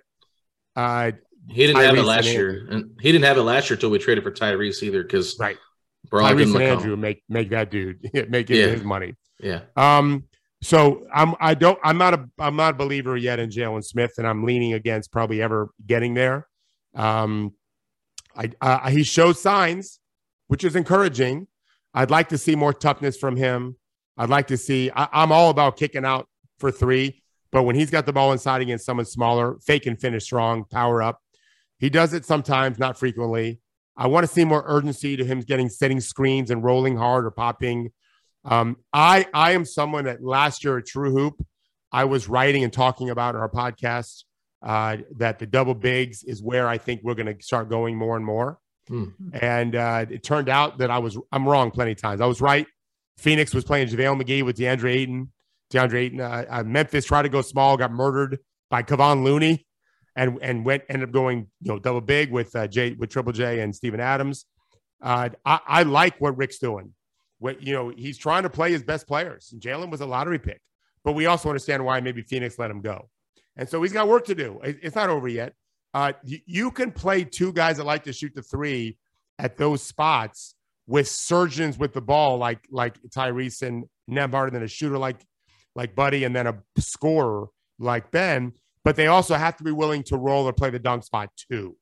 uh, 0.75 1.11
He 1.49 1.67
didn't 1.67 1.81
have 1.81 1.95
it 1.95 2.03
last 2.03 2.25
and 2.27 2.33
year. 2.33 2.67
And 2.71 2.91
he 3.01 3.11
didn't 3.11 3.25
have 3.25 3.37
it 3.37 3.41
last 3.43 3.69
year 3.69 3.75
until 3.75 3.89
we 3.91 3.99
traded 3.99 4.23
for 4.23 4.31
Tyrese 4.31 4.81
either 4.83 5.03
because 5.03 5.37
Right. 5.39 5.57
Brogdon 6.09 6.31
Tyrese 6.35 6.41
and 6.43 6.53
McCollum. 6.55 6.71
Andrew 6.77 6.95
make 6.97 7.23
make 7.29 7.49
that 7.51 7.69
dude 7.69 7.99
make 8.29 8.49
it 8.49 8.55
Yeah. 8.57 8.67
his 8.67 8.83
money. 8.83 9.15
Yeah. 9.39 9.61
Um, 9.75 10.23
so 10.63 11.05
I'm 11.13 11.35
I 11.39 11.53
don't 11.55 11.77
I'm 11.83 11.97
not 11.97 12.13
a 12.13 12.25
I'm 12.39 12.55
not 12.55 12.75
a 12.75 12.77
believer 12.77 13.17
yet 13.17 13.39
in 13.39 13.49
Jalen 13.49 13.83
Smith, 13.83 14.13
and 14.19 14.25
I'm 14.27 14.43
leaning 14.45 14.73
against 14.73 15.11
probably 15.11 15.41
ever 15.41 15.69
getting 15.85 16.13
there. 16.13 16.47
Um, 16.95 17.53
I 18.35 18.51
uh, 18.61 18.89
he 18.89 19.03
shows 19.03 19.41
signs, 19.41 19.99
which 20.47 20.63
is 20.63 20.75
encouraging. 20.75 21.47
I'd 21.93 22.11
like 22.11 22.29
to 22.29 22.37
see 22.37 22.55
more 22.55 22.73
toughness 22.73 23.17
from 23.17 23.35
him. 23.35 23.75
I'd 24.17 24.29
like 24.29 24.47
to 24.47 24.57
see. 24.57 24.91
I, 24.95 25.07
I'm 25.11 25.31
all 25.31 25.49
about 25.49 25.77
kicking 25.77 26.05
out 26.05 26.27
for 26.59 26.71
three, 26.71 27.23
but 27.51 27.63
when 27.63 27.75
he's 27.75 27.89
got 27.89 28.05
the 28.05 28.13
ball 28.13 28.31
inside 28.31 28.61
against 28.61 28.85
someone 28.85 29.05
smaller, 29.05 29.57
fake 29.65 29.85
and 29.85 29.99
finish 29.99 30.23
strong, 30.23 30.65
power 30.65 31.01
up. 31.01 31.19
He 31.79 31.89
does 31.89 32.13
it 32.13 32.25
sometimes, 32.25 32.77
not 32.77 32.99
frequently. 32.99 33.59
I 33.97 34.07
want 34.07 34.25
to 34.25 34.31
see 34.31 34.45
more 34.45 34.63
urgency 34.67 35.17
to 35.17 35.25
him 35.25 35.41
getting 35.41 35.67
setting 35.67 35.99
screens 35.99 36.51
and 36.51 36.63
rolling 36.63 36.95
hard 36.95 37.25
or 37.25 37.31
popping. 37.31 37.91
Um, 38.45 38.77
I 38.93 39.27
I 39.33 39.51
am 39.51 39.65
someone 39.65 40.05
that 40.05 40.23
last 40.23 40.63
year 40.63 40.77
at 40.77 40.85
True 40.85 41.11
Hoop, 41.11 41.45
I 41.91 42.05
was 42.05 42.29
writing 42.29 42.63
and 42.63 42.71
talking 42.71 43.09
about 43.09 43.35
in 43.35 43.41
our 43.41 43.49
podcast 43.49 44.23
uh, 44.61 44.97
that 45.17 45.39
the 45.39 45.45
double 45.45 45.73
bigs 45.73 46.23
is 46.23 46.41
where 46.41 46.67
I 46.67 46.77
think 46.77 47.01
we're 47.03 47.15
going 47.15 47.35
to 47.35 47.43
start 47.43 47.69
going 47.69 47.97
more 47.97 48.15
and 48.15 48.25
more. 48.25 48.59
Hmm. 48.87 49.05
And 49.33 49.75
uh, 49.75 50.05
it 50.09 50.23
turned 50.23 50.49
out 50.49 50.79
that 50.79 50.91
I 50.91 50.99
was 50.99 51.17
I'm 51.31 51.47
wrong 51.47 51.71
plenty 51.71 51.91
of 51.91 52.01
times. 52.01 52.21
I 52.21 52.25
was 52.25 52.41
right. 52.41 52.67
Phoenix 53.17 53.53
was 53.53 53.63
playing 53.63 53.87
JaVale 53.87 54.21
McGee 54.21 54.43
with 54.43 54.57
DeAndre 54.57 54.91
Ayton. 54.95 55.31
DeAndre 55.71 55.95
Ayton. 55.95 56.21
Uh, 56.21 56.45
uh, 56.49 56.63
Memphis 56.63 57.05
tried 57.05 57.23
to 57.23 57.29
go 57.29 57.41
small, 57.41 57.77
got 57.77 57.91
murdered 57.91 58.39
by 58.69 58.83
Kevon 58.83 59.23
Looney, 59.23 59.65
and 60.15 60.39
and 60.41 60.65
went 60.65 60.83
ended 60.89 61.09
up 61.09 61.13
going 61.13 61.47
you 61.61 61.71
know 61.71 61.79
double 61.79 62.01
big 62.01 62.31
with 62.31 62.55
uh, 62.55 62.67
J 62.67 62.93
with 62.93 63.09
Triple 63.09 63.33
J 63.33 63.61
and 63.61 63.75
Steven 63.75 63.99
Adams. 63.99 64.45
Uh, 65.01 65.29
I, 65.45 65.59
I 65.67 65.83
like 65.83 66.19
what 66.19 66.37
Rick's 66.37 66.59
doing. 66.59 66.93
What 67.39 67.61
you 67.61 67.73
know 67.73 67.89
he's 67.89 68.17
trying 68.17 68.43
to 68.43 68.49
play 68.49 68.71
his 68.71 68.83
best 68.83 69.07
players. 69.07 69.53
Jalen 69.57 69.89
was 69.89 70.01
a 70.01 70.05
lottery 70.05 70.39
pick, 70.39 70.61
but 71.03 71.13
we 71.13 71.25
also 71.25 71.49
understand 71.49 71.85
why 71.85 71.99
maybe 72.01 72.21
Phoenix 72.21 72.59
let 72.59 72.71
him 72.71 72.81
go, 72.81 73.09
and 73.57 73.67
so 73.67 73.81
he's 73.81 73.93
got 73.93 74.07
work 74.07 74.25
to 74.25 74.35
do. 74.35 74.59
It's 74.63 74.95
not 74.95 75.09
over 75.09 75.27
yet. 75.27 75.53
Uh, 75.93 76.13
you, 76.23 76.71
can 76.71 76.91
play 76.91 77.23
two 77.23 77.51
guys 77.51 77.77
that 77.77 77.83
like 77.83 78.03
to 78.03 78.13
shoot 78.13 78.33
the 78.33 78.41
three 78.41 78.97
at 79.37 79.57
those 79.57 79.83
spots 79.83 80.55
with 80.87 81.07
surgeons 81.07 81.77
with 81.77 81.93
the 81.93 82.01
ball, 82.01 82.37
like 82.37 82.65
like 82.69 82.97
Tyrese 83.09 83.61
and 83.61 83.85
Nembhard, 84.09 84.47
and 84.47 84.55
then 84.55 84.63
a 84.63 84.67
shooter 84.67 84.97
like 84.97 85.17
like 85.75 85.95
Buddy, 85.95 86.23
and 86.23 86.35
then 86.35 86.47
a 86.47 86.57
scorer 86.79 87.47
like 87.77 88.09
Ben. 88.11 88.53
But 88.83 88.95
they 88.95 89.07
also 89.07 89.35
have 89.35 89.57
to 89.57 89.63
be 89.63 89.71
willing 89.71 90.03
to 90.03 90.17
roll 90.17 90.45
or 90.45 90.53
play 90.53 90.69
the 90.69 90.79
dunk 90.79 91.03
spot 91.03 91.29
too, 91.49 91.75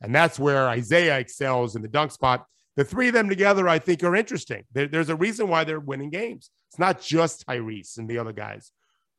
and 0.00 0.12
that's 0.12 0.38
where 0.38 0.68
Isaiah 0.68 1.18
excels 1.18 1.76
in 1.76 1.82
the 1.82 1.88
dunk 1.88 2.10
spot. 2.10 2.46
The 2.76 2.84
three 2.84 3.08
of 3.08 3.14
them 3.14 3.28
together, 3.28 3.68
I 3.68 3.78
think, 3.78 4.02
are 4.02 4.16
interesting. 4.16 4.64
There, 4.72 4.88
there's 4.88 5.08
a 5.08 5.16
reason 5.16 5.48
why 5.48 5.64
they're 5.64 5.80
winning 5.80 6.10
games. 6.10 6.50
It's 6.70 6.78
not 6.78 7.00
just 7.00 7.46
Tyrese 7.46 7.98
and 7.98 8.08
the 8.08 8.18
other 8.18 8.32
guys, 8.32 8.72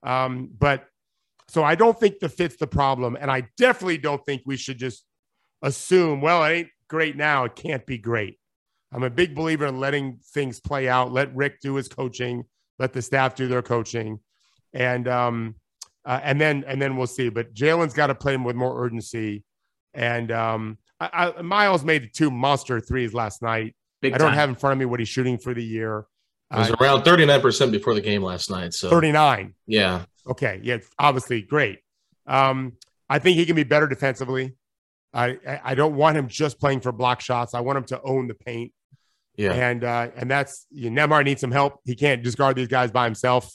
um, 0.04 0.50
but 0.58 0.86
so 1.52 1.66
I 1.66 1.76
don't 1.76 2.00
think 2.00 2.20
the 2.20 2.30
fit's 2.30 2.56
the 2.56 2.66
problem, 2.66 3.18
and 3.20 3.30
I 3.30 3.44
definitely 3.58 3.98
don't 3.98 4.26
think 4.26 4.44
we 4.46 4.56
should 4.56 4.78
just 4.78 5.04
assume, 5.62 6.22
well, 6.22 6.46
it 6.46 6.54
ain't 6.54 6.70
great 6.88 7.18
now, 7.18 7.44
it 7.44 7.56
can't 7.56 7.86
be 7.86 7.98
great. 7.98 8.40
I'm 8.94 9.04
a 9.04 9.10
big 9.10 9.36
believer 9.36 9.66
in 9.66 9.78
letting 9.78 10.20
things 10.34 10.62
play 10.62 10.88
out. 10.88 11.12
Let 11.12 11.36
Rick 11.36 11.60
do 11.62 11.76
his 11.76 11.90
coaching. 11.90 12.46
Let 12.80 12.94
the 12.94 13.02
staff 13.02 13.36
do 13.36 13.50
their 13.50 13.62
coaching, 13.62 14.20
and 14.74 15.10
um, 15.10 15.56
uh, 16.06 16.22
and 16.24 16.40
then 16.40 16.64
and 16.68 16.82
then 16.82 16.96
we'll 16.96 17.06
see. 17.08 17.28
But 17.28 17.54
Jalen's 17.54 17.94
got 17.94 18.08
to 18.08 18.16
play 18.16 18.34
him 18.34 18.46
with 18.46 18.56
more 18.56 18.84
urgency. 18.86 19.44
And 19.94 20.32
um, 20.32 20.78
I, 21.02 21.34
I, 21.38 21.42
Miles 21.42 21.84
made 21.84 22.12
two 22.14 22.32
monster 22.32 22.80
threes 22.80 23.14
last 23.14 23.42
night. 23.42 23.76
Big 24.02 24.14
I 24.14 24.18
don't 24.18 24.30
time. 24.30 24.38
have 24.38 24.50
in 24.50 24.56
front 24.56 24.72
of 24.72 24.80
me 24.80 24.86
what 24.86 25.00
he's 25.02 25.10
shooting 25.10 25.38
for 25.38 25.54
the 25.54 25.64
year. 25.64 26.06
It 26.54 26.58
was 26.58 26.72
Uh, 26.72 26.76
around 26.80 27.04
39% 27.04 27.72
before 27.72 27.94
the 27.94 28.02
game 28.02 28.24
last 28.24 28.50
night. 28.50 28.74
So 28.74 28.90
39. 28.90 29.54
yeah. 29.68 30.06
Okay, 30.30 30.60
yeah, 30.64 30.78
obviously 31.00 31.42
great. 31.42 31.80
Um, 32.28 32.74
I 33.10 33.20
think 33.20 33.38
he 33.38 33.46
can 33.46 33.56
be 33.56 33.64
better 33.64 33.88
defensively. 33.88 34.56
I 35.14 35.38
I- 35.48 35.62
I 35.64 35.76
don't 35.76 35.96
want 35.96 36.18
him 36.18 36.28
just 36.28 36.60
playing 36.60 36.82
for 36.82 36.92
block 36.92 37.22
shots. 37.22 37.54
I 37.54 37.60
want 37.62 37.78
him 37.78 37.84
to 37.86 38.02
own 38.04 38.28
the 38.28 38.36
paint, 38.36 38.72
Yeah. 39.36 39.54
and 39.54 39.84
uh, 39.84 40.10
and 40.16 40.30
that's 40.30 40.68
you, 40.70 40.90
know, 40.90 41.08
Nemar 41.08 41.24
needs 41.24 41.42
some 41.42 41.52
help. 41.52 41.80
He 41.86 41.96
can't 41.96 42.24
just 42.24 42.38
guard 42.38 42.56
these 42.56 42.68
guys 42.68 42.92
by 42.92 43.06
himself. 43.06 43.52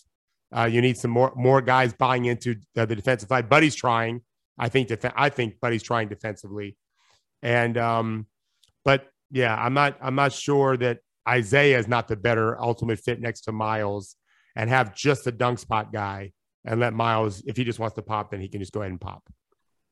Uh, 0.54 0.64
you 0.64 0.80
need 0.80 0.96
some 0.96 1.10
more 1.10 1.32
more 1.36 1.60
guys 1.62 1.92
buying 1.94 2.24
into 2.26 2.56
uh, 2.76 2.84
the 2.86 2.94
defensive 2.96 3.28
side. 3.28 3.48
Buddy's 3.48 3.74
trying. 3.74 4.22
I 4.58 4.68
think 4.68 4.88
def- 4.88 5.12
I 5.16 5.28
think 5.28 5.60
Buddy's 5.60 5.82
trying 5.82 6.08
defensively. 6.08 6.76
And 7.42 7.76
um, 7.78 8.26
but 8.84 9.06
yeah, 9.30 9.54
I'm 9.54 9.74
not 9.74 9.96
I'm 10.00 10.14
not 10.14 10.32
sure 10.32 10.76
that 10.78 10.98
Isaiah 11.28 11.78
is 11.78 11.88
not 11.88 12.08
the 12.08 12.16
better 12.16 12.60
ultimate 12.60 12.98
fit 13.00 13.20
next 13.20 13.42
to 13.42 13.52
Miles 13.52 14.16
and 14.54 14.70
have 14.70 14.94
just 14.94 15.26
a 15.26 15.32
dunk 15.32 15.58
spot 15.58 15.92
guy 15.92 16.32
and 16.66 16.80
let 16.80 16.92
Miles, 16.92 17.42
if 17.46 17.56
he 17.56 17.64
just 17.64 17.78
wants 17.78 17.94
to 17.94 18.02
pop, 18.02 18.30
then 18.30 18.40
he 18.40 18.48
can 18.48 18.60
just 18.60 18.72
go 18.72 18.80
ahead 18.80 18.90
and 18.90 19.00
pop. 19.00 19.28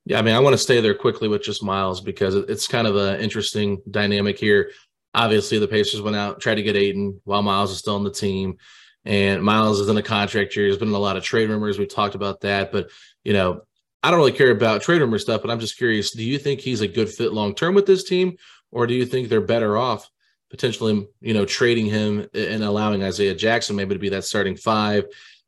Yeah, 0.04 0.18
I 0.18 0.22
mean, 0.22 0.34
I 0.34 0.40
want 0.40 0.52
to 0.52 0.58
stay 0.58 0.80
there 0.80 0.94
quickly 0.94 1.28
with 1.28 1.42
just 1.42 1.62
Miles 1.62 2.00
because 2.00 2.34
it's 2.34 2.68
kind 2.68 2.86
of 2.86 2.96
an 2.96 3.20
interesting 3.20 3.80
dynamic 3.90 4.38
here. 4.38 4.70
Obviously, 5.14 5.58
the 5.58 5.68
Pacers 5.68 6.02
went 6.02 6.16
out, 6.16 6.40
tried 6.40 6.56
to 6.56 6.62
get 6.62 6.76
Ayton 6.76 7.20
while 7.24 7.42
Miles 7.42 7.70
is 7.70 7.78
still 7.78 7.94
on 7.94 8.04
the 8.04 8.10
team. 8.10 8.58
And 9.06 9.42
Miles 9.42 9.80
is 9.80 9.88
in 9.88 9.96
a 9.96 10.02
contract 10.02 10.56
year. 10.56 10.66
There's 10.66 10.78
been 10.78 10.88
a 10.88 10.98
lot 10.98 11.16
of 11.16 11.22
trade 11.22 11.48
rumors. 11.48 11.78
We 11.78 11.86
talked 11.86 12.14
about 12.14 12.40
that. 12.40 12.72
But, 12.72 12.90
you 13.22 13.32
know, 13.32 13.62
I 14.02 14.10
don't 14.10 14.18
really 14.18 14.32
care 14.32 14.50
about 14.50 14.82
trade 14.82 15.00
rumor 15.00 15.18
stuff, 15.18 15.40
but 15.40 15.50
I'm 15.50 15.60
just 15.60 15.78
curious 15.78 16.10
do 16.10 16.24
you 16.24 16.38
think 16.38 16.60
he's 16.60 16.80
a 16.80 16.88
good 16.88 17.08
fit 17.08 17.32
long 17.32 17.54
term 17.54 17.74
with 17.74 17.86
this 17.86 18.04
team? 18.04 18.36
Or 18.72 18.86
do 18.86 18.94
you 18.94 19.06
think 19.06 19.28
they're 19.28 19.40
better 19.40 19.78
off 19.78 20.10
potentially, 20.50 21.06
you 21.20 21.34
know, 21.34 21.44
trading 21.44 21.86
him 21.86 22.28
and 22.34 22.62
allowing 22.62 23.02
Isaiah 23.02 23.34
Jackson 23.34 23.76
maybe 23.76 23.94
to 23.94 23.98
be 23.98 24.10
that 24.10 24.24
starting 24.24 24.56
five 24.56 25.04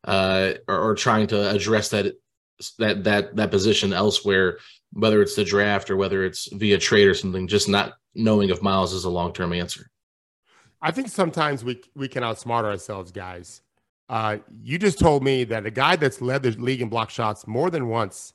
uh, 0.07 0.53
or, 0.67 0.79
or 0.79 0.95
trying 0.95 1.27
to 1.27 1.49
address 1.49 1.89
that 1.89 2.15
that 2.79 3.03
that 3.03 3.35
that 3.35 3.51
position 3.51 3.93
elsewhere, 3.93 4.57
whether 4.93 5.21
it's 5.21 5.35
the 5.35 5.43
draft 5.43 5.91
or 5.91 5.97
whether 5.97 6.25
it's 6.25 6.51
via 6.53 6.77
trade 6.77 7.07
or 7.07 7.13
something, 7.13 7.47
just 7.47 7.69
not 7.69 7.93
knowing 8.15 8.49
if 8.49 8.61
Miles 8.61 8.93
is 8.93 9.03
a 9.03 9.09
long 9.09 9.33
term 9.33 9.53
answer. 9.53 9.91
I 10.81 10.91
think 10.91 11.09
sometimes 11.09 11.63
we 11.63 11.81
we 11.95 12.07
can 12.07 12.23
outsmart 12.23 12.63
ourselves, 12.63 13.11
guys. 13.11 13.61
Uh, 14.09 14.37
you 14.63 14.79
just 14.79 14.99
told 14.99 15.21
me 15.21 15.43
that 15.43 15.65
a 15.65 15.71
guy 15.71 15.97
that's 15.97 16.21
led 16.21 16.41
the 16.41 16.51
league 16.51 16.81
in 16.81 16.87
block 16.87 17.09
shots 17.09 17.45
more 17.45 17.69
than 17.69 17.89
once, 17.89 18.33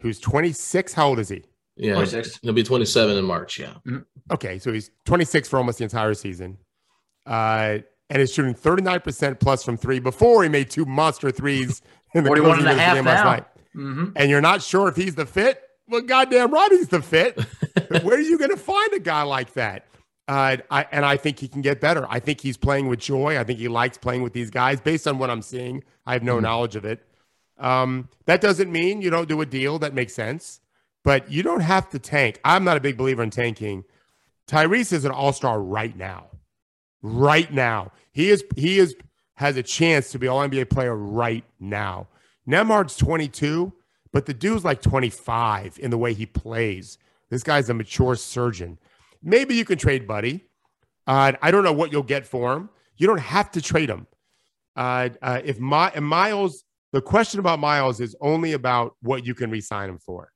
who's 0.00 0.20
26. 0.20 0.92
How 0.92 1.08
old 1.08 1.18
is 1.18 1.28
he? 1.28 1.42
Yeah, 1.76 1.94
26. 1.94 2.38
he'll 2.42 2.52
be 2.52 2.62
27 2.62 3.16
in 3.16 3.24
March. 3.24 3.58
Yeah. 3.58 3.74
Mm-hmm. 3.86 3.98
Okay, 4.30 4.60
so 4.60 4.72
he's 4.72 4.92
26 5.06 5.48
for 5.48 5.56
almost 5.56 5.78
the 5.78 5.84
entire 5.84 6.14
season, 6.14 6.58
uh, 7.26 7.78
and 8.12 8.20
is 8.20 8.30
shooting 8.30 8.54
39% 8.54 9.40
plus 9.40 9.64
from 9.64 9.78
three. 9.78 9.98
Before 9.98 10.42
he 10.42 10.48
made 10.50 10.70
two 10.70 10.84
monster 10.84 11.30
threes 11.30 11.80
in 12.14 12.24
the 12.24 12.28
41 12.28 12.58
and 12.58 12.68
a 12.68 12.74
half 12.74 12.94
game 12.94 13.06
last 13.06 13.24
night. 13.24 13.44
Mm-hmm. 13.74 14.10
And 14.16 14.30
you're 14.30 14.42
not 14.42 14.62
sure 14.62 14.86
if 14.86 14.96
he's 14.96 15.14
the 15.14 15.24
fit. 15.24 15.62
Well, 15.88 16.02
goddamn 16.02 16.50
right, 16.52 16.70
he's 16.70 16.88
the 16.88 17.00
fit. 17.00 17.40
Where 18.02 18.18
are 18.18 18.20
you 18.20 18.36
going 18.36 18.50
to 18.50 18.58
find 18.58 18.92
a 18.92 18.98
guy 18.98 19.22
like 19.22 19.54
that? 19.54 19.86
Uh, 20.28 20.58
I, 20.70 20.86
and 20.92 21.06
I 21.06 21.16
think 21.16 21.38
he 21.38 21.48
can 21.48 21.62
get 21.62 21.80
better. 21.80 22.06
I 22.08 22.20
think 22.20 22.42
he's 22.42 22.58
playing 22.58 22.88
with 22.88 23.00
joy. 23.00 23.38
I 23.38 23.44
think 23.44 23.58
he 23.58 23.68
likes 23.68 23.96
playing 23.96 24.22
with 24.22 24.34
these 24.34 24.50
guys. 24.50 24.78
Based 24.78 25.08
on 25.08 25.18
what 25.18 25.30
I'm 25.30 25.42
seeing, 25.42 25.82
I 26.04 26.12
have 26.12 26.22
no 26.22 26.34
mm-hmm. 26.34 26.42
knowledge 26.42 26.76
of 26.76 26.84
it. 26.84 27.02
Um, 27.58 28.10
that 28.26 28.42
doesn't 28.42 28.70
mean 28.70 29.00
you 29.00 29.08
don't 29.08 29.28
do 29.28 29.40
a 29.40 29.46
deal 29.46 29.78
that 29.78 29.94
makes 29.94 30.12
sense, 30.12 30.60
but 31.02 31.30
you 31.30 31.42
don't 31.42 31.60
have 31.60 31.88
to 31.90 31.98
tank. 31.98 32.40
I'm 32.44 32.62
not 32.62 32.76
a 32.76 32.80
big 32.80 32.98
believer 32.98 33.22
in 33.22 33.30
tanking. 33.30 33.84
Tyrese 34.46 34.92
is 34.92 35.06
an 35.06 35.12
all 35.12 35.32
star 35.32 35.62
right 35.62 35.96
now. 35.96 36.26
Right 37.02 37.52
now, 37.52 37.92
he 38.12 38.30
is 38.30 38.44
he 38.56 38.78
is 38.78 38.94
has 39.34 39.56
a 39.56 39.62
chance 39.62 40.12
to 40.12 40.18
be 40.18 40.28
all 40.28 40.40
NBA 40.46 40.70
player 40.70 40.96
right 40.96 41.44
now. 41.58 42.06
Nembhard's 42.48 42.96
22, 42.96 43.72
but 44.12 44.26
the 44.26 44.34
dude's 44.34 44.64
like 44.64 44.80
25 44.82 45.78
in 45.80 45.90
the 45.90 45.98
way 45.98 46.12
he 46.14 46.26
plays. 46.26 46.98
This 47.30 47.42
guy's 47.42 47.68
a 47.70 47.74
mature 47.74 48.14
surgeon. 48.14 48.78
Maybe 49.22 49.56
you 49.56 49.64
can 49.64 49.78
trade 49.78 50.06
Buddy. 50.06 50.44
Uh, 51.06 51.32
I 51.40 51.50
don't 51.50 51.64
know 51.64 51.72
what 51.72 51.90
you'll 51.92 52.02
get 52.02 52.26
for 52.26 52.52
him. 52.52 52.68
You 52.96 53.06
don't 53.06 53.20
have 53.20 53.50
to 53.52 53.62
trade 53.62 53.88
him. 53.88 54.06
Uh, 54.76 55.08
uh, 55.20 55.40
if 55.44 55.58
My- 55.58 55.98
Miles, 55.98 56.64
the 56.92 57.00
question 57.00 57.40
about 57.40 57.58
Miles 57.58 58.00
is 58.00 58.14
only 58.20 58.52
about 58.52 58.94
what 59.02 59.26
you 59.26 59.34
can 59.34 59.50
resign 59.50 59.88
him 59.88 59.98
for. 59.98 60.30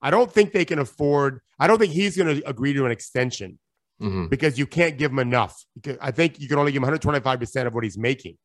I 0.00 0.10
don't 0.10 0.30
think 0.30 0.52
they 0.52 0.64
can 0.64 0.78
afford. 0.78 1.40
I 1.58 1.66
don't 1.66 1.78
think 1.78 1.92
he's 1.92 2.16
going 2.16 2.40
to 2.40 2.48
agree 2.48 2.72
to 2.74 2.84
an 2.84 2.92
extension 2.92 3.58
mm-hmm. 4.02 4.26
because 4.26 4.58
you 4.58 4.66
can't 4.66 4.98
give 4.98 5.10
him 5.10 5.18
enough. 5.18 5.54
I 6.00 6.10
think 6.10 6.40
you 6.40 6.48
can 6.48 6.58
only 6.58 6.72
give 6.72 6.78
him 6.78 6.82
125 6.82 7.38
percent 7.40 7.66
of 7.66 7.74
what 7.74 7.84
he's 7.84 7.98
making. 7.98 8.36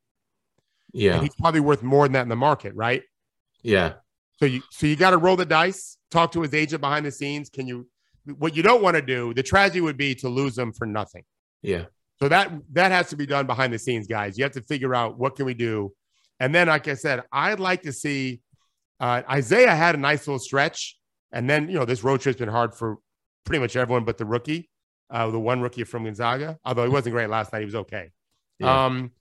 Yeah, 0.94 1.16
and 1.16 1.24
he's 1.24 1.36
probably 1.36 1.60
worth 1.60 1.84
more 1.84 2.06
than 2.06 2.14
that 2.14 2.22
in 2.22 2.30
the 2.30 2.36
market, 2.36 2.74
right? 2.76 3.04
Yeah. 3.62 3.94
So 4.40 4.46
you 4.46 4.62
so 4.72 4.86
you 4.86 4.96
got 4.96 5.12
to 5.12 5.18
roll 5.18 5.36
the 5.36 5.46
dice. 5.46 5.98
Talk 6.12 6.32
to 6.34 6.42
his 6.42 6.54
agent 6.54 6.80
behind 6.80 7.06
the 7.06 7.12
scenes. 7.12 7.50
Can 7.50 7.68
you 7.68 7.88
what 8.38 8.56
you 8.56 8.64
don't 8.64 8.82
want 8.82 8.96
to 8.96 9.02
do, 9.02 9.34
the 9.34 9.44
tragedy 9.44 9.82
would 9.82 9.98
be 9.98 10.16
to 10.16 10.30
lose 10.30 10.56
them 10.56 10.74
for 10.74 10.86
nothing. 10.86 11.24
Yeah. 11.62 11.86
So 12.20 12.28
that 12.30 12.52
that 12.74 12.92
has 12.92 13.10
to 13.10 13.16
be 13.16 13.26
done 13.26 13.46
behind 13.48 13.74
the 13.74 13.80
scenes, 13.80 14.08
guys. 14.08 14.38
You 14.38 14.44
have 14.44 14.54
to 14.54 14.62
figure 14.62 14.96
out 14.96 15.18
what 15.18 15.36
can 15.36 15.46
we 15.46 15.54
do. 15.54 15.94
And 16.40 16.54
then, 16.54 16.68
like 16.68 16.88
I 16.88 16.96
said, 16.96 17.24
I'd 17.32 17.60
like 17.60 17.84
to 17.84 17.94
see 17.94 18.42
uh, 19.00 19.22
Isaiah 19.30 19.76
had 19.76 19.96
a 19.96 19.98
nice 19.98 20.28
little 20.28 20.40
stretch, 20.40 20.98
and 21.32 21.50
then 21.50 21.70
you 21.70 21.76
know 21.76 21.86
this 21.86 22.04
road 22.04 22.22
trip's 22.22 22.40
been 22.40 22.50
hard 22.50 22.74
for 22.74 22.98
pretty 23.44 23.60
much 23.60 23.76
everyone 23.76 24.04
but 24.04 24.18
the 24.18 24.26
rookie, 24.26 24.70
uh, 25.10 25.30
the 25.30 25.40
one 25.40 25.62
rookie 25.62 25.84
from 25.84 26.06
Gonzaga. 26.06 26.58
Although 26.66 26.84
he 26.84 26.90
wasn't 26.90 27.14
great 27.14 27.30
last 27.30 27.54
night, 27.54 27.60
he 27.60 27.66
was 27.66 27.76
okay. 27.76 28.12
Yeah. 28.60 28.86
Um, 28.86 29.12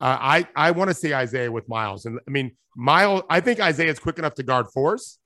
uh, 0.00 0.18
I 0.20 0.48
I 0.56 0.70
want 0.72 0.90
to 0.90 0.94
see 0.94 1.14
Isaiah 1.14 1.50
with 1.50 1.68
Miles, 1.68 2.04
and 2.06 2.18
I 2.26 2.30
mean 2.30 2.56
Miles. 2.76 3.22
I 3.30 3.40
think 3.40 3.60
Isaiah 3.60 3.90
is 3.90 3.98
quick 3.98 4.18
enough 4.18 4.34
to 4.34 4.42
guard 4.42 4.66
force. 4.72 5.18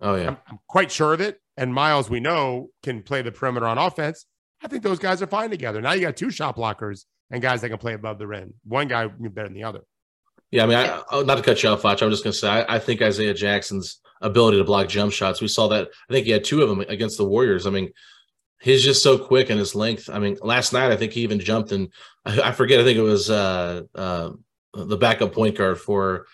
Oh 0.00 0.14
yeah, 0.16 0.28
I'm, 0.28 0.36
I'm 0.48 0.58
quite 0.68 0.90
sure 0.90 1.12
of 1.12 1.20
it 1.20 1.40
and 1.56 1.72
Miles, 1.72 2.10
we 2.10 2.20
know, 2.20 2.70
can 2.82 3.02
play 3.02 3.22
the 3.22 3.32
perimeter 3.32 3.66
on 3.66 3.78
offense. 3.78 4.26
I 4.62 4.68
think 4.68 4.82
those 4.82 4.98
guys 4.98 5.22
are 5.22 5.26
fine 5.26 5.50
together. 5.50 5.80
Now 5.80 5.92
you 5.92 6.00
got 6.00 6.16
two 6.16 6.30
shot 6.30 6.56
blockers 6.56 7.04
and 7.30 7.42
guys 7.42 7.60
that 7.60 7.68
can 7.68 7.78
play 7.78 7.94
above 7.94 8.18
the 8.18 8.26
rim. 8.26 8.54
One 8.64 8.88
guy 8.88 9.06
better 9.06 9.48
than 9.48 9.54
the 9.54 9.64
other. 9.64 9.80
Yeah, 10.50 10.64
I 10.64 10.66
mean, 10.66 10.76
I, 10.76 11.02
oh, 11.10 11.22
not 11.22 11.36
to 11.36 11.42
cut 11.42 11.62
you 11.62 11.68
off, 11.68 11.82
Foch. 11.82 12.00
I'm 12.00 12.10
just 12.10 12.22
going 12.22 12.32
to 12.32 12.38
say, 12.38 12.48
I, 12.48 12.76
I, 12.76 12.78
think 12.78 13.02
Isaiah 13.02 13.34
Jackson's 13.34 14.00
ability 14.20 14.58
to 14.58 14.64
block 14.64 14.88
jump 14.88 15.12
shots. 15.12 15.40
We 15.40 15.48
saw 15.48 15.66
that. 15.68 15.88
I 16.08 16.12
think 16.12 16.26
he 16.26 16.32
had 16.32 16.44
two 16.44 16.62
of 16.62 16.68
them 16.68 16.80
against 16.80 17.18
the 17.18 17.24
Warriors. 17.24 17.66
I 17.66 17.70
mean, 17.70 17.90
he's 18.64 18.82
just 18.82 19.02
so 19.02 19.18
quick 19.18 19.50
and 19.50 19.58
his 19.58 19.74
length. 19.74 20.08
I 20.10 20.18
mean, 20.18 20.38
last 20.42 20.72
night 20.72 20.90
I 20.90 20.96
think 20.96 21.12
he 21.12 21.20
even 21.20 21.38
jumped 21.38 21.70
and 21.70 21.88
I, 22.24 22.40
I 22.40 22.52
forget. 22.52 22.80
I 22.80 22.84
think 22.84 22.98
it 22.98 23.02
was 23.02 23.30
uh, 23.30 23.82
uh, 23.94 24.30
the 24.72 24.96
backup 24.96 25.32
point 25.32 25.56
guard 25.56 25.78
for 25.78 26.26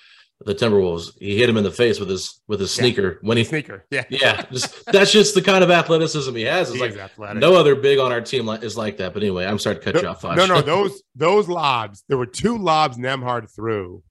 the 0.45 0.55
Timberwolves. 0.55 1.11
He 1.19 1.37
hit 1.37 1.51
him 1.51 1.57
in 1.57 1.65
the 1.65 1.71
face 1.71 1.99
with 1.99 2.09
his 2.09 2.41
with 2.47 2.61
his 2.61 2.73
sneaker 2.73 3.19
yeah. 3.21 3.29
when 3.29 3.37
he 3.37 3.45
sneaker. 3.45 3.85
Yeah, 3.91 4.05
yeah. 4.09 4.43
Just 4.51 4.87
that's 4.87 5.13
just 5.13 5.35
the 5.35 5.43
kind 5.43 5.63
of 5.63 5.71
athleticism 5.71 6.35
he 6.35 6.43
has. 6.43 6.71
It's 6.71 6.81
like 6.81 7.37
no 7.37 7.57
other 7.57 7.75
big 7.75 7.99
on 7.99 8.13
our 8.13 8.21
team 8.21 8.49
is 8.49 8.77
like 8.77 8.97
that. 8.99 9.13
But 9.13 9.23
anyway, 9.23 9.45
I'm 9.45 9.59
sorry 9.59 9.77
to 9.77 9.83
cut 9.83 9.95
no, 9.97 10.01
you 10.01 10.09
off. 10.09 10.23
No, 10.25 10.47
no, 10.47 10.63
those 10.63 11.03
those 11.15 11.49
lobs. 11.49 12.05
There 12.09 12.17
were 12.17 12.27
two 12.27 12.57
lobs 12.57 12.97
Nembhard 12.97 13.55
threw 13.55 14.03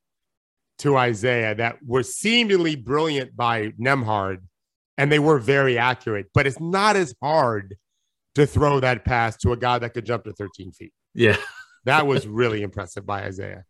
to 0.80 0.98
Isaiah 0.98 1.56
that 1.56 1.78
were 1.86 2.04
seemingly 2.04 2.76
brilliant 2.76 3.36
by 3.36 3.70
Nembhard, 3.80 4.40
and 4.98 5.12
they 5.12 5.20
were 5.20 5.40
very 5.40 5.78
accurate. 5.78 6.28
But 6.34 6.48
it's 6.48 6.60
not 6.60 6.96
as 6.96 7.16
hard 7.22 7.76
to 8.36 8.46
throw 8.46 8.80
that 8.80 9.06
pass 9.06 9.38
to 9.38 9.52
a 9.52 9.58
guy 9.58 9.80
that 9.80 9.94
could 9.94 10.06
jump 10.06 10.24
to 10.26 10.34
13 10.34 10.72
feet. 10.72 10.94
Yeah, 11.14 11.38
that 11.86 12.08
was 12.08 12.28
really 12.28 12.62
impressive 12.62 13.06
by 13.06 13.24
Isaiah 13.24 13.66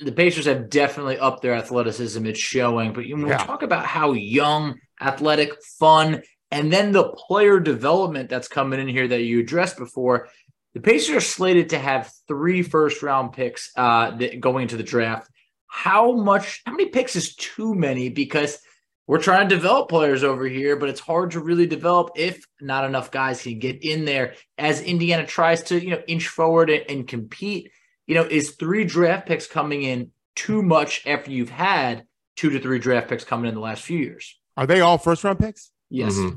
the 0.00 0.12
Pacers 0.12 0.46
have 0.46 0.70
definitely 0.70 1.18
upped 1.18 1.42
their 1.42 1.54
athleticism. 1.54 2.24
It's 2.26 2.38
showing. 2.38 2.92
But 2.92 3.04
when 3.08 3.26
yeah. 3.26 3.40
we 3.40 3.46
talk 3.46 3.62
about 3.62 3.84
how 3.84 4.12
young, 4.12 4.78
athletic, 5.00 5.62
fun, 5.78 6.22
and 6.50 6.72
then 6.72 6.92
the 6.92 7.10
player 7.10 7.60
development 7.60 8.30
that's 8.30 8.48
coming 8.48 8.80
in 8.80 8.88
here 8.88 9.08
that 9.08 9.22
you 9.22 9.40
addressed 9.40 9.76
before, 9.76 10.28
the 10.72 10.80
Pacers 10.80 11.16
are 11.16 11.20
slated 11.20 11.70
to 11.70 11.78
have 11.78 12.12
three 12.26 12.62
first 12.62 13.02
round 13.02 13.32
picks 13.32 13.70
uh, 13.76 14.10
going 14.40 14.62
into 14.62 14.76
the 14.76 14.82
draft. 14.82 15.28
How 15.66 16.12
much? 16.12 16.62
How 16.64 16.72
many 16.72 16.86
picks 16.86 17.16
is 17.16 17.34
too 17.36 17.74
many? 17.74 18.08
Because 18.08 18.58
we're 19.06 19.22
trying 19.22 19.48
to 19.48 19.54
develop 19.54 19.88
players 19.88 20.24
over 20.24 20.46
here, 20.46 20.76
but 20.76 20.88
it's 20.88 21.00
hard 21.00 21.32
to 21.32 21.40
really 21.40 21.66
develop 21.66 22.10
if 22.16 22.46
not 22.60 22.84
enough 22.84 23.10
guys 23.10 23.42
can 23.42 23.58
get 23.58 23.84
in 23.84 24.04
there. 24.04 24.34
As 24.56 24.80
Indiana 24.80 25.26
tries 25.26 25.62
to, 25.64 25.82
you 25.82 25.90
know, 25.90 26.02
inch 26.06 26.28
forward 26.28 26.70
and, 26.70 26.84
and 26.88 27.08
compete 27.08 27.70
you 28.06 28.14
know, 28.14 28.24
is 28.24 28.50
three 28.52 28.84
draft 28.84 29.26
picks 29.26 29.46
coming 29.46 29.82
in 29.82 30.10
too 30.34 30.62
much 30.62 31.06
after 31.06 31.30
you've 31.30 31.50
had 31.50 32.04
two 32.36 32.50
to 32.50 32.60
three 32.60 32.78
draft 32.78 33.08
picks 33.08 33.24
coming 33.24 33.48
in 33.48 33.54
the 33.54 33.60
last 33.60 33.82
few 33.82 33.98
years? 33.98 34.38
Are 34.56 34.66
they 34.66 34.80
all 34.80 34.98
first 34.98 35.24
round 35.24 35.38
picks? 35.38 35.70
Yes. 35.90 36.14
Mm-hmm. 36.14 36.36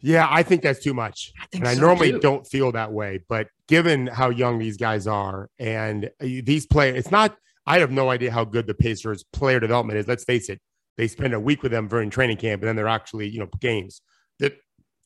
Yeah, 0.00 0.26
I 0.30 0.42
think 0.42 0.62
that's 0.62 0.82
too 0.82 0.94
much. 0.94 1.32
I 1.40 1.46
and 1.54 1.64
so 1.64 1.70
I 1.70 1.74
normally 1.74 2.12
too. 2.12 2.20
don't 2.20 2.46
feel 2.46 2.72
that 2.72 2.92
way, 2.92 3.20
but 3.28 3.48
given 3.66 4.06
how 4.06 4.28
young 4.28 4.58
these 4.58 4.76
guys 4.76 5.06
are 5.06 5.48
and 5.58 6.10
these 6.20 6.66
players, 6.66 6.98
it's 6.98 7.10
not, 7.10 7.36
I 7.66 7.80
have 7.80 7.90
no 7.90 8.10
idea 8.10 8.30
how 8.30 8.44
good 8.44 8.66
the 8.66 8.74
Pacers 8.74 9.24
player 9.24 9.58
development 9.58 9.98
is. 9.98 10.06
Let's 10.06 10.24
face 10.24 10.48
it. 10.48 10.60
They 10.96 11.08
spend 11.08 11.34
a 11.34 11.40
week 11.40 11.62
with 11.62 11.72
them 11.72 11.88
during 11.88 12.10
training 12.10 12.38
camp, 12.38 12.62
and 12.62 12.68
then 12.68 12.76
they're 12.76 12.88
actually, 12.88 13.28
you 13.28 13.40
know, 13.40 13.48
games. 13.60 14.00
The, 14.38 14.54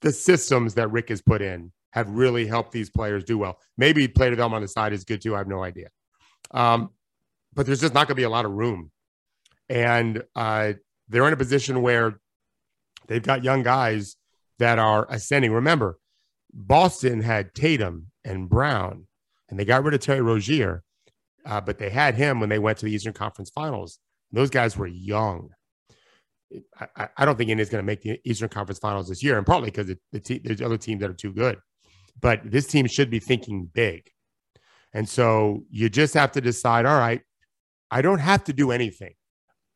the 0.01 0.13
systems 0.13 0.75
that 0.75 0.91
Rick 0.91 1.09
has 1.09 1.21
put 1.21 1.43
in 1.43 1.73
have 1.93 2.09
really 2.09 2.47
helped 2.47 2.73
these 2.73 2.91
players 2.91 3.25
do 3.25 3.37
well. 3.37 3.59
Maybe 3.77 4.07
player 4.07 4.31
development 4.31 4.59
on 4.59 4.63
the 4.63 4.69
side 4.69 4.93
is 4.93 5.05
good 5.05 5.21
too. 5.21 5.35
I 5.35 5.39
have 5.39 5.49
no 5.49 5.63
idea. 5.63 5.89
Um, 6.53 6.91
but 7.53 7.67
there's 7.67 7.81
just 7.81 7.95
not 7.95 8.07
going 8.07 8.15
to 8.15 8.21
be 8.21 8.23
a 8.23 8.31
lot 8.31 8.45
of 8.45 8.53
room. 8.53 8.91
And 9.69 10.23
uh, 10.37 10.75
they're 11.09 11.27
in 11.27 11.33
a 11.33 11.37
position 11.37 11.83
where 11.83 12.21
they've 13.09 13.23
got 13.23 13.45
young 13.45 13.63
guys 13.63 14.17
that 14.59 14.79
are 14.79 15.07
ascending. 15.11 15.53
Remember, 15.53 15.99
Boston 16.53 17.21
had 17.21 17.55
Tatum 17.55 18.07
and 18.25 18.49
Brown, 18.49 19.07
and 19.49 19.59
they 19.59 19.65
got 19.65 19.83
rid 19.83 19.95
of 19.95 20.01
Terry 20.01 20.21
Rozier, 20.21 20.83
uh, 21.45 21.61
but 21.61 21.79
they 21.79 21.91
had 21.91 22.15
him 22.15 22.41
when 22.41 22.49
they 22.49 22.59
went 22.59 22.79
to 22.79 22.87
the 22.87 22.93
Eastern 22.93 23.13
Conference 23.13 23.51
Finals. 23.51 23.99
Those 24.33 24.51
guys 24.51 24.77
were 24.77 24.87
young. 24.87 25.51
I, 26.97 27.09
I 27.17 27.25
don't 27.25 27.37
think 27.37 27.51
Indiana's 27.51 27.69
going 27.71 27.83
to 27.83 27.87
make 27.87 28.03
the 28.03 28.21
Eastern 28.25 28.49
Conference 28.49 28.79
Finals 28.79 29.09
this 29.09 29.23
year, 29.23 29.37
and 29.39 29.47
partly 29.47 29.71
because 29.71 29.93
the 30.13 30.21
te- 30.21 30.41
there's 30.43 30.61
other 30.61 30.77
teams 30.79 31.01
that 31.01 31.11
are 31.11 31.15
too 31.15 31.33
good. 31.33 31.59
But 32.21 32.41
this 32.45 32.67
team 32.67 32.87
should 32.87 33.11
be 33.11 33.19
thinking 33.21 33.71
big, 33.73 34.11
and 34.93 35.09
so 35.09 35.65
you 35.71 35.89
just 35.89 36.15
have 36.15 36.33
to 36.33 36.41
decide. 36.41 36.87
All 36.87 36.99
right, 36.99 37.21
I 37.91 38.03
don't 38.03 38.19
have 38.19 38.45
to 38.45 38.53
do 38.53 38.71
anything. 38.73 39.15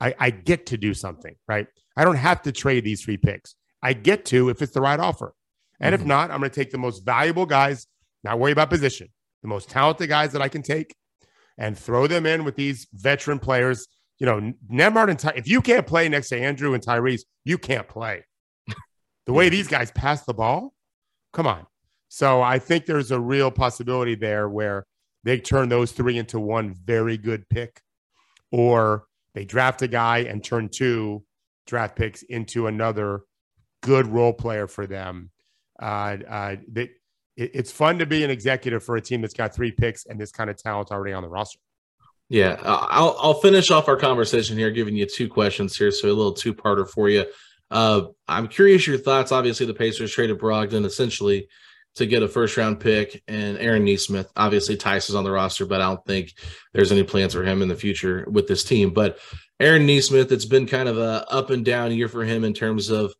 I, 0.01 0.15
I 0.19 0.31
get 0.31 0.67
to 0.67 0.77
do 0.77 0.93
something, 0.95 1.35
right? 1.49 1.67
I 1.97 2.05
don't 2.05 2.17
have 2.17 2.43
to 2.43 2.53
trade 2.53 2.85
these 2.85 3.03
three 3.03 3.17
picks. 3.17 3.55
I 3.83 3.93
get 3.93 4.25
to 4.27 4.49
if 4.49 4.61
it's 4.63 4.73
the 4.73 4.81
right 4.81 4.99
offer, 4.99 5.33
and 5.81 5.95
Mhm. 5.95 6.01
if 6.01 6.05
not, 6.07 6.31
I'm 6.31 6.41
going 6.41 6.51
to 6.51 6.55
take 6.55 6.71
the 6.73 6.79
most 6.79 7.05
valuable 7.05 7.47
guys. 7.47 7.87
Not 8.25 8.39
worry 8.39 8.53
about 8.53 8.71
position. 8.71 9.09
The 9.43 9.49
most 9.49 9.69
talented 9.71 10.09
guys 10.09 10.33
that 10.33 10.43
I 10.43 10.49
can 10.49 10.63
take, 10.63 10.95
and 11.57 11.79
throw 11.79 12.07
them 12.07 12.27
in 12.27 12.45
with 12.45 12.57
these 12.57 12.89
veteran 12.93 13.39
players 13.39 13.87
you 14.19 14.27
know, 14.27 14.53
Nembhard 14.71 15.11
and 15.11 15.19
Ty, 15.19 15.33
if 15.37 15.49
you 15.49 15.61
can't 15.61 15.87
play 15.87 16.09
next 16.09 16.29
to 16.29 16.39
Andrew 16.39 16.75
and 16.75 16.85
Tyrese, 16.85 17.23
you 17.45 17.59
can't 17.59 17.89
play. 17.89 18.25
the 19.27 19.33
way 19.33 19.49
these 19.49 19.69
guys 19.69 19.91
pass 19.91 20.25
the 20.25 20.35
ball, 20.35 20.73
come 21.33 21.47
on. 21.47 21.67
So 22.09 22.41
I 22.41 22.59
think 22.59 22.87
there's 22.87 23.11
a 23.11 23.19
real 23.19 23.51
possibility 23.51 24.15
there 24.15 24.49
where 24.49 24.87
they 25.25 25.39
turn 25.39 25.69
those 25.69 25.93
three 25.93 26.19
into 26.19 26.39
one 26.39 26.75
very 26.75 27.17
good 27.17 27.49
pick, 27.49 27.81
or 28.53 29.07
they 29.35 29.45
draft 29.45 29.83
a 29.83 29.89
guy 29.89 30.19
and 30.19 30.45
turn 30.45 30.69
two 30.69 31.25
draft 31.67 31.97
picks 31.97 32.23
into 32.23 32.67
another 32.67 33.23
good 33.83 34.07
role 34.07 34.33
player 34.33 34.69
for 34.69 34.87
them. 34.87 35.31
Uh, 35.81 36.19
uh, 36.29 36.57
they, 36.71 36.91
it, 37.37 37.51
it's 37.55 37.73
fun 37.73 37.99
to 37.99 38.07
be 38.07 38.23
an 38.23 38.31
executive 38.31 38.85
for 38.85 38.97
a 38.97 39.01
team 39.01 39.23
that's 39.23 39.35
got 39.35 39.55
three 39.55 39.73
picks 39.73 40.07
and 40.07 40.21
this 40.21 40.31
kind 40.31 40.51
of 40.51 40.57
talent 40.57 40.93
already 40.93 41.13
on 41.13 41.23
the 41.23 41.29
roster. 41.29 41.59
Yeah, 42.35 42.61
uh, 42.65 42.87
I'll 42.91 43.17
I'll 43.21 43.35
finish 43.35 43.71
off 43.71 43.87
our 43.87 43.97
conversation 43.97 44.59
here, 44.59 44.73
giving 44.73 44.97
you 44.97 45.07
two 45.07 45.29
questions 45.29 45.77
here, 45.77 45.93
so 45.93 46.09
a 46.09 46.11
little 46.11 46.33
two 46.33 46.53
parter 46.53 46.85
for 46.85 47.09
you. 47.09 47.27
Uh, 47.71 48.07
I'm 48.27 48.49
curious 48.49 48.89
your 48.89 48.99
thoughts. 48.99 49.31
Obviously, 49.31 49.67
the 49.67 49.73
Pacers 49.73 50.13
traded 50.13 50.41
Brogdon 50.41 50.85
essentially 50.85 51.47
to 51.95 52.07
get 52.07 52.25
a 52.25 52.29
first 52.29 52.57
round 52.57 52.81
pick 52.81 53.23
and 53.29 53.57
Aaron 53.59 53.85
Nesmith. 53.85 54.33
Obviously, 54.35 54.77
Theis 54.77 55.09
is 55.09 55.15
on 55.15 55.23
the 55.23 55.31
roster, 55.31 55.65
but 55.65 55.81
I 55.81 55.87
don't 55.87 56.05
think 56.07 56.33
there's 56.73 56.91
any 56.91 57.05
plans 57.05 57.35
for 57.35 57.45
him 57.45 57.63
in 57.63 57.69
the 57.69 57.77
future 57.77 58.27
with 58.29 58.49
this 58.49 58.65
team. 58.65 58.93
But 58.93 59.21
Aaron 59.61 59.87
Nesmith, 59.87 60.33
it's 60.33 60.45
been 60.45 60.67
kind 60.67 60.89
of 60.89 60.99
a 60.99 61.25
up 61.31 61.51
and 61.51 61.65
down 61.65 61.93
year 61.93 62.09
for 62.09 62.25
him 62.25 62.43
in 62.43 62.53
terms 62.53 62.91
of 62.91 63.15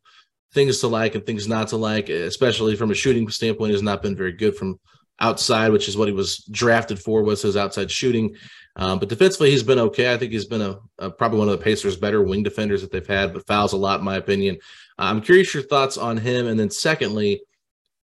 things 0.53 0.79
to 0.79 0.89
like 0.89 1.15
and 1.15 1.25
things 1.25 1.47
not 1.47 1.69
to 1.69 1.77
like, 1.77 2.09
especially 2.09 2.75
from 2.75 2.91
a 2.91 2.95
shooting 2.95 3.29
standpoint, 3.29 3.71
has 3.71 3.81
not 3.81 4.01
been 4.01 4.17
very 4.17 4.33
good 4.33 4.57
from 4.57 4.77
outside, 5.19 5.71
which 5.71 5.87
is 5.87 5.97
what 5.97 6.07
he 6.07 6.13
was 6.13 6.37
drafted 6.51 6.99
for, 6.99 7.23
was 7.23 7.41
his 7.41 7.57
outside 7.57 7.89
shooting. 7.89 8.35
Um, 8.77 8.99
but 8.99 9.07
defensively, 9.07 9.51
he's 9.51 9.63
been 9.63 9.79
okay. 9.79 10.13
I 10.13 10.17
think 10.17 10.33
he's 10.33 10.45
been 10.45 10.61
a, 10.61 10.77
a, 10.99 11.09
probably 11.09 11.39
one 11.39 11.47
of 11.47 11.57
the 11.57 11.63
Pacers' 11.63 11.95
better 11.95 12.21
wing 12.21 12.43
defenders 12.43 12.81
that 12.81 12.91
they've 12.91 13.07
had, 13.07 13.33
but 13.33 13.47
fouls 13.47 13.71
a 13.73 13.77
lot, 13.77 13.99
in 13.99 14.05
my 14.05 14.17
opinion. 14.17 14.57
Uh, 14.99 15.03
I'm 15.03 15.21
curious 15.21 15.53
your 15.53 15.63
thoughts 15.63 15.97
on 15.97 16.17
him. 16.17 16.47
And 16.47 16.59
then, 16.59 16.69
secondly, 16.69 17.41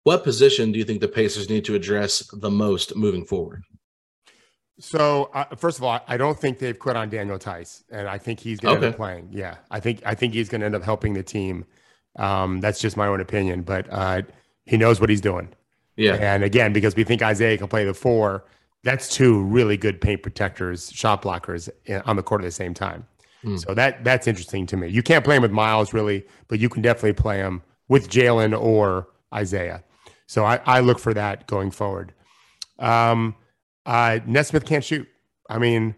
what 0.03 0.25
position 0.25 0.73
do 0.73 0.79
you 0.79 0.85
think 0.85 1.01
the 1.01 1.09
Pacers 1.09 1.49
need 1.49 1.65
to 1.67 1.75
address 1.77 2.29
the 2.33 2.51
most 2.51 2.97
moving 2.97 3.25
forward? 3.25 3.63
So, 4.81 5.31
uh, 5.35 5.45
first 5.57 5.79
of 5.79 5.85
all, 5.85 6.01
I 6.07 6.17
don't 6.17 6.39
think 6.39 6.59
they've 6.59 6.79
quit 6.79 6.97
on 6.97 7.09
Daniel 7.09 7.37
Theis, 7.39 7.83
and 7.91 8.09
I 8.09 8.17
think 8.19 8.39
he's 8.39 8.61
going 8.61 8.75
to 8.75 8.79
Okay. 8.79 8.87
end 8.87 8.95
up 8.95 8.97
playing. 8.97 9.29
Yeah, 9.33 9.57
I 9.71 9.81
think 9.81 10.03
I 10.07 10.15
think 10.15 10.35
he's 10.35 10.49
going 10.49 10.61
to 10.61 10.67
end 10.67 10.77
up 10.77 10.85
helping 10.85 11.15
the 11.15 11.23
team. 11.23 11.65
Um, 12.19 12.61
that's 12.61 12.81
just 12.81 12.97
my 12.97 13.07
own 13.07 13.21
opinion, 13.21 13.63
but 13.63 13.87
uh, 13.91 14.23
he 14.67 14.77
knows 14.77 15.01
what 15.01 15.11
he's 15.11 15.21
doing. 15.21 15.49
Yeah. 15.99 16.15
And 16.15 16.45
again, 16.45 16.73
because 16.73 16.95
we 16.95 17.05
think 17.05 17.23
Isaiah 17.23 17.59
can 17.59 17.69
play 17.69 17.85
the 17.85 17.93
four, 17.93 18.45
that's 18.85 19.09
two 19.09 19.43
really 19.43 19.77
good 19.77 20.01
paint 20.01 20.23
protectors, 20.23 20.91
shot 20.93 21.23
blockers 21.23 21.69
on 22.07 22.17
the 22.17 22.23
court 22.23 22.41
at 22.43 22.45
the 22.45 22.53
same 22.53 22.73
time. 22.73 23.07
Hmm. 23.43 23.57
So 23.57 23.75
that 23.75 24.05
that's 24.05 24.27
interesting 24.27 24.65
to 24.67 24.77
me. 24.77 24.89
You 24.89 25.03
can't 25.03 25.25
play 25.25 25.37
him 25.37 25.43
with 25.43 25.51
Miles 25.51 25.93
really, 25.93 26.25
but 26.47 26.61
you 26.61 26.69
can 26.69 26.83
definitely 26.83 27.15
play 27.15 27.39
him 27.39 27.63
with 27.89 28.09
Jalen 28.09 28.59
or 28.59 29.09
Isaiah. 29.35 29.83
So 30.27 30.45
I, 30.45 30.61
I 30.67 30.81
look 30.81 30.99
for 30.99 31.13
that 31.15 31.47
going 31.47 31.71
forward. 31.71 32.13
Um, 32.79 33.35
uh, 33.87 34.21
Nesmith 34.27 34.67
can't 34.67 34.85
shoot. 34.85 35.09
I 35.51 35.59
mean, 35.59 35.97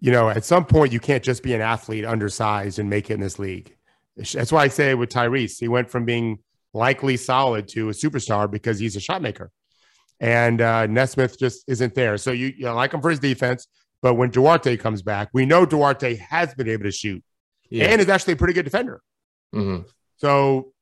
you 0.00 0.12
know, 0.12 0.28
at 0.28 0.44
some 0.44 0.64
point 0.64 0.92
you 0.92 1.00
can't 1.00 1.22
just 1.22 1.42
be 1.42 1.52
an 1.52 1.60
athlete, 1.60 2.04
undersized, 2.04 2.78
and 2.78 2.88
make 2.88 3.10
it 3.10 3.14
in 3.14 3.20
this 3.20 3.38
league. 3.38 3.76
That's 4.16 4.52
why 4.52 4.64
I 4.64 4.68
say 4.68 4.94
with 4.94 5.10
Tyrese, 5.10 5.58
he 5.58 5.68
went 5.68 5.90
from 5.90 6.04
being 6.04 6.38
likely 6.76 7.16
solid 7.16 7.66
to 7.68 7.88
a 7.88 7.92
superstar 7.92 8.50
because 8.50 8.78
he's 8.78 8.94
a 8.96 9.00
shot 9.00 9.22
maker, 9.22 9.50
and 10.20 10.60
uh, 10.60 10.86
Nesmith 10.86 11.38
just 11.38 11.64
isn't 11.68 11.94
there. 11.94 12.16
So 12.18 12.30
you, 12.32 12.52
you 12.56 12.70
like 12.70 12.92
him 12.92 13.00
for 13.00 13.10
his 13.10 13.18
defense, 13.18 13.66
but 14.02 14.14
when 14.14 14.30
Duarte 14.30 14.76
comes 14.76 15.02
back, 15.02 15.28
we 15.32 15.46
know 15.46 15.64
Duarte 15.66 16.16
has 16.16 16.54
been 16.54 16.68
able 16.68 16.84
to 16.84 16.92
shoot 16.92 17.22
Yeah. 17.70 17.86
and 17.86 18.00
is 18.00 18.08
actually 18.08 18.34
a 18.34 18.36
pretty 18.36 18.54
good 18.54 18.64
defender. 18.64 19.00
Mhm. 19.54 19.88
So, 20.18 20.72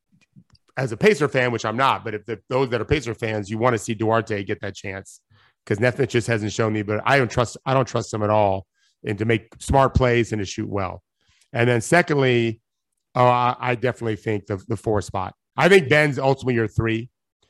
as 0.76 0.90
a 0.92 0.97
Pacer 0.97 1.28
fan, 1.28 1.53
which 1.53 1.64
I'm 1.64 1.76
not, 1.76 2.05
but 2.05 2.14
if 2.14 2.26
the, 2.26 2.40
those 2.49 2.68
that 2.70 2.80
are 2.80 2.84
Pacer 2.84 3.14
fans, 3.14 3.49
you 3.49 3.59
want 3.59 3.74
to 3.74 3.78
see 3.78 3.95
Duarte 3.95 4.42
get 4.45 4.61
that 4.62 4.74
chance 4.74 5.20
because 5.64 5.78
Nesmith 5.80 6.11
just 6.11 6.26
hasn't 6.26 6.53
shown 6.53 6.72
me. 6.72 6.82
But 6.82 7.01
I 7.07 7.16
don't 7.18 7.30
trust. 7.30 7.57
I 7.64 7.74
don't 7.74 7.86
trust 7.86 8.12
him 8.12 8.22
at 8.24 8.30
all, 8.30 8.66
and 9.05 9.16
to 9.18 9.24
make 9.24 9.49
smart 9.61 9.95
plays 9.95 10.32
and 10.32 10.40
to 10.40 10.45
shoot 10.47 10.68
well. 10.68 11.03
And 11.53 11.68
then 11.68 11.80
secondly, 11.80 12.61
oh, 13.14 13.24
I, 13.24 13.55
I 13.61 13.74
definitely 13.76 14.16
think 14.16 14.47
the 14.47 14.57
the 14.66 14.76
four 14.76 15.01
spot. 15.01 15.34
I 15.57 15.68
think 15.68 15.88
Ben's 15.88 16.18
ultimately 16.18 16.55
your 16.55 16.68
three. 16.68 17.09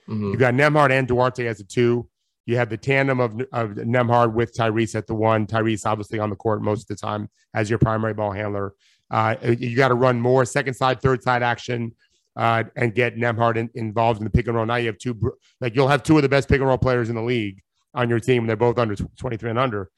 Mhm. 0.08 0.30
You've 0.30 0.38
got 0.38 0.54
Nembhard 0.54 0.90
and 0.90 1.08
Duarte 1.08 1.46
as 1.46 1.60
a 1.60 1.64
two. 1.64 2.08
You 2.46 2.56
have 2.56 2.68
the 2.68 2.76
tandem 2.76 3.20
of, 3.20 3.40
of 3.52 3.70
Nembhard 3.70 4.34
with 4.34 4.54
Tyrese 4.54 4.94
at 4.94 5.06
the 5.06 5.14
one. 5.14 5.46
Tyrese 5.46 5.86
obviously 5.86 6.18
on 6.18 6.28
the 6.28 6.36
court 6.36 6.60
most 6.62 6.82
of 6.82 6.88
the 6.88 6.96
time 7.06 7.30
as 7.54 7.70
your 7.70 7.78
primary 7.78 8.12
ball 8.12 8.32
handler. 8.32 8.74
Uh, 9.10 9.36
you 9.42 9.76
got 9.76 9.88
to 9.88 9.94
run 9.94 10.20
more 10.20 10.44
second 10.44 10.74
side, 10.74 11.00
third 11.00 11.22
side 11.22 11.42
action, 11.42 11.92
uh, 12.36 12.64
and 12.76 12.94
get 12.94 13.16
Nembhard 13.16 13.56
in, 13.56 13.70
involved 13.74 14.18
in 14.20 14.24
the 14.24 14.30
pick 14.30 14.46
and 14.46 14.56
roll. 14.56 14.66
Now 14.66 14.76
you 14.76 14.88
have 14.88 14.98
two, 14.98 15.18
like 15.60 15.74
you'll 15.74 15.88
have 15.88 16.02
two 16.02 16.16
of 16.16 16.22
the 16.22 16.28
best 16.28 16.48
pick 16.48 16.58
and 16.58 16.68
roll 16.68 16.76
players 16.78 17.08
in 17.08 17.14
the 17.14 17.22
league 17.22 17.62
on 17.94 18.10
your 18.10 18.20
team. 18.20 18.42
And 18.42 18.48
they're 18.48 18.56
both 18.56 18.78
under 18.78 18.94
23 18.96 19.50
and 19.50 19.58
under. 19.58 19.90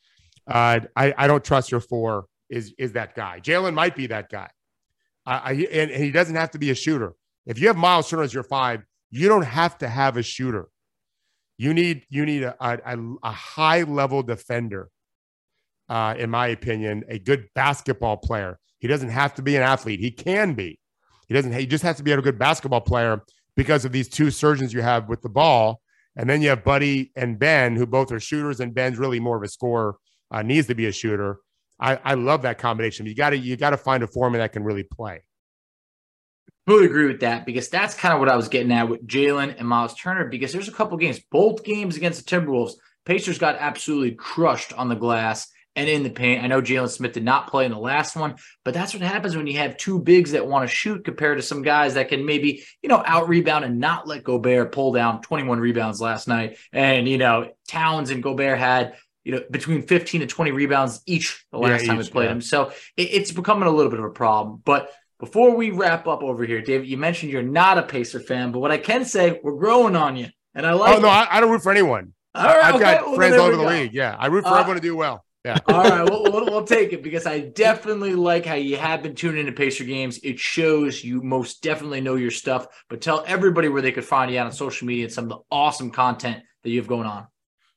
Uh, 0.47 0.81
I, 0.95 1.15
I 1.17 1.27
don't 1.27 1.43
trust 1.45 1.73
your 1.73 1.81
four 1.81 2.27
is 2.49 2.73
is 2.79 2.93
that 2.93 3.17
guy. 3.17 3.41
Jalen 3.41 3.75
might 3.75 3.97
be 3.97 4.07
that 4.07 4.31
guy. 4.31 4.49
I, 5.25 5.35
I 5.35 5.53
and, 5.73 5.91
and 5.91 6.05
he 6.05 6.13
doesn't 6.13 6.37
have 6.37 6.53
to 6.53 6.59
be 6.59 6.71
a 6.71 6.75
shooter. 6.77 7.15
If 7.47 7.61
you 7.61 7.69
have 7.69 7.77
Miles 7.77 8.09
Turner 8.09 8.23
as 8.23 8.35
your 8.35 8.43
five, 8.43 8.83
you 9.11 9.29
don't 9.29 9.45
have 9.45 9.79
to 9.79 9.89
have 9.89 10.17
a 10.17 10.23
shooter. 10.23 10.69
You 11.59 11.73
need 11.73 12.05
you 12.11 12.27
need 12.27 12.43
a, 12.43 12.57
a, 12.61 12.99
a 13.23 13.31
high 13.31 13.83
level 13.83 14.23
defender, 14.23 14.91
uh, 15.89 16.15
in 16.19 16.29
my 16.29 16.49
opinion, 16.49 17.05
a 17.09 17.19
good 17.19 17.47
basketball 17.55 18.19
player. 18.19 18.59
He 18.79 18.89
doesn't 18.89 19.09
have 19.09 19.35
to 19.35 19.43
be 19.43 19.57
an 19.57 19.63
athlete. 19.63 20.01
He 20.01 20.11
can 20.11 20.55
be. 20.55 20.79
He 21.29 21.35
doesn't. 21.35 21.53
He 21.53 21.67
just 21.67 21.83
has 21.85 21.97
to 21.97 22.03
be 22.03 22.13
a 22.13 22.21
good 22.21 22.39
basketball 22.39 22.83
player 22.83 23.23
because 23.57 23.85
of 23.85 23.93
these 23.93 24.09
two 24.09 24.31
surgeons 24.31 24.73
you 24.73 24.83
have 24.83 25.09
with 25.09 25.23
the 25.23 25.29
ball, 25.31 25.81
and 26.15 26.29
then 26.29 26.43
you 26.43 26.51
have 26.51 26.63
Buddy 26.63 27.11
and 27.17 27.39
Ben, 27.39 27.75
who 27.75 27.87
both 27.87 28.13
are 28.13 28.21
shooters, 28.21 28.61
and 28.61 28.75
Ben's 28.75 28.99
really 28.99 29.21
more 29.21 29.37
of 29.37 29.43
a 29.43 29.49
scorer. 29.49 29.97
Uh, 30.31 30.43
needs 30.43 30.67
to 30.67 30.75
be 30.75 30.87
a 30.87 30.93
shooter. 30.93 31.39
I, 31.81 31.97
I 32.05 32.15
love 32.15 32.43
that 32.43 32.59
combination. 32.59 33.07
You 33.07 33.15
got 33.15 33.31
to 33.31 33.39
you 33.39 33.57
got 33.57 33.71
to 33.71 33.77
find 33.77 34.03
a 34.03 34.07
foreman 34.07 34.41
that 34.41 34.53
can 34.53 34.65
really 34.65 34.83
play. 34.83 35.23
Totally 36.67 36.87
agree 36.87 37.07
with 37.07 37.21
that 37.21 37.47
because 37.47 37.69
that's 37.69 37.95
kind 37.95 38.13
of 38.13 38.19
what 38.19 38.29
I 38.29 38.37
was 38.37 38.49
getting 38.49 38.73
at 38.73 38.89
with 38.89 39.07
Jalen 39.07 39.55
and 39.59 39.69
Miles 39.69 39.95
Turner. 39.95 40.27
Because 40.29 40.53
there's 40.53 40.69
a 40.69 40.73
couple 40.73 40.97
games, 40.97 41.21
both 41.31 41.63
games 41.63 41.97
against 41.97 42.27
the 42.27 42.37
Timberwolves, 42.37 42.73
Pacers 43.05 43.39
got 43.39 43.57
absolutely 43.57 44.13
crushed 44.13 44.73
on 44.73 44.89
the 44.89 44.97
glass 44.97 45.49
and 45.77 45.89
in 45.89 46.03
the 46.03 46.11
paint. 46.11 46.43
I 46.43 46.49
know 46.49 46.61
Jalen 46.61 46.89
Smith 46.91 47.13
did 47.13 47.23
not 47.23 47.49
play 47.49 47.67
in 47.67 47.71
the 47.71 47.79
last 47.79 48.17
one, 48.17 48.35
but 48.65 48.75
that's 48.75 48.95
what 48.95 49.03
happens 49.03 49.37
when 49.37 49.47
you 49.47 49.59
have 49.59 49.77
two 49.77 50.01
bigs 50.01 50.33
that 50.33 50.47
want 50.47 50.69
to 50.69 50.75
shoot 50.75 51.05
compared 51.05 51.39
to 51.39 51.43
some 51.43 51.63
guys 51.63 51.95
that 51.95 52.09
can 52.09 52.25
maybe, 52.25 52.65
you 52.83 52.89
know, 52.89 53.03
out 53.07 53.29
rebound 53.29 53.65
and 53.65 53.79
not 53.79 54.09
let 54.09 54.25
Gobert 54.25 54.73
pull 54.73 54.93
down 54.93 55.23
21 55.23 55.61
rebounds 55.61 56.01
last 56.01 56.27
night. 56.27 56.57
And, 56.73 57.07
you 57.07 57.19
know, 57.19 57.53
Towns 57.69 58.11
and 58.11 58.23
Gobert 58.23 58.59
had, 58.59 58.95
you 59.23 59.33
know, 59.33 59.43
between 59.51 59.83
15 59.83 60.23
and 60.23 60.31
20 60.31 60.51
rebounds 60.51 61.01
each 61.07 61.45
the 61.53 61.59
Yeah, 61.61 61.69
last 61.71 61.87
time 61.87 61.99
we 61.99 62.05
played 62.05 62.25
yeah. 62.25 62.31
them. 62.31 62.41
So 62.41 62.71
it, 62.97 63.03
it's 63.13 63.33
becoming 63.33 63.69
a 63.69 63.71
little 63.71 63.91
bit 63.91 64.01
of 64.01 64.07
a 64.07 64.11
problem. 64.11 64.63
But 64.65 64.91
before 65.19 65.55
we 65.57 65.71
wrap 65.71 66.07
up 66.07 66.23
over 66.23 66.45
here, 66.45 66.61
David, 66.61 66.89
you 66.89 66.97
mentioned 66.97 67.33
you're 67.33 67.43
not 67.43 67.79
a 67.79 67.83
Pacer 67.83 68.21
fan, 68.21 68.53
but 68.53 68.59
what 68.59 68.71
I 68.71 68.79
can 68.79 69.05
say, 69.05 69.41
we're 69.43 69.57
growing 69.57 69.97
on 69.97 70.17
you. 70.17 70.29
And 70.55 70.67
I 70.67 70.73
like 70.73 70.97
oh 70.97 71.01
no. 71.01 71.09
I, 71.09 71.27
I 71.31 71.41
don't 71.41 71.51
root 71.51 71.63
for 71.63 71.73
anyone. 71.73 72.13
All 72.35 72.45
right, 72.45 72.65
I've 72.65 72.75
okay, 72.75 72.85
got 72.85 73.07
well, 73.07 73.15
friends 73.15 73.37
all 73.37 73.47
over 73.47 73.57
the 73.57 73.63
go. 73.63 73.69
league. 73.69 73.95
Yeah, 73.95 74.17
I 74.19 74.27
root 74.27 74.45
for 74.45 74.51
Uh, 74.51 74.61
everyone 74.61 74.77
to 74.77 74.83
do 74.83 74.97
well. 74.97 75.25
Yeah. 75.45 75.59
All 75.69 75.83
right, 75.89 76.03
we'll, 76.03 76.25
we'll, 76.25 76.45
we'll 76.45 76.65
take 76.65 76.93
it 76.93 77.03
because 77.03 77.25
I 77.25 77.39
definitely 77.39 78.15
like 78.15 78.45
how 78.45 78.55
you 78.57 78.77
have 78.79 79.03
been 79.03 79.15
tuning 79.15 79.41
into 79.41 79.53
Pacer 79.53 79.85
games. 79.85 80.19
It 80.25 80.39
shows 80.41 81.05
you 81.05 81.23
most 81.23 81.63
definitely 81.63 82.01
know 82.01 82.17
your 82.17 82.33
stuff. 82.33 82.67
But 82.89 83.01
tell 83.01 83.23
everybody 83.27 83.69
where 83.69 83.81
they 83.81 83.93
could 83.93 84.05
find 84.05 84.31
you 84.31 84.39
out 84.41 84.47
on 84.47 84.53
social 84.53 84.87
media 84.87 85.05
and 85.05 85.13
some 85.13 85.25
of 85.27 85.31
the 85.31 85.39
awesome 85.51 85.91
content 85.93 86.43
that 86.65 86.71
you 86.71 86.81
have 86.81 86.89
going 86.89 87.07
on. 87.07 87.29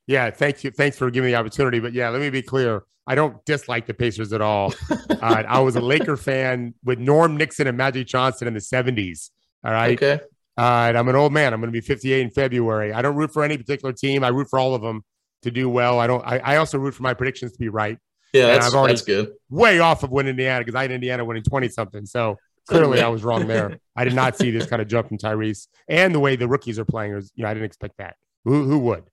Yeah, 0.10 0.32
thank 0.32 0.64
you. 0.64 0.72
Thanks 0.72 0.98
for 0.98 1.12
giving 1.12 1.28
me 1.28 1.34
the 1.34 1.38
opportunity. 1.38 1.80
But 1.80 1.94
yeah, 1.94 2.10
let 2.10 2.20
me 2.20 2.32
be 2.32 2.42
clear. 2.42 2.82
I 3.06 3.14
don't 3.14 3.46
dislike 3.46 3.86
the 3.86 3.94
Pacers 3.94 4.34
at 4.34 4.42
all. 4.42 4.74
uh, 4.90 5.44
I 5.48 5.60
was 5.60 5.76
a 5.76 5.82
Laker 5.82 6.18
fan 6.18 6.74
with 6.84 6.98
Norm 6.98 7.38
Nixon 7.38 7.68
and 7.68 7.78
Magic 7.78 8.08
Johnson 8.08 8.48
in 8.48 8.56
the 8.56 8.60
70s. 8.60 9.30
All 9.64 9.72
right. 9.72 9.96
Okay. 10.02 10.20
Uh, 10.58 10.88
and 10.90 10.98
I'm 10.98 11.08
an 11.10 11.16
old 11.16 11.32
man. 11.32 11.54
I'm 11.54 11.62
going 11.62 11.72
to 11.72 11.80
be 11.80 11.86
58 11.86 12.22
in 12.22 12.32
February. 12.32 12.92
I 12.92 13.04
don't 13.04 13.16
root 13.18 13.32
for 13.32 13.44
any 13.44 13.56
particular 13.56 13.94
team. 13.94 14.24
I 14.24 14.30
root 14.30 14.48
for 14.50 14.58
all 14.58 14.74
of 14.74 14.82
them 14.82 15.04
to 15.44 15.52
do 15.52 15.70
well. 15.70 16.00
I 16.00 16.08
don't. 16.08 16.26
I, 16.26 16.40
I 16.40 16.56
also 16.56 16.80
root 16.80 16.96
for 16.96 17.04
my 17.04 17.14
predictions 17.14 17.52
to 17.52 17.60
be 17.60 17.70
right. 17.70 18.00
Yeah, 18.34 18.48
And 18.48 18.64
that's, 18.64 18.74
that's 18.74 19.02
good. 19.04 19.34
Way 19.52 19.78
off 19.78 20.02
of 20.02 20.10
winning 20.10 20.32
Indiana 20.32 20.62
because 20.62 20.76
I 20.76 20.82
had 20.82 20.92
Indiana 20.92 21.24
winning 21.24 21.44
20 21.44 21.70
something. 21.70 22.08
So 22.08 22.38
clearly 22.68 23.00
I 23.00 23.10
was 23.10 23.24
wrong 23.24 23.46
there. 23.46 23.78
I 23.96 24.06
did 24.06 24.16
not 24.16 24.38
see 24.38 24.50
this 24.50 24.66
kind 24.66 24.82
of 24.82 24.88
jump 24.88 25.10
from 25.10 25.20
Tyrese 25.20 25.68
and 25.88 26.16
the 26.16 26.20
way 26.20 26.36
the 26.36 26.48
rookies 26.48 26.80
are 26.80 26.86
playing. 26.86 27.14
Was, 27.14 27.32
you 27.36 27.44
know, 27.44 27.50
I 27.50 27.54
didn't 27.54 27.66
expect 27.66 27.98
that. 28.00 28.16
Who, 28.46 28.66
who 28.66 28.80
would? 28.80 29.04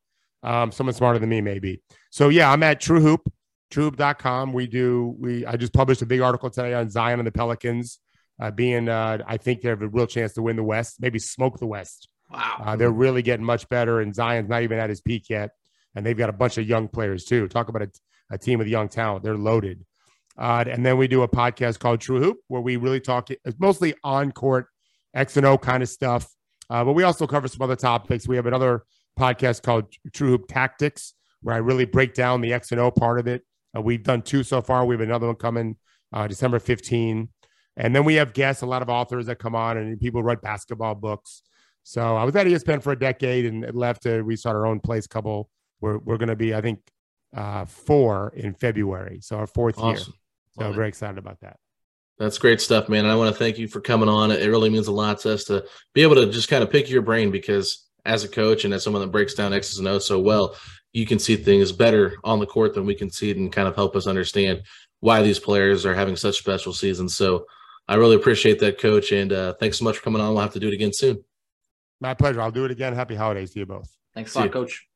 Um, 0.43 0.70
someone 0.70 0.95
smarter 0.95 1.18
than 1.18 1.28
me, 1.28 1.41
maybe. 1.41 1.82
So 2.11 2.28
yeah, 2.28 2.51
I'm 2.51 2.62
at 2.62 2.80
True 2.80 3.01
Hoop, 3.01 3.32
truehoop.com. 3.72 4.53
We 4.53 4.66
do, 4.66 5.16
we, 5.18 5.45
I 5.45 5.57
just 5.57 5.72
published 5.72 6.03
a 6.03 6.07
big 6.07 6.20
article 6.20 6.51
today 6.51 6.74
on 6.74 6.89
Zion 6.89 7.18
and 7.18 7.26
the 7.26 7.32
Pelicans 7.32 7.99
uh, 8.41 8.51
being, 8.51 8.89
uh, 8.89 9.18
I 9.26 9.39
think 9.39 9.62
they 9.62 9.68
have 9.70 9.82
a 9.82 9.89
real 9.89 10.07
chance 10.07 10.34
to 10.34 10.43
win 10.43 10.57
the 10.57 10.62
West, 10.62 10.97
maybe 11.01 11.18
smoke 11.18 11.59
the 11.59 11.66
West. 11.66 12.09
Wow. 12.30 12.62
Uh, 12.64 12.76
they're 12.76 12.91
really 12.91 13.22
getting 13.22 13.45
much 13.45 13.68
better, 13.68 14.01
and 14.01 14.14
Zion's 14.14 14.49
not 14.49 14.62
even 14.62 14.78
at 14.78 14.91
his 14.91 15.01
peak 15.01 15.30
yet. 15.30 15.51
And 15.95 16.05
they've 16.05 16.16
got 16.16 16.28
a 16.28 16.32
bunch 16.32 16.59
of 16.59 16.68
young 16.68 16.89
players 16.89 17.24
too. 17.24 17.49
Talk 17.49 17.68
about 17.68 17.82
a, 17.82 17.91
a 18.30 18.39
team 18.39 18.59
with 18.59 18.68
young 18.68 18.89
talent. 18.89 19.24
They're 19.24 19.37
loaded. 19.37 19.84
Uh, 20.37 20.64
and 20.68 20.84
then 20.84 20.99
we 20.99 21.09
do 21.09 21.22
a 21.22 21.28
podcast 21.28 21.78
called 21.78 22.01
True 22.01 22.20
Hoop, 22.20 22.39
where 22.49 22.61
we 22.61 22.76
really 22.76 23.01
talk. 23.01 23.30
It's 23.30 23.59
mostly 23.59 23.95
on 24.05 24.32
court, 24.32 24.66
X 25.14 25.37
and 25.39 25.47
O 25.47 25.57
kind 25.57 25.82
of 25.82 25.89
stuff, 25.89 26.28
uh, 26.68 26.84
but 26.84 26.93
we 26.93 27.05
also 27.05 27.26
cover 27.26 27.49
some 27.49 27.62
other 27.62 27.76
topics. 27.76 28.28
We 28.28 28.37
have 28.37 28.47
another 28.47 28.84
podcast 29.18 29.62
called 29.62 29.86
True 30.12 30.28
Hoop 30.30 30.46
Tactics, 30.48 31.14
where 31.42 31.54
I 31.54 31.58
really 31.58 31.84
break 31.84 32.14
down 32.14 32.40
the 32.40 32.52
X 32.52 32.72
and 32.72 32.80
O 32.80 32.90
part 32.90 33.18
of 33.18 33.26
it. 33.26 33.42
Uh, 33.76 33.80
we've 33.80 34.02
done 34.02 34.22
two 34.22 34.42
so 34.42 34.60
far. 34.62 34.84
We 34.84 34.94
have 34.94 35.00
another 35.00 35.26
one 35.26 35.36
coming 35.36 35.76
uh, 36.12 36.26
December 36.26 36.58
15. 36.58 37.28
And 37.78 37.94
then 37.94 38.04
we 38.04 38.14
have 38.14 38.32
guests, 38.32 38.62
a 38.62 38.66
lot 38.66 38.80
of 38.82 38.88
authors 38.88 39.26
that 39.26 39.38
come 39.38 39.54
on, 39.54 39.76
and 39.76 40.00
people 40.00 40.22
write 40.22 40.40
basketball 40.40 40.94
books. 40.94 41.42
So 41.82 42.16
I 42.16 42.24
was 42.24 42.34
at 42.34 42.46
ESPN 42.46 42.82
for 42.82 42.92
a 42.92 42.98
decade 42.98 43.44
and 43.44 43.74
left 43.74 44.02
to 44.04 44.22
restart 44.22 44.56
our 44.56 44.66
own 44.66 44.80
place. 44.80 45.06
Couple, 45.06 45.50
we're 45.80 45.98
we're 45.98 46.16
going 46.16 46.30
to 46.30 46.36
be, 46.36 46.54
I 46.54 46.60
think, 46.60 46.80
uh, 47.36 47.66
four 47.66 48.32
in 48.34 48.54
February, 48.54 49.18
so 49.20 49.36
our 49.36 49.46
fourth 49.46 49.78
Awesome. 49.78 49.90
year. 49.90 49.98
So 50.52 50.62
Love 50.62 50.72
it. 50.72 50.76
very 50.76 50.88
excited 50.88 51.18
about 51.18 51.40
that. 51.40 51.58
That's 52.18 52.38
great 52.38 52.62
stuff, 52.62 52.88
man. 52.88 53.04
And 53.04 53.12
I 53.12 53.14
want 53.16 53.32
to 53.32 53.38
thank 53.38 53.58
you 53.58 53.68
for 53.68 53.80
coming 53.82 54.08
on. 54.08 54.30
It 54.30 54.46
really 54.48 54.70
means 54.70 54.88
a 54.88 54.92
lot 54.92 55.20
to 55.20 55.34
us 55.34 55.44
to 55.44 55.66
be 55.92 56.02
able 56.02 56.14
to 56.14 56.30
just 56.30 56.48
kind 56.48 56.62
of 56.64 56.70
pick 56.70 56.88
your 56.88 57.02
brain 57.02 57.30
because 57.30 57.86
as 58.07 58.24
a 58.24 58.28
coach 58.28 58.64
and 58.64 58.72
as 58.72 58.82
someone 58.82 59.02
that 59.02 59.12
breaks 59.12 59.34
down 59.34 59.52
X's 59.52 59.78
and 59.78 59.88
O's 59.88 60.07
so 60.07 60.18
well, 60.18 60.57
you 60.92 61.04
can 61.04 61.18
see 61.18 61.36
things 61.36 61.72
better 61.72 62.14
on 62.24 62.38
the 62.38 62.46
court 62.46 62.74
than 62.74 62.86
we 62.86 62.94
can 62.94 63.11
see 63.11 63.30
it 63.30 63.36
and 63.36 63.52
kind 63.52 63.68
of 63.68 63.74
help 63.74 63.94
us 63.96 64.07
understand 64.07 64.62
why 65.00 65.22
these 65.22 65.38
players 65.38 65.84
are 65.84 65.94
having 65.94 66.16
such 66.16 66.38
special 66.38 66.72
seasons. 66.72 67.14
So 67.14 67.46
I 67.88 67.96
really 67.96 68.16
appreciate 68.16 68.59
that, 68.61 68.80
coach. 68.80 69.12
And 69.12 69.32
uh, 69.32 69.54
thanks 69.61 69.78
so 69.78 69.84
much 69.84 69.98
for 69.98 70.04
coming 70.04 70.22
on. 70.22 70.32
We'll 70.32 70.42
have 70.42 70.54
to 70.54 70.61
do 70.61 70.68
it 70.68 70.74
again 70.74 70.92
soon. 70.92 71.22
My 72.00 72.14
pleasure. 72.14 72.40
I'll 72.40 72.50
do 72.50 72.64
it 72.64 72.70
again. 72.70 72.94
Happy 72.94 73.14
holidays 73.14 73.52
to 73.52 73.61
you 73.61 73.66
both. 73.66 73.94
Thanks 74.14 74.34
a 74.34 74.40
lot, 74.40 74.52
coach. 74.52 74.86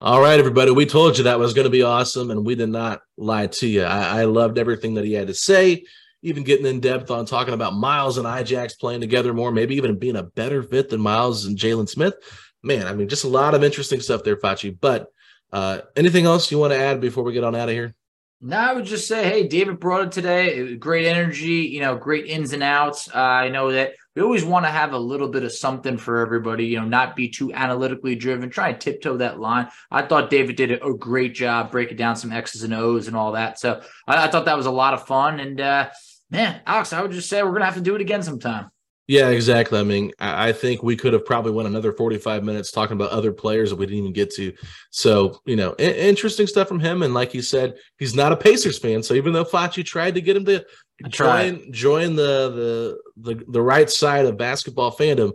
All 0.00 0.20
right, 0.20 0.38
everybody. 0.38 0.70
We 0.70 0.86
told 0.86 1.18
you 1.18 1.24
that 1.24 1.38
was 1.38 1.52
going 1.52 1.66
to 1.66 1.70
be 1.70 1.82
awesome, 1.82 2.30
and 2.30 2.44
we 2.44 2.54
did 2.54 2.70
not 2.70 3.02
lie 3.16 3.48
to 3.48 3.66
you. 3.66 3.82
I, 3.82 4.22
I 4.22 4.24
loved 4.24 4.58
everything 4.58 4.94
that 4.94 5.04
he 5.04 5.12
had 5.12 5.26
to 5.26 5.34
say, 5.34 5.84
even 6.22 6.42
getting 6.42 6.66
in 6.66 6.80
depth 6.80 7.10
on 7.10 7.26
talking 7.26 7.54
about 7.54 7.74
Miles 7.74 8.18
and 8.18 8.26
Ijax 8.26 8.78
playing 8.78 9.00
together 9.00 9.32
more, 9.32 9.50
maybe 9.50 9.76
even 9.76 9.98
being 9.98 10.16
a 10.16 10.22
better 10.22 10.62
fit 10.62 10.88
than 10.90 11.00
Miles 11.00 11.46
and 11.46 11.56
Jalen 11.56 11.88
Smith. 11.88 12.14
Man, 12.62 12.86
I 12.86 12.92
mean, 12.92 13.08
just 13.08 13.24
a 13.24 13.28
lot 13.28 13.54
of 13.54 13.64
interesting 13.64 14.00
stuff 14.00 14.22
there, 14.22 14.36
Fachi. 14.36 14.76
But 14.78 15.08
uh, 15.52 15.80
anything 15.96 16.26
else 16.26 16.50
you 16.50 16.58
want 16.58 16.72
to 16.72 16.78
add 16.78 17.00
before 17.00 17.24
we 17.24 17.32
get 17.32 17.44
on 17.44 17.54
out 17.54 17.68
of 17.68 17.74
here? 17.74 17.94
No, 18.42 18.56
I 18.56 18.72
would 18.72 18.86
just 18.86 19.06
say, 19.06 19.24
hey, 19.28 19.46
David 19.46 19.80
brought 19.80 20.06
it 20.06 20.12
today. 20.12 20.74
Great 20.76 21.06
energy, 21.06 21.68
you 21.70 21.80
know, 21.80 21.96
great 21.96 22.26
ins 22.26 22.54
and 22.54 22.62
outs. 22.62 23.08
Uh, 23.14 23.18
I 23.18 23.50
know 23.50 23.70
that 23.72 23.92
we 24.16 24.22
always 24.22 24.44
want 24.44 24.64
to 24.64 24.70
have 24.70 24.94
a 24.94 24.98
little 24.98 25.28
bit 25.28 25.42
of 25.42 25.52
something 25.52 25.98
for 25.98 26.18
everybody, 26.18 26.64
you 26.64 26.78
know, 26.78 26.86
not 26.86 27.16
be 27.16 27.28
too 27.28 27.52
analytically 27.52 28.14
driven, 28.14 28.48
try 28.48 28.70
and 28.70 28.80
tiptoe 28.80 29.18
that 29.18 29.38
line. 29.38 29.68
I 29.90 30.02
thought 30.02 30.30
David 30.30 30.56
did 30.56 30.72
a, 30.72 30.86
a 30.86 30.96
great 30.96 31.34
job 31.34 31.70
breaking 31.70 31.98
down 31.98 32.16
some 32.16 32.32
X's 32.32 32.62
and 32.62 32.72
O's 32.72 33.08
and 33.08 33.16
all 33.16 33.32
that. 33.32 33.58
So 33.58 33.82
I, 34.06 34.24
I 34.24 34.30
thought 34.30 34.46
that 34.46 34.56
was 34.56 34.66
a 34.66 34.70
lot 34.70 34.94
of 34.94 35.06
fun. 35.06 35.38
And 35.38 35.60
uh, 35.60 35.90
man, 36.30 36.60
Alex, 36.66 36.92
I 36.92 37.02
would 37.02 37.10
just 37.12 37.28
say 37.28 37.42
we're 37.42 37.50
going 37.50 37.60
to 37.60 37.66
have 37.66 37.74
to 37.74 37.80
do 37.80 37.94
it 37.94 38.00
again 38.00 38.22
sometime. 38.22 38.70
Yeah, 39.06 39.30
exactly. 39.30 39.80
I 39.80 39.82
mean, 39.82 40.12
I 40.20 40.52
think 40.52 40.84
we 40.84 40.94
could 40.94 41.12
have 41.14 41.24
probably 41.24 41.50
went 41.50 41.66
another 41.66 41.92
45 41.92 42.44
minutes 42.44 42.70
talking 42.70 42.94
about 42.94 43.10
other 43.10 43.32
players 43.32 43.70
that 43.70 43.76
we 43.76 43.86
didn't 43.86 43.98
even 43.98 44.12
get 44.12 44.32
to. 44.34 44.52
So, 44.90 45.40
you 45.46 45.56
know, 45.56 45.74
i- 45.80 45.82
interesting 45.82 46.46
stuff 46.46 46.68
from 46.68 46.78
him. 46.78 47.02
And 47.02 47.12
like 47.12 47.32
he 47.32 47.42
said, 47.42 47.74
he's 47.98 48.14
not 48.14 48.30
a 48.30 48.36
Pacers 48.36 48.78
fan. 48.78 49.02
So 49.02 49.14
even 49.14 49.32
though 49.32 49.44
Fachi 49.44 49.84
tried 49.84 50.14
to 50.14 50.20
get 50.20 50.36
him 50.36 50.44
to 50.44 50.64
tried. 51.10 51.56
join 51.58 51.72
join 51.72 52.14
the, 52.14 53.00
the 53.16 53.34
the 53.34 53.44
the 53.48 53.62
right 53.62 53.90
side 53.90 54.26
of 54.26 54.36
basketball 54.36 54.92
fandom, 54.92 55.32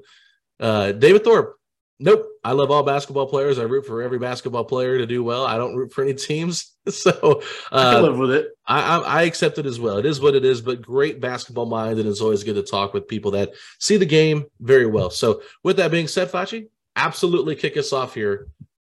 uh, 0.62 0.94
David 0.94 1.26
Thorpe, 1.26 1.58
nope. 2.00 2.26
I 2.44 2.52
love 2.52 2.70
all 2.72 2.84
basketball 2.84 3.28
players. 3.28 3.58
I 3.60 3.64
root 3.64 3.86
for 3.86 4.02
every 4.02 4.20
basketball 4.20 4.66
player 4.66 4.98
to 4.98 5.06
do 5.08 5.24
well. 5.24 5.46
I 5.46 5.58
don't 5.58 5.76
root 5.76 5.92
for 5.94 6.04
any 6.04 6.14
teams. 6.14 6.72
So 6.88 7.42
I 7.72 7.96
uh, 7.96 8.02
live 8.02 8.18
with 8.20 8.30
it. 8.30 8.50
I, 8.68 8.80
I, 8.80 8.98
I 9.00 9.22
accept 9.24 9.58
it 9.58 9.66
as 9.66 9.80
well. 9.80 9.98
It 9.98 10.06
is 10.06 10.22
what 10.22 10.36
it 10.36 10.46
is, 10.46 10.62
but 10.62 10.84
great 10.84 11.20
basketball 11.20 11.66
mind, 11.66 11.98
and 11.98 12.08
it's 12.08 12.22
always 12.22 12.44
good 12.44 12.54
to 12.54 12.62
talk 12.62 12.94
with 12.94 13.08
people 13.08 13.32
that 13.32 13.54
see 13.80 13.98
the 13.98 14.06
game 14.06 14.46
very 14.60 14.86
well. 14.86 15.10
So, 15.10 15.42
with 15.64 15.78
that 15.78 15.90
being 15.90 16.08
said, 16.08 16.30
Fachi, 16.30 16.68
absolutely 16.96 17.56
kick 17.56 17.76
us 17.76 17.92
off 17.92 18.14
here 18.14 18.50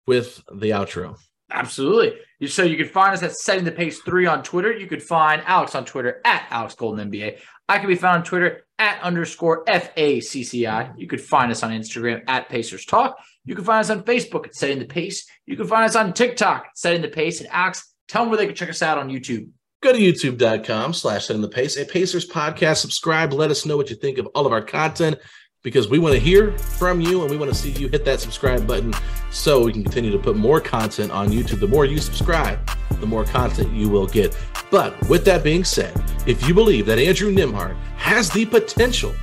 with 0.09 0.43
the 0.53 0.71
outro. 0.71 1.17
Absolutely. 1.53 2.15
You- 2.41 2.49
So 2.49 2.65
you 2.65 2.77
can 2.77 2.89
find 2.89 3.15
us 3.15 3.23
at 3.23 3.37
Setting 3.37 3.65
the 3.65 3.71
Pace 3.71 4.01
3 4.01 4.27
on 4.27 4.43
Twitter. 4.43 4.73
You 4.73 4.89
could 4.89 5.03
find 5.03 5.41
Alex 5.47 5.77
on 5.77 5.85
Twitter 5.85 6.21
at 6.25 6.47
Alex 6.51 6.75
Golden 6.75 7.09
NBA. 7.13 7.39
I 7.69 7.79
can 7.79 7.89
be 7.89 7.95
found 7.95 8.19
on 8.19 8.25
Twitter 8.25 8.67
at 8.79 9.01
underscore 9.03 9.65
FACCI. 9.65 10.95
You 10.99 11.07
could 11.07 11.21
find 11.21 11.51
us 11.51 11.63
on 11.63 11.71
Instagram 11.71 12.23
at 12.27 12.49
Pacers 12.49 12.85
Talk. 12.85 13.17
You 13.45 13.55
can 13.55 13.65
find 13.65 13.81
us 13.81 13.91
on 13.91 14.03
Facebook 14.03 14.47
at 14.47 14.55
Setting 14.55 14.79
the 14.79 14.87
Pace. 14.87 15.27
You 15.47 15.57
can 15.57 15.67
find 15.67 15.85
us 15.85 15.97
on 15.97 16.13
TikTok 16.13 16.67
at 16.67 16.79
Setting 16.79 17.03
the 17.03 17.09
Pace. 17.09 17.41
And 17.41 17.49
Alex, 17.51 17.95
tell 18.09 18.23
them 18.23 18.31
where 18.31 18.39
they 18.39 18.47
can 18.47 18.55
check 18.55 18.71
us 18.71 18.83
out 18.83 18.99
on 18.99 19.09
YouTube. 19.09 19.49
Go 19.83 19.93
to 19.93 19.99
youtube.com 19.99 20.95
slash 20.95 21.27
setting 21.27 21.43
the 21.43 21.49
pace, 21.49 21.77
a 21.77 21.85
Pacers 21.85 22.27
podcast. 22.27 22.77
Subscribe. 22.79 23.35
Let 23.35 23.51
us 23.51 23.67
know 23.67 23.77
what 23.77 23.91
you 23.91 23.97
think 23.97 24.17
of 24.17 24.27
all 24.29 24.47
of 24.47 24.53
our 24.53 24.63
content 24.63 25.19
because 25.65 25.89
we 25.89 25.99
want 25.99 26.13
to 26.15 26.21
hear 26.21 26.57
from 26.59 27.01
you 27.01 27.23
and 27.23 27.31
we 27.31 27.39
want 27.39 27.51
to 27.51 27.57
see 27.57 27.71
you 27.71 27.89
hit 27.89 28.05
that 28.05 28.21
subscribe 28.21 28.67
button 28.67 28.95
so 29.31 29.65
we 29.65 29.73
can 29.73 29.83
continue 29.83 30.13
to 30.13 30.19
put 30.19 30.37
more 30.37 30.61
content 30.61 31.11
on 31.11 31.31
YouTube. 31.31 31.59
The 31.59 31.67
more 31.67 31.87
you 31.87 31.99
subscribe, 31.99 32.61
the 33.01 33.07
more 33.07 33.25
content 33.25 33.73
you 33.73 33.89
will 33.89 34.07
get. 34.07 34.37
But 34.71 34.95
with 35.09 35.25
that 35.25 35.43
being 35.43 35.65
said, 35.65 35.95
if 36.27 36.47
you 36.47 36.53
believe 36.53 36.85
that 36.87 36.99
Andrew 36.99 37.33
Nembhard 37.33 37.77
has 37.97 38.29
the 38.31 38.45
potential 38.45 39.15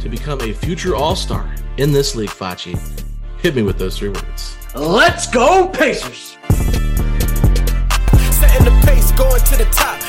to 0.00 0.08
become 0.08 0.40
a 0.40 0.52
future 0.52 0.96
all 0.96 1.14
star 1.14 1.54
in 1.76 1.92
this 1.92 2.16
league, 2.16 2.30
Fachi, 2.30 2.76
hit 3.40 3.54
me 3.54 3.62
with 3.62 3.78
those 3.78 3.96
three 3.96 4.08
words. 4.08 4.56
Let's 4.74 5.30
go, 5.30 5.68
Pacers! 5.68 6.36
Setting 8.32 8.64
the 8.64 8.82
pace, 8.84 9.12
going 9.12 9.40
to 9.40 9.56
the 9.56 9.68
top 9.72 10.05